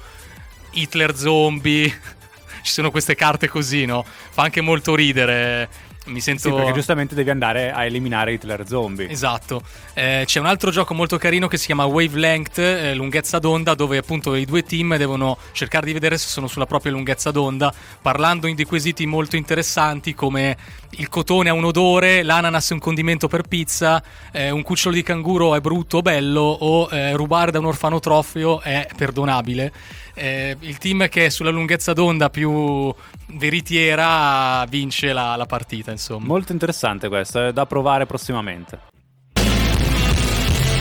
Hitler 0.73 1.15
zombie. 1.15 1.89
Ci 2.61 2.73
sono 2.73 2.91
queste 2.91 3.15
carte 3.15 3.47
così, 3.47 3.85
no? 3.85 4.05
Fa 4.05 4.43
anche 4.43 4.61
molto 4.61 4.93
ridere 4.93 5.67
mi 6.07 6.19
sento... 6.19 6.49
Sì, 6.49 6.53
perché 6.53 6.73
giustamente 6.73 7.15
devi 7.15 7.29
andare 7.29 7.71
a 7.71 7.85
eliminare 7.85 8.33
Hitler 8.33 8.67
zombie. 8.67 9.09
Esatto. 9.09 9.61
Eh, 9.93 10.23
c'è 10.25 10.39
un 10.39 10.45
altro 10.45 10.71
gioco 10.71 10.93
molto 10.93 11.17
carino 11.17 11.47
che 11.47 11.57
si 11.57 11.67
chiama 11.67 11.85
Wavelength, 11.85 12.57
eh, 12.57 12.93
lunghezza 12.93 13.39
d'onda, 13.39 13.73
dove 13.75 13.97
appunto 13.97 14.35
i 14.35 14.45
due 14.45 14.63
team 14.63 14.97
devono 14.97 15.37
cercare 15.51 15.85
di 15.85 15.93
vedere 15.93 16.17
se 16.17 16.27
sono 16.27 16.47
sulla 16.47 16.65
propria 16.65 16.91
lunghezza 16.91 17.31
d'onda, 17.31 17.73
parlando 18.01 18.47
di 18.47 18.65
quesiti 18.65 19.05
molto 19.05 19.35
interessanti 19.35 20.13
come 20.13 20.57
il 20.91 21.09
cotone 21.09 21.49
ha 21.49 21.53
un 21.53 21.65
odore, 21.65 22.23
l'ananas 22.23 22.69
è 22.69 22.73
un 22.73 22.79
condimento 22.79 23.27
per 23.27 23.43
pizza, 23.43 24.01
eh, 24.31 24.49
un 24.49 24.61
cucciolo 24.61 24.95
di 24.95 25.03
canguro 25.03 25.55
è 25.55 25.59
brutto 25.59 25.97
o 25.97 26.01
bello, 26.01 26.41
o 26.41 26.89
eh, 26.91 27.13
rubare 27.13 27.51
da 27.51 27.59
un 27.59 27.65
orfanotrofio 27.65 28.61
è 28.61 28.87
perdonabile 28.95 29.71
eh, 30.17 30.57
il 30.59 30.77
team 30.77 31.07
che 31.07 31.25
è 31.25 31.29
sulla 31.29 31.51
lunghezza 31.51 31.93
d'onda 31.93 32.29
più 32.29 32.93
veritiera 33.27 34.65
vince 34.67 35.13
la, 35.13 35.35
la 35.35 35.45
partita, 35.45 35.91
insomma. 35.91 36.25
Molto 36.25 36.51
interessante 36.51 37.07
questo, 37.07 37.45
è 37.45 37.53
da 37.53 37.65
provare 37.65 38.05
prossimamente. 38.05 38.79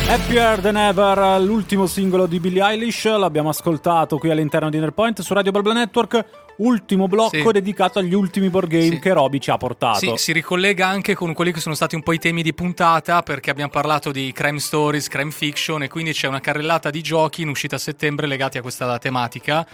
Happier 0.09 0.61
Than 0.61 0.77
Ever, 0.77 1.41
l'ultimo 1.41 1.87
singolo 1.87 2.27
di 2.27 2.39
Billie 2.39 2.63
Eilish, 2.63 3.05
l'abbiamo 3.07 3.49
ascoltato 3.49 4.19
qui 4.19 4.31
all'interno 4.31 4.71
di 4.71 4.77
Inner 4.77 4.93
Point 4.93 5.21
su 5.21 5.35
Radio 5.35 5.51
Barbla 5.51 5.73
Network. 5.73 6.46
Ultimo 6.59 7.07
blocco 7.09 7.37
Sì. 7.37 7.53
dedicato 7.53 7.99
agli 7.99 8.15
ultimi 8.15 8.49
board 8.49 8.69
game 8.69 8.83
Sì. 8.85 8.99
che 8.99 9.13
Roby 9.13 9.39
ci 9.39 9.51
ha 9.51 9.57
portato. 9.57 9.99
Sì, 9.99 10.13
si 10.17 10.33
ricollega 10.33 10.87
anche 10.87 11.15
con 11.15 11.33
quelli 11.35 11.53
che 11.53 11.61
sono 11.61 11.75
stati 11.75 11.95
un 11.95 12.03
po' 12.03 12.13
i 12.13 12.19
temi 12.19 12.43
di 12.43 12.55
puntata 12.55 13.23
perché 13.23 13.51
abbiamo 13.51 13.71
parlato 13.71 14.11
di 14.11 14.33
crime 14.33 14.59
stories, 14.59 15.09
crime 15.09 15.31
fiction 15.31 15.83
e 15.83 15.89
quindi 15.89 16.13
c'è 16.13 16.29
una 16.29 16.41
carrellata 16.41 16.91
di 16.91 17.03
giochi 17.03 17.43
in 17.43 17.49
uscita 17.49 17.77
a 17.77 17.79
settembre 17.79 18.27
legati 18.27 18.59
a 18.59 18.63
questa 18.63 18.99
tematica. 18.99 19.67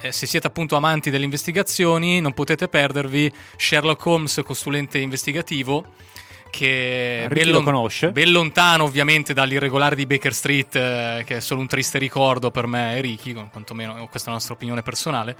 Eh, 0.00 0.12
se 0.12 0.26
siete 0.26 0.46
appunto 0.46 0.76
amanti 0.76 1.10
delle 1.10 1.24
investigazioni 1.24 2.20
non 2.20 2.32
potete 2.32 2.68
perdervi 2.68 3.32
Sherlock 3.56 4.06
Holmes, 4.06 4.40
consulente 4.44 4.98
investigativo 4.98 5.84
che 6.50 7.26
Ricky 7.28 7.44
ben, 7.44 7.52
lo 7.52 7.62
conosce. 7.62 8.10
ben 8.10 8.30
lontano 8.32 8.84
ovviamente 8.84 9.34
dall'irregolare 9.34 9.94
di 9.94 10.06
Baker 10.06 10.32
Street 10.32 10.74
eh, 10.76 11.22
che 11.26 11.36
è 11.36 11.40
solo 11.40 11.60
un 11.60 11.66
triste 11.66 11.98
ricordo 11.98 12.50
per 12.50 12.66
me 12.66 12.96
e 12.96 13.00
Ricky, 13.02 13.34
quantomeno 13.34 13.92
questa 14.08 14.28
è 14.28 14.30
la 14.30 14.36
nostra 14.38 14.54
opinione 14.54 14.82
personale 14.82 15.36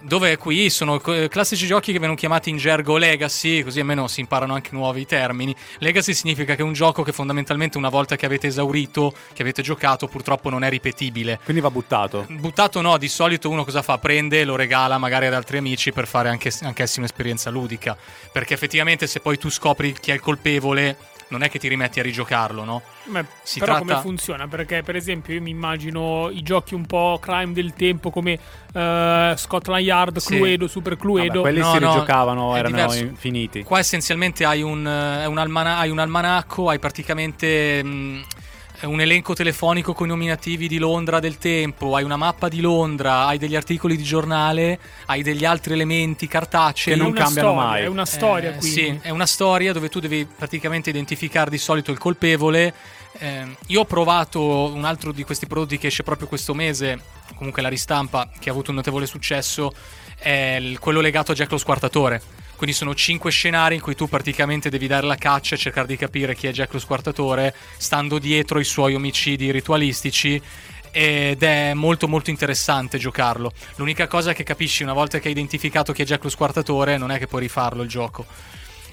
dove 0.00 0.36
qui 0.36 0.70
sono 0.70 0.98
co- 1.00 1.28
classici 1.28 1.66
giochi 1.66 1.92
che 1.92 1.98
vengono 1.98 2.14
chiamati 2.14 2.50
in 2.50 2.56
gergo 2.56 2.96
legacy, 2.96 3.62
così 3.62 3.80
almeno 3.80 4.08
si 4.08 4.20
imparano 4.20 4.54
anche 4.54 4.70
nuovi 4.72 5.06
termini. 5.06 5.54
Legacy 5.78 6.14
significa 6.14 6.54
che 6.54 6.62
è 6.62 6.64
un 6.64 6.72
gioco 6.72 7.02
che 7.02 7.12
fondamentalmente 7.12 7.78
una 7.78 7.88
volta 7.88 8.16
che 8.16 8.26
avete 8.26 8.46
esaurito, 8.46 9.12
che 9.32 9.42
avete 9.42 9.62
giocato, 9.62 10.06
purtroppo 10.06 10.50
non 10.50 10.64
è 10.64 10.68
ripetibile. 10.68 11.40
Quindi 11.44 11.62
va 11.62 11.70
buttato. 11.70 12.26
Buttato 12.28 12.80
no, 12.80 12.98
di 12.98 13.08
solito 13.08 13.50
uno 13.50 13.64
cosa 13.64 13.82
fa? 13.82 13.98
Prende 13.98 14.40
e 14.40 14.44
lo 14.44 14.56
regala 14.56 14.98
magari 14.98 15.26
ad 15.26 15.34
altri 15.34 15.58
amici 15.58 15.92
per 15.92 16.06
fare 16.06 16.28
anche, 16.28 16.52
anch'essi 16.62 16.98
un'esperienza 16.98 17.50
ludica. 17.50 17.96
Perché 18.32 18.54
effettivamente 18.54 19.06
se 19.06 19.20
poi 19.20 19.38
tu 19.38 19.50
scopri 19.50 19.92
chi 19.92 20.10
è 20.10 20.14
il 20.14 20.20
colpevole, 20.20 20.96
non 21.28 21.42
è 21.42 21.48
che 21.50 21.58
ti 21.58 21.66
rimetti 21.68 21.98
a 21.98 22.02
rigiocarlo, 22.04 22.62
no? 22.64 22.82
Ma 23.06 23.24
Si 23.42 23.58
però 23.58 23.72
tratta- 23.76 23.86
come 23.94 24.00
funziona? 24.00 24.46
Perché 24.46 24.82
per 24.82 24.94
esempio 24.96 25.34
io 25.34 25.42
mi 25.42 25.50
immagino 25.50 26.30
i 26.30 26.42
giochi 26.42 26.74
un 26.74 26.86
po' 26.86 27.18
crime 27.20 27.52
del 27.52 27.72
tempo 27.74 28.10
come 28.10 28.38
eh, 28.72 29.34
Scotland 29.36 29.84
Yard, 29.84 30.18
Sì. 30.18 30.36
Cluedo, 30.36 30.68
Super 30.68 30.96
Cluedo. 30.96 31.28
Vabbè, 31.28 31.40
quelli 31.40 31.58
No, 31.60 31.72
si 31.72 31.78
no, 31.80 31.92
rigiocavano, 31.92 32.54
erano 32.56 32.76
diverso. 32.76 33.02
infiniti. 33.04 33.62
Qua 33.64 33.78
essenzialmente 33.80 34.44
hai 34.44 34.62
un, 34.62 34.86
eh, 34.86 35.26
un 35.26 35.38
almana- 35.38 35.78
hai 35.78 35.90
un 35.90 35.98
almanacco, 35.98 36.68
hai 36.68 36.78
praticamente 36.78 37.82
mh, 37.82 38.22
un 38.82 39.00
elenco 39.00 39.34
telefonico 39.34 39.94
con 39.94 40.06
i 40.06 40.10
nominativi 40.10 40.68
di 40.68 40.78
Londra 40.78 41.18
del 41.18 41.38
tempo, 41.38 41.96
hai 41.96 42.04
una 42.04 42.16
mappa 42.16 42.48
di 42.48 42.60
Londra, 42.60 43.26
hai 43.26 43.38
degli 43.38 43.56
articoli 43.56 43.96
di 43.96 44.02
giornale, 44.02 44.78
hai 45.06 45.22
degli 45.22 45.44
altri 45.44 45.72
elementi 45.72 46.26
cartacei. 46.28 46.94
Che 46.94 47.00
non 47.00 47.12
cambiano 47.12 47.50
storia, 47.50 47.68
mai. 47.68 47.82
È 47.82 47.86
una 47.86 48.04
storia 48.04 48.50
Eh, 48.50 48.56
quindi. 48.56 48.80
Sì, 48.80 48.98
è 49.00 49.10
una 49.10 49.26
storia 49.26 49.72
dove 49.72 49.88
tu 49.88 50.00
devi 50.00 50.26
praticamente 50.26 50.90
identificare 50.90 51.50
di 51.50 51.58
solito 51.58 51.90
il 51.90 51.98
colpevole. 51.98 52.74
Eh, 53.18 53.56
io 53.68 53.80
ho 53.80 53.84
provato 53.86 54.40
un 54.42 54.84
altro 54.84 55.10
di 55.10 55.24
questi 55.24 55.46
prodotti 55.46 55.78
che 55.78 55.86
esce 55.86 56.02
proprio 56.02 56.28
questo 56.28 56.52
mese, 56.52 57.00
comunque 57.34 57.62
la 57.62 57.68
ristampa, 57.68 58.28
che 58.38 58.50
ha 58.50 58.52
avuto 58.52 58.70
un 58.70 58.76
notevole 58.76 59.06
successo, 59.06 59.72
è 60.18 60.60
quello 60.78 61.00
legato 61.00 61.32
a 61.32 61.34
Jack 61.34 61.50
lo 61.50 61.58
Squartatore. 61.58 62.44
Quindi 62.56 62.74
sono 62.74 62.94
cinque 62.94 63.30
scenari 63.30 63.74
in 63.74 63.80
cui 63.80 63.94
tu 63.94 64.08
praticamente 64.08 64.70
devi 64.70 64.86
dare 64.86 65.06
la 65.06 65.16
caccia 65.16 65.54
e 65.54 65.58
cercare 65.58 65.86
di 65.86 65.96
capire 65.96 66.34
chi 66.34 66.46
è 66.46 66.52
Jack 66.52 66.72
lo 66.72 66.78
Squartatore, 66.78 67.54
stando 67.76 68.18
dietro 68.18 68.58
i 68.58 68.64
suoi 68.64 68.94
omicidi 68.94 69.50
ritualistici. 69.50 70.40
Ed 70.90 71.42
è 71.42 71.74
molto 71.74 72.08
molto 72.08 72.30
interessante 72.30 72.96
giocarlo. 72.96 73.52
L'unica 73.74 74.06
cosa 74.06 74.32
che 74.32 74.44
capisci 74.44 74.82
una 74.82 74.94
volta 74.94 75.18
che 75.18 75.26
hai 75.26 75.32
identificato 75.32 75.92
chi 75.92 76.02
è 76.02 76.06
Jack 76.06 76.24
lo 76.24 76.30
Squartatore 76.30 76.96
non 76.96 77.10
è 77.10 77.18
che 77.18 77.26
puoi 77.26 77.42
rifarlo 77.42 77.82
il 77.82 77.88
gioco 77.88 78.24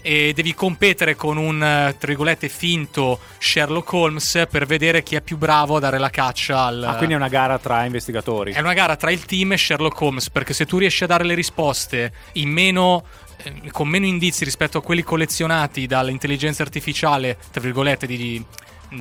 e 0.03 0.33
devi 0.35 0.53
competere 0.53 1.15
con 1.15 1.37
un 1.37 1.63
eh, 1.63 1.95
tra 1.97 2.07
virgolette 2.07 2.49
finto 2.49 3.19
Sherlock 3.39 3.91
Holmes 3.93 4.45
per 4.51 4.65
vedere 4.65 5.01
chi 5.01 5.15
è 5.15 5.21
più 5.21 5.37
bravo 5.37 5.77
a 5.77 5.79
dare 5.79 5.97
la 5.97 6.09
caccia 6.09 6.65
al 6.65 6.83
Ah, 6.83 6.95
quindi 6.97 7.13
è 7.13 7.17
una 7.17 7.29
gara 7.29 7.57
tra 7.57 7.85
investigatori. 7.85 8.51
è 8.51 8.59
una 8.59 8.73
gara 8.73 8.95
tra 8.97 9.09
il 9.11 9.25
team 9.25 9.53
e 9.53 9.57
Sherlock 9.57 9.99
Holmes 10.01 10.29
perché 10.29 10.53
se 10.53 10.65
tu 10.65 10.77
riesci 10.77 11.05
a 11.05 11.07
dare 11.07 11.23
le 11.23 11.33
risposte 11.33 12.11
in 12.33 12.49
meno 12.49 13.05
eh, 13.43 13.71
con 13.71 13.87
meno 13.87 14.05
indizi 14.05 14.43
rispetto 14.43 14.77
a 14.77 14.81
quelli 14.83 15.03
collezionati 15.03 15.87
dall'intelligenza 15.87 16.63
artificiale 16.63 17.37
tra 17.51 17.61
virgolette 17.61 18.05
di, 18.05 18.43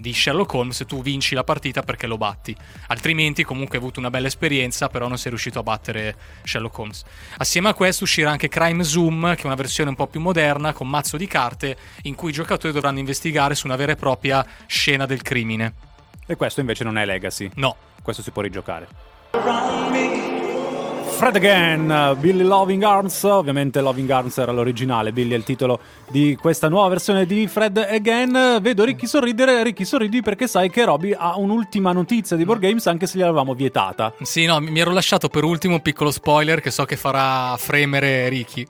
di 0.01 0.12
Sherlock 0.12 0.53
Holmes 0.55 0.84
tu 0.86 1.03
vinci 1.03 1.34
la 1.34 1.45
partita 1.45 1.82
perché 1.82 2.07
lo 2.07 2.16
batti. 2.16 2.55
Altrimenti 2.88 3.45
comunque 3.45 3.76
hai 3.76 3.82
avuto 3.82 4.01
una 4.01 4.11
bella 4.11 4.26
esperienza 4.26 4.88
però 4.88 5.09
non 5.09 5.18
sei 5.18 5.30
riuscito 5.30 5.59
a 5.59 5.62
battere 5.62 6.16
Sherlock 6.45 6.78
Holmes. 6.78 7.05
Assieme 7.38 7.68
a 7.68 7.74
questo 7.74 8.05
uscirà 8.05 8.30
anche 8.30 8.49
Crime 8.49 8.84
Zoom 8.84 9.34
che 9.34 9.43
è 9.43 9.47
una 9.47 9.55
versione 9.55 9.90
un 9.90 9.97
po' 9.97 10.07
più 10.07 10.20
moderna 10.20 10.72
con 10.72 10.88
mazzo 10.88 11.16
di 11.16 11.26
carte 11.26 11.76
in 12.03 12.14
cui 12.14 12.30
i 12.30 12.34
giocatori 12.34 12.72
dovranno 12.72 12.99
investigare 12.99 13.55
su 13.55 13.66
una 13.66 13.76
vera 13.76 13.93
e 13.93 13.97
propria 13.97 14.47
scena 14.66 15.07
del 15.07 15.22
crimine. 15.22 15.74
E 16.26 16.36
questo 16.36 16.61
invece 16.61 16.84
non 16.84 16.99
è 16.99 17.05
Legacy. 17.05 17.51
no. 17.55 17.76
Questo 18.03 18.22
si 18.22 18.32
può 18.32 18.43
rigiocare. 18.43 18.88
Fred 21.12 21.36
Again, 21.36 22.16
Billy 22.18 22.42
Loving 22.42 22.82
Arms, 22.82 23.22
ovviamente 23.22 23.80
Loving 23.80 24.10
Arms 24.10 24.38
era 24.38 24.50
l'originale, 24.50 25.12
Billy 25.12 25.34
è 25.34 25.36
il 25.36 25.44
titolo 25.44 25.78
di 26.10 26.36
questa 26.40 26.68
nuova 26.68 26.88
versione 26.88 27.26
di 27.26 27.46
Fred 27.46 27.76
Again. 27.76 28.58
Vedo 28.60 28.82
Ricky 28.84 29.06
sorridere, 29.06 29.62
Ricky 29.62 29.84
sorridi 29.84 30.20
perché 30.20 30.48
sai 30.48 30.68
che 30.68 30.84
Roby 30.84 31.12
ha 31.16 31.36
un'ultima 31.36 31.92
notizia 31.92 32.36
di 32.36 32.44
Board 32.44 32.60
Games 32.60 32.86
anche 32.88 33.06
se 33.06 33.18
gliel'avevamo 33.18 33.54
vietata. 33.54 34.12
Sì, 34.22 34.46
no, 34.46 34.58
mi 34.58 34.80
ero 34.80 34.90
lasciato 34.90 35.28
per 35.28 35.44
ultimo 35.44 35.74
un 35.74 35.82
piccolo 35.82 36.10
spoiler 36.10 36.60
che 36.60 36.72
so 36.72 36.84
che 36.84 36.96
farà 36.96 37.56
fremere 37.56 38.28
Ricky. 38.28 38.66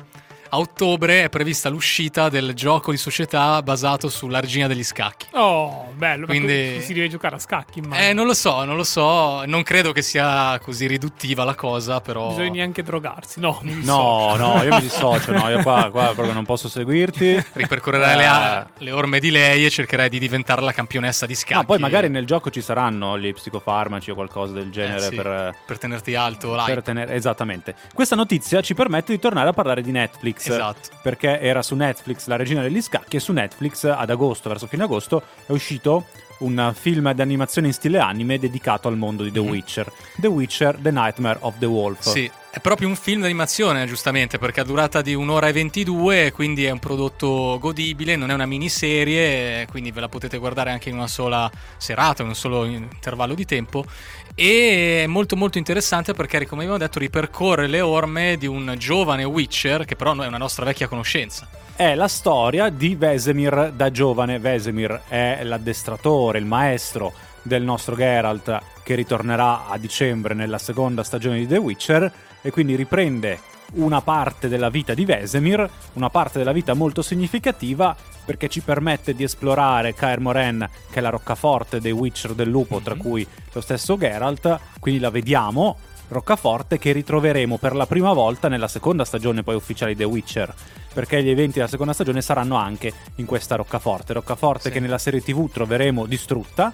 A 0.55 0.59
ottobre 0.59 1.25
è 1.25 1.29
prevista 1.31 1.71
l'uscita 1.71 2.29
del 2.29 2.53
gioco 2.53 2.91
di 2.91 2.99
società 2.99 3.63
basato 3.63 4.11
sulla 4.11 4.39
regina 4.39 4.67
degli 4.67 4.85
scacchi. 4.85 5.29
Oh, 5.33 5.91
bello. 5.97 6.27
Quindi-. 6.27 6.83
Si 6.83 6.93
deve 6.93 7.09
giocare 7.09 7.37
a 7.37 7.39
scacchi, 7.39 7.79
immagino. 7.79 8.07
Eh, 8.07 8.13
non 8.13 8.27
lo 8.27 8.35
so, 8.35 8.63
non 8.65 8.77
lo 8.77 8.85
so. 8.85 9.45
Non 9.47 9.63
credo 9.63 9.93
che 9.93 10.03
sia 10.03 10.59
così 10.63 10.87
riduttiva 10.87 11.45
la 11.45 11.55
cosa, 11.55 12.03
però. 12.03 12.29
Bisogna 12.29 12.51
neanche 12.51 12.83
drogarsi. 12.83 13.41
No. 13.41 13.61
No, 13.63 14.37
no, 14.37 14.63
io 14.63 14.75
mi 14.75 14.81
dissocio, 14.83 15.33
no, 15.33 15.49
io 15.49 15.63
qua, 15.63 15.89
qua 15.91 16.13
proprio 16.13 16.35
non 16.35 16.45
posso 16.45 16.69
seguirti. 16.69 17.43
Ripercorrerai 17.55 18.17
le, 18.19 18.23
Eh. 18.23 18.27
a- 18.27 18.67
le 18.77 18.91
orme 18.91 19.21
di 19.21 19.31
lei 19.31 19.65
e 19.65 19.71
cercherai 19.71 20.11
di 20.11 20.19
diventare 20.19 20.61
la 20.61 20.73
campionessa 20.73 21.25
di 21.25 21.35
scacchi. 21.35 21.61
Ah, 21.63 21.65
poi 21.65 21.79
magari 21.79 22.11
nel 22.11 22.27
gioco 22.27 22.51
ci 22.51 22.61
saranno 22.61 23.19
gli 23.19 23.33
psicofarmaci 23.33 24.11
o 24.11 24.15
qualcosa 24.15 24.53
del 24.53 24.67
Eh, 24.67 24.71
genere 24.71 25.01
sì, 25.01 25.15
per... 25.15 25.55
per 25.65 25.79
tenerti 25.79 26.15
alto. 26.15 26.61
per 26.67 26.83
tenere- 26.83 27.15
esattamente. 27.15 27.75
Questa 27.95 28.15
notizia 28.17 28.61
ci 28.61 28.75
permette 28.75 29.13
di 29.15 29.19
tornare 29.19 29.49
a 29.49 29.53
parlare 29.55 29.81
di 29.81 29.91
Netflix. 29.93 30.41
Esatto. 30.51 30.89
Perché 31.03 31.41
era 31.41 31.63
su 31.63 31.75
Netflix 31.75 32.27
La 32.27 32.37
regina 32.37 32.63
degli 32.63 32.81
scacchi 32.81 33.17
e 33.17 33.21
su 33.21 33.33
Netflix 33.33 33.85
ad 33.85 34.11
agosto, 34.11 34.49
verso 34.49 34.67
fine 34.67 34.83
agosto, 34.85 35.23
è 35.47 35.53
uscito 35.53 36.07
un 36.39 36.73
film 36.75 37.13
d'animazione 37.13 37.69
in 37.69 37.73
stile 37.73 37.99
anime 37.99 38.39
dedicato 38.39 38.89
al 38.89 38.97
mondo 38.97 39.23
di 39.23 39.31
The 39.31 39.39
Witcher. 39.39 39.93
The 40.17 40.27
Witcher, 40.27 40.77
The 40.81 40.91
Nightmare 40.91 41.39
of 41.43 41.59
the 41.59 41.67
Wolf. 41.67 42.07
Mhm. 42.07 42.13
Sì, 42.13 42.31
è 42.55 42.61
proprio 42.61 42.87
un 42.87 42.97
film 42.97 43.23
d'animazione, 43.23 43.87
giustamente, 43.87 44.37
perché 44.37 44.61
ha 44.61 44.65
durata 44.65 45.01
di 45.01 45.15
un'ora 45.15 45.49
e 45.49 45.53
22, 45.53 46.33
quindi 46.33 46.67
è 46.67 46.71
un 46.71 46.81
prodotto 46.81 47.57
godibile, 47.59 48.15
non 48.15 48.31
è 48.31 48.35
una 48.35 48.45
miniserie, 48.45 49.67
quindi 49.71 49.91
ve 49.91 50.01
la 50.01 50.11
potete 50.11 50.37
guardare 50.37 50.71
anche 50.71 50.91
in 50.91 50.97
una 50.97 51.07
sola 51.07 51.51
serata, 51.79 52.21
in 52.21 52.29
un 52.29 52.35
solo 52.35 52.67
intervallo 52.67 53.33
di 53.33 53.47
tempo. 53.47 53.87
E 54.35 55.05
è 55.05 55.07
molto 55.07 55.35
molto 55.35 55.57
interessante 55.57 56.13
perché, 56.13 56.47
come 56.47 56.65
abbiamo 56.65 56.79
detto, 56.79 56.99
ripercorre 56.99 57.69
le 57.69 57.81
orme 57.81 58.37
di 58.37 58.47
un 58.47 58.75
giovane 58.77 59.25
Witcher, 59.25 59.87
che 59.87 59.97
però 59.97 60.15
è 60.15 60.27
una 60.27 60.37
nostra 60.37 60.67
vecchia 60.67 60.89
conoscenza. 60.89 61.49
È 61.75 61.95
la 61.95 62.09
storia 62.09 62.69
di 62.69 62.95
Vesemir 62.97 63.73
da 63.75 63.91
giovane. 63.91 64.39
Vesemir 64.39 65.05
è 65.09 65.41
l'addestratore, 65.43 66.37
il 66.37 66.45
maestro 66.45 67.15
del 67.41 67.63
nostro 67.63 67.97
Geralt 67.97 68.61
che 68.83 68.95
ritornerà 68.95 69.69
a 69.69 69.79
dicembre 69.79 70.35
nella 70.35 70.59
seconda 70.59 71.03
stagione 71.03 71.39
di 71.39 71.47
The 71.47 71.57
Witcher 71.57 72.13
e 72.43 72.51
quindi 72.51 72.75
riprende 72.75 73.39
una 73.75 74.03
parte 74.03 74.49
della 74.49 74.69
vita 74.69 74.93
di 74.93 75.07
Vesemir, 75.07 75.69
una 75.95 76.11
parte 76.11 76.39
della 76.39 76.53
vita 76.53 76.75
molto 76.75 77.01
significativa 77.01 77.97
perché 78.25 78.49
ci 78.49 78.61
permette 78.61 79.15
di 79.15 79.25
esplorare 79.25 79.95
Kaer 79.95 80.21
Moren, 80.21 80.69
che 80.91 80.99
è 80.99 81.03
la 81.03 81.09
roccaforte 81.09 81.81
dei 81.81 81.93
Witcher 81.93 82.35
del 82.35 82.49
lupo, 82.51 82.81
tra 82.81 82.95
cui 82.95 83.27
lo 83.53 83.61
stesso 83.61 83.97
Geralt, 83.97 84.59
quindi 84.79 85.01
la 85.01 85.11
vediamo, 85.11 85.77
roccaforte 86.09 86.79
che 86.79 86.93
ritroveremo 86.93 87.57
per 87.57 87.75
la 87.75 87.87
prima 87.87 88.13
volta 88.13 88.49
nella 88.49 88.69
seconda 88.69 89.05
stagione 89.07 89.43
poi 89.43 89.55
ufficiale 89.55 89.93
di 89.93 89.99
The 89.99 90.05
Witcher, 90.05 90.55
perché 90.93 91.23
gli 91.23 91.31
eventi 91.31 91.55
della 91.55 91.69
seconda 91.69 91.95
stagione 91.95 92.21
saranno 92.21 92.57
anche 92.57 92.93
in 93.17 93.25
questa 93.25 93.57
roccaforte, 93.57 94.13
roccaforte 94.13 94.65
Sì. 94.69 94.71
che 94.73 94.81
nella 94.81 94.99
serie 94.99 95.23
TV 95.23 95.51
troveremo 95.51 96.05
distrutta. 96.05 96.73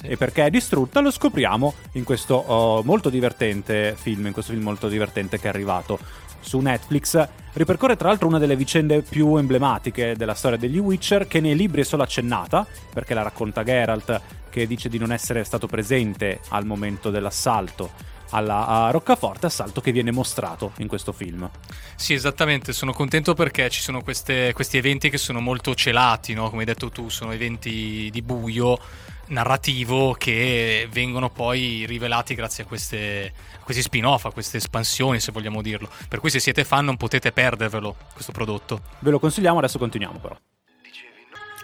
Sì. 0.00 0.06
E 0.06 0.16
perché 0.16 0.46
è 0.46 0.50
distrutta 0.50 1.00
lo 1.00 1.10
scopriamo 1.10 1.74
in 1.92 2.04
questo 2.04 2.34
oh, 2.34 2.82
molto 2.82 3.10
divertente 3.10 3.94
film, 3.98 4.26
in 4.26 4.32
questo 4.32 4.52
film 4.52 4.64
molto 4.64 4.88
divertente 4.88 5.38
che 5.38 5.44
è 5.44 5.48
arrivato 5.48 5.98
su 6.40 6.58
Netflix. 6.58 7.28
Ripercorre 7.52 7.96
tra 7.96 8.08
l'altro 8.08 8.26
una 8.26 8.38
delle 8.38 8.56
vicende 8.56 9.02
più 9.02 9.36
emblematiche 9.36 10.14
della 10.16 10.34
storia 10.34 10.56
degli 10.56 10.78
Witcher, 10.78 11.26
che 11.26 11.40
nei 11.40 11.54
libri 11.54 11.82
è 11.82 11.84
solo 11.84 12.02
accennata, 12.02 12.66
perché 12.92 13.12
la 13.12 13.22
racconta 13.22 13.62
Geralt, 13.62 14.20
che 14.48 14.66
dice 14.66 14.88
di 14.88 14.98
non 14.98 15.12
essere 15.12 15.44
stato 15.44 15.66
presente 15.66 16.40
al 16.48 16.64
momento 16.64 17.10
dell'assalto 17.10 18.08
alla 18.30 18.88
Roccaforte, 18.92 19.46
assalto 19.46 19.80
che 19.80 19.92
viene 19.92 20.12
mostrato 20.12 20.72
in 20.78 20.86
questo 20.86 21.12
film. 21.12 21.50
Sì, 21.96 22.14
esattamente, 22.14 22.72
sono 22.72 22.92
contento 22.92 23.34
perché 23.34 23.68
ci 23.68 23.80
sono 23.80 24.02
queste- 24.02 24.52
questi 24.54 24.78
eventi 24.78 25.10
che 25.10 25.18
sono 25.18 25.40
molto 25.40 25.74
celati, 25.74 26.32
no? 26.32 26.48
come 26.48 26.60
hai 26.60 26.66
detto 26.66 26.90
tu, 26.90 27.08
sono 27.08 27.32
eventi 27.32 28.08
di 28.10 28.22
buio 28.22 28.78
narrativo 29.30 30.12
che 30.12 30.88
vengono 30.90 31.30
poi 31.30 31.84
rivelati 31.86 32.34
grazie 32.34 32.64
a, 32.64 32.66
queste, 32.66 33.32
a 33.58 33.64
questi 33.64 33.82
spin-off, 33.82 34.26
a 34.26 34.30
queste 34.30 34.58
espansioni, 34.58 35.18
se 35.20 35.32
vogliamo 35.32 35.62
dirlo. 35.62 35.88
Per 36.08 36.20
cui 36.20 36.30
se 36.30 36.38
siete 36.38 36.64
fan 36.64 36.84
non 36.84 36.96
potete 36.96 37.32
perdervelo 37.32 37.96
questo 38.12 38.32
prodotto. 38.32 38.80
Ve 39.00 39.10
lo 39.10 39.18
consigliamo, 39.18 39.58
adesso 39.58 39.78
continuiamo 39.78 40.18
però. 40.18 40.36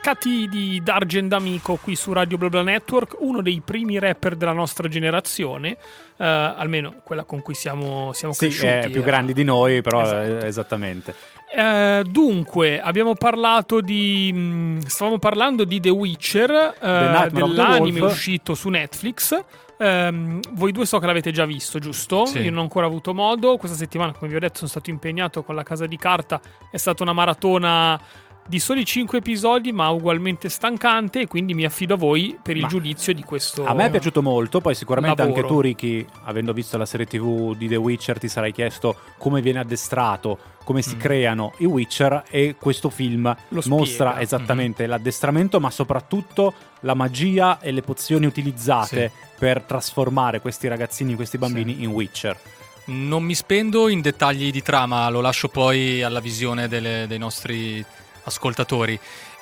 Cati 0.00 0.46
di 0.48 0.80
Dargen 0.84 1.26
D'Amico 1.26 1.76
qui 1.82 1.96
su 1.96 2.12
Radio 2.12 2.38
BlaBla 2.38 2.62
Network, 2.62 3.16
uno 3.18 3.42
dei 3.42 3.60
primi 3.64 3.98
rapper 3.98 4.36
della 4.36 4.52
nostra 4.52 4.86
generazione, 4.86 5.70
eh, 5.70 5.78
almeno 6.24 7.00
quella 7.02 7.24
con 7.24 7.42
cui 7.42 7.54
siamo, 7.54 8.12
siamo 8.12 8.32
Sì, 8.32 8.46
cresciuti. 8.46 8.66
è 8.66 8.88
più 8.90 9.00
eh. 9.00 9.04
grandi 9.04 9.32
di 9.32 9.42
noi, 9.42 9.82
però 9.82 10.02
Esatto. 10.02 10.44
eh, 10.44 10.46
esattamente. 10.46 11.14
Eh, 11.54 12.02
dunque, 12.08 12.80
abbiamo 12.80 13.14
parlato 13.14 13.80
di. 13.80 14.32
mh, 14.32 14.86
stavamo 14.86 15.18
parlando 15.18 15.64
di 15.64 15.80
The 15.80 15.90
Witcher, 15.90 16.74
eh, 16.80 17.28
dell'anime 17.30 18.00
uscito 18.00 18.54
su 18.54 18.68
Netflix. 18.68 19.44
Ehm, 19.78 20.40
voi 20.52 20.72
due 20.72 20.86
so 20.86 20.98
che 20.98 21.06
l'avete 21.06 21.32
già 21.32 21.44
visto, 21.44 21.78
giusto? 21.78 22.24
Sì. 22.26 22.38
Io 22.38 22.50
non 22.50 22.60
ho 22.60 22.62
ancora 22.62 22.86
avuto 22.86 23.12
modo. 23.12 23.56
Questa 23.56 23.76
settimana, 23.76 24.12
come 24.12 24.30
vi 24.30 24.36
ho 24.36 24.40
detto, 24.40 24.56
sono 24.56 24.70
stato 24.70 24.90
impegnato 24.90 25.42
con 25.42 25.54
la 25.54 25.62
casa 25.62 25.86
di 25.86 25.96
carta. 25.96 26.40
È 26.70 26.76
stata 26.76 27.02
una 27.02 27.12
maratona 27.12 28.00
di 28.46 28.58
soli 28.60 28.84
5 28.84 29.18
episodi, 29.18 29.72
ma 29.72 29.88
ugualmente 29.90 30.48
stancante. 30.48 31.20
E 31.20 31.26
quindi 31.26 31.54
mi 31.54 31.64
affido 31.64 31.94
a 31.94 31.96
voi 31.96 32.38
per 32.42 32.56
il 32.56 32.62
Ma 32.62 32.68
giudizio 32.68 33.12
di 33.14 33.22
questo. 33.22 33.64
A 33.64 33.74
me 33.74 33.86
è 33.86 33.90
piaciuto 33.90 34.22
molto, 34.22 34.60
poi 34.60 34.74
sicuramente 34.74 35.20
lavoro. 35.22 35.36
anche 35.40 35.48
tu, 35.48 35.60
Ricky, 35.60 36.06
avendo 36.24 36.52
visto 36.52 36.76
la 36.76 36.86
serie 36.86 37.06
TV 37.06 37.56
di 37.56 37.68
The 37.68 37.76
Witcher, 37.76 38.18
ti 38.18 38.28
sarai 38.28 38.52
chiesto 38.52 38.96
come 39.18 39.40
viene 39.40 39.58
addestrato, 39.60 40.38
come 40.64 40.82
si 40.82 40.96
Mm. 40.96 40.98
creano 40.98 41.52
i 41.58 41.64
Witcher 41.64 42.24
e 42.30 42.56
questo 42.58 42.90
film 42.90 43.24
Lo 43.50 43.60
spiega. 43.60 43.78
mostra 43.80 44.20
esattamente 44.20 44.86
l'addestramento, 44.86 45.60
ma 45.60 45.70
soprattutto 45.70 46.52
la 46.80 46.94
magia 46.94 47.60
e 47.60 47.70
le 47.72 47.82
pozioni 47.82 48.26
utilizzate 48.26 49.10
per 49.38 49.62
trasformare 49.62 50.40
questi 50.40 50.66
ragazzini, 50.68 51.14
questi 51.14 51.38
bambini 51.38 51.82
in 51.82 51.90
Witcher. 51.90 52.38
Non 52.86 53.22
mi 53.24 53.34
spendo 53.34 53.88
in 53.88 54.00
dettagli 54.00 54.50
di 54.52 54.62
trama, 54.62 55.08
lo 55.08 55.20
lascio 55.20 55.48
poi 55.48 56.02
alla 56.02 56.20
visione 56.20 56.68
delle- 56.68 57.06
dei 57.08 57.18
nostri 57.18 57.84
ascoltatori. 58.26 58.98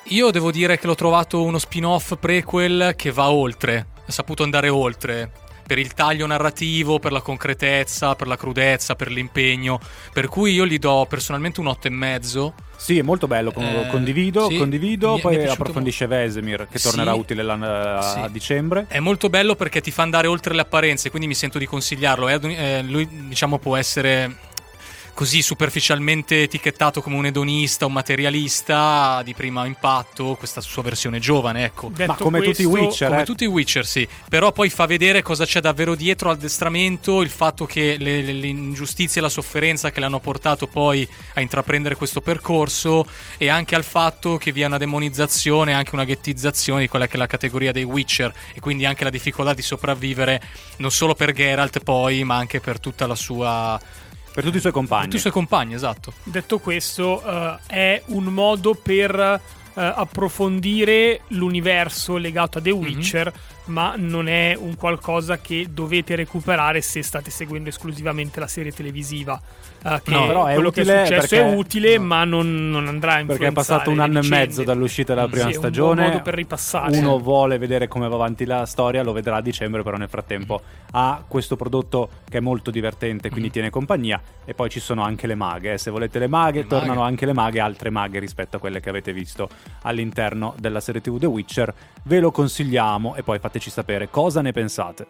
Io 0.09 0.31
devo 0.31 0.51
dire 0.51 0.77
che 0.79 0.87
l'ho 0.87 0.95
trovato 0.95 1.43
uno 1.43 1.57
spin-off 1.57 2.13
prequel 2.19 2.93
che 2.95 3.11
va 3.11 3.29
oltre, 3.31 3.87
ha 4.07 4.11
saputo 4.11 4.43
andare 4.43 4.69
oltre. 4.69 5.31
Per 5.65 5.79
il 5.79 5.95
taglio 5.95 6.27
narrativo, 6.27 6.99
per 6.99 7.11
la 7.11 7.21
concretezza, 7.21 8.13
per 8.13 8.27
la 8.27 8.37
crudezza, 8.37 8.93
per 8.93 9.09
l'impegno. 9.09 9.79
Per 10.13 10.27
cui 10.27 10.53
io 10.53 10.63
gli 10.67 10.77
do 10.77 11.07
personalmente 11.09 11.59
un 11.59 11.65
8,5. 11.65 12.53
Sì, 12.75 12.99
è 12.99 13.01
molto 13.01 13.25
bello, 13.25 13.51
Eh, 13.57 13.87
condivido, 13.89 14.47
sì, 14.47 14.57
condivido, 14.57 15.15
mi 15.15 15.21
poi 15.21 15.37
mi 15.37 15.47
approfondisce 15.47 16.05
Vesemir, 16.05 16.67
che 16.69 16.77
tornerà 16.77 17.13
Sì. 17.13 17.19
utile 17.19 17.41
l'anno- 17.41 17.65
a 17.97 18.01
Sì. 18.27 18.31
dicembre. 18.31 18.85
È 18.87 18.99
molto 18.99 19.27
bello 19.29 19.55
perché 19.55 19.81
ti 19.81 19.89
fa 19.89 20.03
andare 20.03 20.27
oltre 20.27 20.53
le 20.53 20.61
apparenze, 20.61 21.09
quindi 21.09 21.27
mi 21.27 21.33
sento 21.33 21.57
di 21.57 21.65
consigliarlo. 21.65 22.27
Eh, 22.27 22.83
lui, 22.83 23.07
diciamo, 23.27 23.57
può 23.57 23.75
essere 23.75 24.35
così 25.15 25.41
superficialmente 25.41 26.43
etichettato 26.43 27.01
come 27.01 27.15
un 27.15 27.25
edonista, 27.25 27.85
un 27.85 27.93
materialista 27.93 29.21
di 29.23 29.33
primo 29.33 29.63
impatto, 29.63 30.35
questa 30.35 30.59
sua 30.59 30.83
versione 30.83 31.19
giovane, 31.19 31.63
ecco. 31.63 31.89
Detto 31.91 32.11
Ma 32.11 32.17
come 32.17 32.41
tutti 32.41 32.61
i 32.61 32.65
questo, 32.65 32.87
Witcher, 32.87 33.09
Come 33.09 33.21
eh. 33.21 33.25
tutti 33.25 33.43
i 33.45 33.47
Witcher, 33.47 33.85
sì. 33.85 34.07
Però 34.29 34.51
poi 34.51 34.69
fa 34.69 34.85
vedere 34.85 35.21
cosa 35.21 35.45
c'è 35.45 35.61
davvero 35.61 35.95
dietro 35.95 36.29
l'addestramento, 36.29 37.21
il 37.21 37.29
fatto 37.29 37.65
che 37.65 37.95
le, 37.97 38.21
le- 38.21 38.33
le 38.33 38.47
ingiustizie 38.47 39.21
e 39.21 39.23
la 39.23 39.29
sofferenza 39.29 39.89
che 39.89 40.01
l'hanno 40.01 40.19
portato 40.19 40.67
poi 40.67 41.07
a 41.35 41.39
intraprendere 41.39 41.95
questo 41.95 42.19
percorso 42.19 43.07
e 43.37 43.47
anche 43.47 43.73
al 43.75 43.85
fatto 43.85 44.35
che 44.35 44.51
vi 44.51 44.63
è 44.63 44.65
una 44.65 44.77
demonizzazione, 44.77 45.73
anche 45.73 45.95
una 45.95 46.03
ghettizzazione 46.03 46.81
di 46.81 46.87
quella 46.89 47.07
che 47.07 47.13
è 47.13 47.17
la 47.17 47.27
categoria 47.27 47.71
dei 47.71 47.83
Witcher 47.83 48.33
e 48.53 48.59
quindi 48.59 48.85
anche 48.85 49.05
la 49.05 49.09
difficoltà 49.09 49.53
di 49.53 49.61
sopravvivere 49.61 50.41
non 50.77 50.91
solo 50.91 51.15
per 51.15 51.31
Geralt 51.31 51.79
poi, 51.79 52.25
ma 52.25 52.35
anche 52.35 52.59
per 52.59 52.81
tutta 52.81 53.07
la 53.07 53.15
sua... 53.15 54.03
Per 54.35 54.43
tutti 54.43 54.57
i 54.57 54.59
suoi 54.59 54.73
compagni. 54.73 55.03
tutti 55.05 55.15
i 55.15 55.19
suoi 55.19 55.31
compagni, 55.31 55.73
esatto. 55.75 56.11
Detto 56.23 56.59
questo, 56.59 57.23
eh, 57.25 57.57
è 57.67 58.03
un 58.07 58.25
modo 58.25 58.73
per 58.75 59.41
eh, 59.77 59.81
approfondire 59.83 61.21
l'universo 61.29 62.17
legato 62.17 62.57
a 62.57 62.61
Mhm. 62.61 62.67
The 62.67 62.71
Witcher, 62.71 63.33
ma 63.65 63.95
non 63.97 64.27
è 64.27 64.55
un 64.59 64.75
qualcosa 64.75 65.39
che 65.39 65.67
dovete 65.69 66.15
recuperare 66.15 66.81
se 66.81 67.01
state 67.01 67.29
seguendo 67.31 67.69
esclusivamente 67.69 68.39
la 68.39 68.47
serie 68.47 68.71
televisiva. 68.71 69.41
Eh, 69.87 70.01
che 70.03 70.11
No, 70.11 70.25
però 70.25 70.45
è 70.47 70.53
quello 70.55 70.71
che 70.71 70.79
utile 70.81 71.03
è 71.03 71.05
successo 71.05 71.35
perché- 71.35 71.51
è 71.51 71.55
utile, 71.55 71.99
ma 71.99 72.23
non, 72.23 72.69
non 72.71 72.87
andrà 72.87 73.17
a 73.17 73.23
Perché 73.25 73.47
è 73.47 73.51
passato 73.51 73.91
un 73.91 73.99
anno 73.99 74.19
e 74.19 74.27
mezzo 74.27 74.63
dall'uscita 74.63 75.13
della 75.13 75.27
prima 75.27 75.45
sì, 75.45 75.51
è 75.51 75.55
un 75.57 75.61
stagione. 75.61 75.93
buon 76.01 76.07
modo 76.11 76.21
per 76.23 76.33
ripassare. 76.33 76.97
Uno 76.97 77.19
vuole 77.19 77.59
vedere 77.59 77.87
come 77.87 78.07
va 78.09 78.15
avanti 78.15 78.45
la 78.45 78.65
storia, 78.65 79.03
lo 79.03 79.11
vedrà 79.11 79.35
a 79.35 79.41
dicembre, 79.41 79.83
però 79.83 79.97
nel 79.97 80.09
frattempo 80.09 80.59
ha 80.91 81.23
questo 81.27 81.55
prodotto 81.55 82.09
che 82.27 82.37
è 82.37 82.41
molto 82.41 82.71
divertente, 82.71 83.29
quindi 83.29 83.49
Mm. 83.49 83.51
tiene 83.51 83.69
compagnia. 83.69 84.19
E 84.43 84.53
poi 84.55 84.69
ci 84.69 84.79
sono 84.79 85.03
anche 85.03 85.27
le 85.27 85.35
maghe. 85.35 85.73
eh. 85.73 85.77
Se 85.77 85.91
volete 85.91 86.17
le 86.17 86.27
maghe, 86.27 86.61
Le 86.61 86.67
tornano 86.67 86.95
maghe. 87.01 87.07
anche 87.09 87.25
le 87.27 87.33
maghe, 87.33 87.59
altre 87.59 87.89
maghe 87.91 88.17
rispetto 88.19 88.57
a 88.57 88.59
quelle 88.59 88.79
che 88.79 88.89
avete 88.89 89.13
visto 89.13 89.47
all'interno 89.83 90.55
della 90.57 90.79
serie 90.79 90.99
TV 91.01 91.19
The 91.19 91.27
Witcher. 91.27 91.73
Ve 92.05 92.19
lo 92.19 92.31
consigliamo 92.31 93.15
e 93.15 93.21
poi 93.23 93.37
fateci 93.37 93.69
sapere 93.69 94.09
cosa 94.09 94.41
ne 94.41 94.51
pensate. 94.51 95.05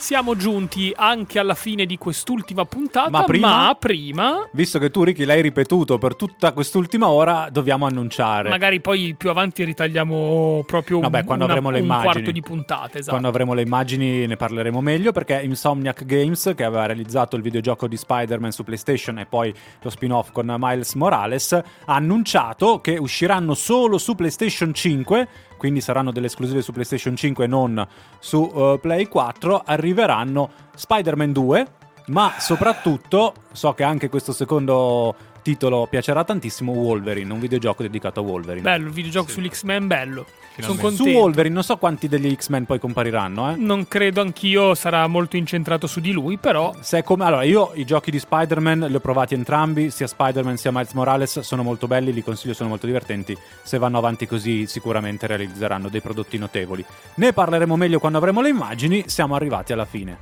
Siamo 0.00 0.34
giunti 0.34 0.90
anche 0.96 1.38
alla 1.38 1.54
fine 1.54 1.84
di 1.84 1.98
quest'ultima 1.98 2.64
puntata, 2.64 3.10
Ma 3.10 3.24
prima- 3.24 3.66
ma 3.66 3.74
prima 3.78 4.48
Visto 4.52 4.78
che 4.78 4.90
tu, 4.90 5.04
Ricky, 5.04 5.24
l'hai 5.24 5.42
ripetuto 5.42 5.98
per 5.98 6.16
tutta 6.16 6.52
quest'ultima 6.52 7.08
ora, 7.08 7.48
dobbiamo 7.52 7.84
annunciare. 7.84 8.48
Magari 8.48 8.80
poi 8.80 9.14
più 9.16 9.28
avanti 9.28 9.62
ritagliamo 9.62 10.64
proprio 10.66 10.96
un, 10.96 11.02
Vabbè, 11.02 11.24
quando 11.24 11.44
una- 11.44 11.52
avremo 11.52 11.70
le 11.70 11.78
un 11.80 11.84
immagini. 11.84 12.12
quarto 12.12 12.30
di 12.30 12.40
puntata. 12.40 12.88
Esatto. 12.96 13.10
Quando 13.10 13.28
avremo 13.28 13.52
le 13.52 13.60
immagini 13.62 14.26
ne 14.26 14.36
parleremo 14.36 14.80
meglio 14.80 15.12
perché 15.12 15.38
Insomniac 15.42 16.04
Games, 16.06 16.52
che 16.56 16.64
aveva 16.64 16.86
realizzato 16.86 17.36
il 17.36 17.42
videogioco 17.42 17.86
di 17.86 17.96
Spider-Man 17.98 18.52
su 18.52 18.64
PlayStation 18.64 19.18
e 19.18 19.26
poi 19.26 19.54
lo 19.82 19.90
spin-off 19.90 20.32
con 20.32 20.52
Miles 20.58 20.94
Morales, 20.94 21.52
ha 21.52 21.62
annunciato 21.94 22.80
che 22.80 22.96
usciranno 22.96 23.52
solo 23.52 23.98
su 23.98 24.14
PlayStation 24.14 24.72
5, 24.72 25.28
quindi 25.60 25.82
saranno 25.82 26.10
delle 26.10 26.24
esclusive 26.24 26.62
su 26.62 26.72
PlayStation 26.72 27.14
5 27.14 27.44
e 27.44 27.46
non 27.46 27.86
su 28.18 28.50
eh, 28.50 28.78
Play 28.80 29.08
4, 29.08 29.60
arriveranno 29.62 30.48
Spider-Man 30.74 31.32
2, 31.32 31.66
ma 32.06 32.32
soprattutto 32.38 33.34
so 33.52 33.74
che 33.74 33.82
anche 33.82 34.08
questo 34.08 34.32
secondo 34.32 35.14
titolo 35.42 35.86
piacerà 35.88 36.24
tantissimo 36.24 36.72
Wolverine, 36.72 37.32
un 37.32 37.40
videogioco 37.40 37.82
dedicato 37.82 38.20
a 38.20 38.22
Wolverine. 38.22 38.62
Bello, 38.62 38.86
il 38.86 38.92
videogioco 38.92 39.28
Sì. 39.28 39.34
sull'X-Men, 39.34 39.86
bello. 39.86 40.24
Sono 40.60 40.74
Finalmente. 40.74 40.90
su 40.96 40.96
contento. 41.04 41.20
Wolverine 41.20 41.54
non 41.54 41.62
so 41.62 41.76
quanti 41.78 42.08
degli 42.08 42.34
X-Men 42.34 42.66
poi 42.66 42.78
compariranno, 42.78 43.52
eh. 43.52 43.54
Non 43.56 43.88
credo 43.88 44.20
anch'io 44.20 44.74
sarà 44.74 45.06
molto 45.06 45.36
incentrato 45.36 45.86
su 45.86 46.00
di 46.00 46.12
lui, 46.12 46.36
però 46.36 46.74
Se 46.80 46.98
è 46.98 47.02
come- 47.02 47.24
allora, 47.24 47.44
io 47.44 47.70
i 47.74 47.84
giochi 47.84 48.10
di 48.10 48.18
Spider-Man 48.18 48.86
li 48.88 48.94
ho 48.94 49.00
provati 49.00 49.34
entrambi, 49.34 49.90
sia 49.90 50.06
Spider-Man 50.06 50.56
sia 50.58 50.70
Miles 50.72 50.92
Morales, 50.92 51.40
sono 51.40 51.62
molto 51.62 51.86
belli, 51.86 52.12
li 52.12 52.22
consiglio, 52.22 52.52
sono 52.54 52.68
molto 52.68 52.86
divertenti. 52.86 53.36
Se 53.62 53.78
vanno 53.78 53.96
avanti 53.98 54.26
così, 54.26 54.66
sicuramente 54.66 55.26
realizzeranno 55.26 55.88
dei 55.88 56.00
prodotti 56.02 56.36
notevoli. 56.36 56.84
Ne 57.14 57.32
parleremo 57.32 57.76
meglio 57.76 57.98
quando 57.98 58.18
avremo 58.18 58.40
le 58.42 58.48
immagini. 58.50 59.04
Siamo 59.06 59.34
arrivati 59.34 59.72
alla 59.72 59.86
fine. 59.86 60.18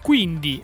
quindi 0.00 0.60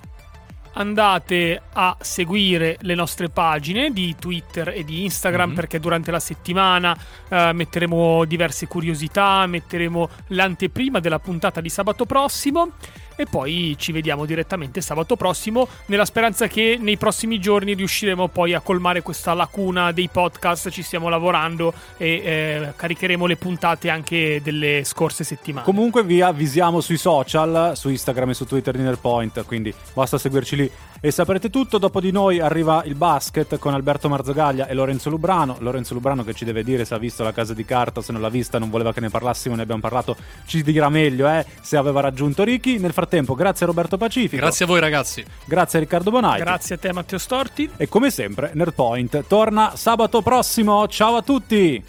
andate 0.74 1.60
a 1.72 1.96
seguire 2.00 2.76
le 2.80 2.94
nostre 2.94 3.28
pagine 3.28 3.90
di 3.90 4.14
Twitter 4.18 4.68
e 4.68 4.84
di 4.84 5.04
Instagram 5.04 5.50
Mhm. 5.50 5.54
perché 5.54 5.80
durante 5.80 6.10
la 6.10 6.20
settimana 6.20 6.96
eh, 7.28 7.52
metteremo 7.52 8.24
diverse 8.24 8.66
curiosità, 8.66 9.46
metteremo 9.46 10.08
l'anteprima 10.28 11.00
della 11.00 11.18
puntata 11.18 11.60
di 11.60 11.68
sabato 11.68 12.04
prossimo 12.06 12.72
e 13.20 13.26
poi 13.26 13.74
ci 13.76 13.90
vediamo 13.90 14.24
direttamente 14.24 14.80
sabato 14.80 15.16
prossimo 15.16 15.66
nella 15.86 16.04
speranza 16.04 16.46
che 16.46 16.78
nei 16.80 16.96
prossimi 16.96 17.40
giorni 17.40 17.74
riusciremo 17.74 18.28
poi 18.28 18.54
a 18.54 18.60
colmare 18.60 19.02
questa 19.02 19.34
lacuna 19.34 19.90
dei 19.90 20.08
podcast, 20.08 20.70
ci 20.70 20.82
stiamo 20.82 21.08
lavorando 21.08 21.74
e 21.96 22.08
eh, 22.08 22.72
caricheremo 22.76 23.26
le 23.26 23.36
puntate 23.36 23.90
anche 23.90 24.40
delle 24.40 24.82
scorse 24.84 25.24
settimane. 25.24 25.64
Comunque 25.64 26.04
vi 26.04 26.20
avvisiamo 26.20 26.80
sui 26.80 26.96
social, 26.96 27.72
su 27.74 27.88
Instagram 27.88 28.30
e 28.30 28.34
su 28.34 28.46
Twitter 28.46 28.76
di 28.76 28.82
Nerpoint, 28.82 29.44
quindi 29.44 29.74
basta 29.94 30.16
seguirci 30.16 30.54
lì 30.54 30.70
e 31.00 31.10
saprete 31.10 31.50
tutto. 31.50 31.78
Dopo 31.78 32.00
di 32.00 32.10
noi 32.10 32.40
arriva 32.40 32.82
il 32.84 32.94
basket 32.94 33.58
con 33.58 33.74
Alberto 33.74 34.08
Marzagaglia 34.08 34.66
e 34.66 34.74
Lorenzo 34.74 35.10
Lubrano. 35.10 35.56
Lorenzo 35.60 35.94
Lubrano 35.94 36.24
che 36.24 36.34
ci 36.34 36.44
deve 36.44 36.62
dire 36.64 36.84
se 36.84 36.94
ha 36.94 36.98
visto 36.98 37.22
la 37.22 37.32
casa 37.32 37.54
di 37.54 37.64
carta, 37.64 38.00
se 38.02 38.12
non 38.12 38.20
l'ha 38.20 38.28
vista, 38.28 38.58
non 38.58 38.70
voleva 38.70 38.92
che 38.92 39.00
ne 39.00 39.08
parlassimo, 39.10 39.54
ne 39.54 39.62
abbiamo 39.62 39.80
parlato, 39.80 40.16
ci 40.46 40.62
dirà 40.62 40.88
meglio 40.88 41.28
eh, 41.28 41.44
se 41.60 41.76
aveva 41.76 42.00
raggiunto 42.00 42.42
Ricky. 42.44 42.78
Nel 42.78 42.92
frattempo, 42.92 43.34
grazie 43.34 43.64
a 43.64 43.68
Roberto 43.68 43.96
Pacifico, 43.96 44.42
Grazie 44.42 44.64
a 44.64 44.68
voi 44.68 44.80
ragazzi. 44.80 45.24
grazie 45.44 45.78
a 45.78 45.82
Riccardo 45.82 46.10
Bonai. 46.10 46.38
Grazie 46.38 46.74
a 46.76 46.78
te 46.78 46.92
Matteo 46.92 47.18
Storti. 47.18 47.70
E 47.76 47.88
come 47.88 48.10
sempre, 48.10 48.50
Nerdpoint 48.54 49.26
torna 49.26 49.76
sabato 49.76 50.22
prossimo. 50.22 50.86
Ciao 50.88 51.16
a 51.16 51.22
tutti! 51.22 51.84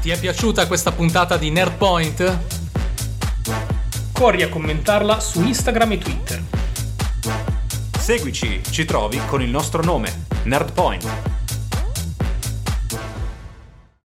Ti 0.00 0.10
è 0.10 0.18
piaciuta 0.18 0.66
questa 0.66 0.92
puntata 0.92 1.36
di 1.36 1.50
Nerdpoint? 1.50 2.38
Corri 4.12 4.42
a 4.42 4.48
commentarla 4.48 5.20
su 5.20 5.42
Instagram 5.42 5.92
e 5.92 5.98
Twitter. 5.98 6.42
Seguici, 7.98 8.62
ci 8.70 8.84
trovi 8.84 9.20
con 9.26 9.42
il 9.42 9.50
nostro 9.50 9.82
nome, 9.82 10.26
Nerdpoint. 10.44 11.04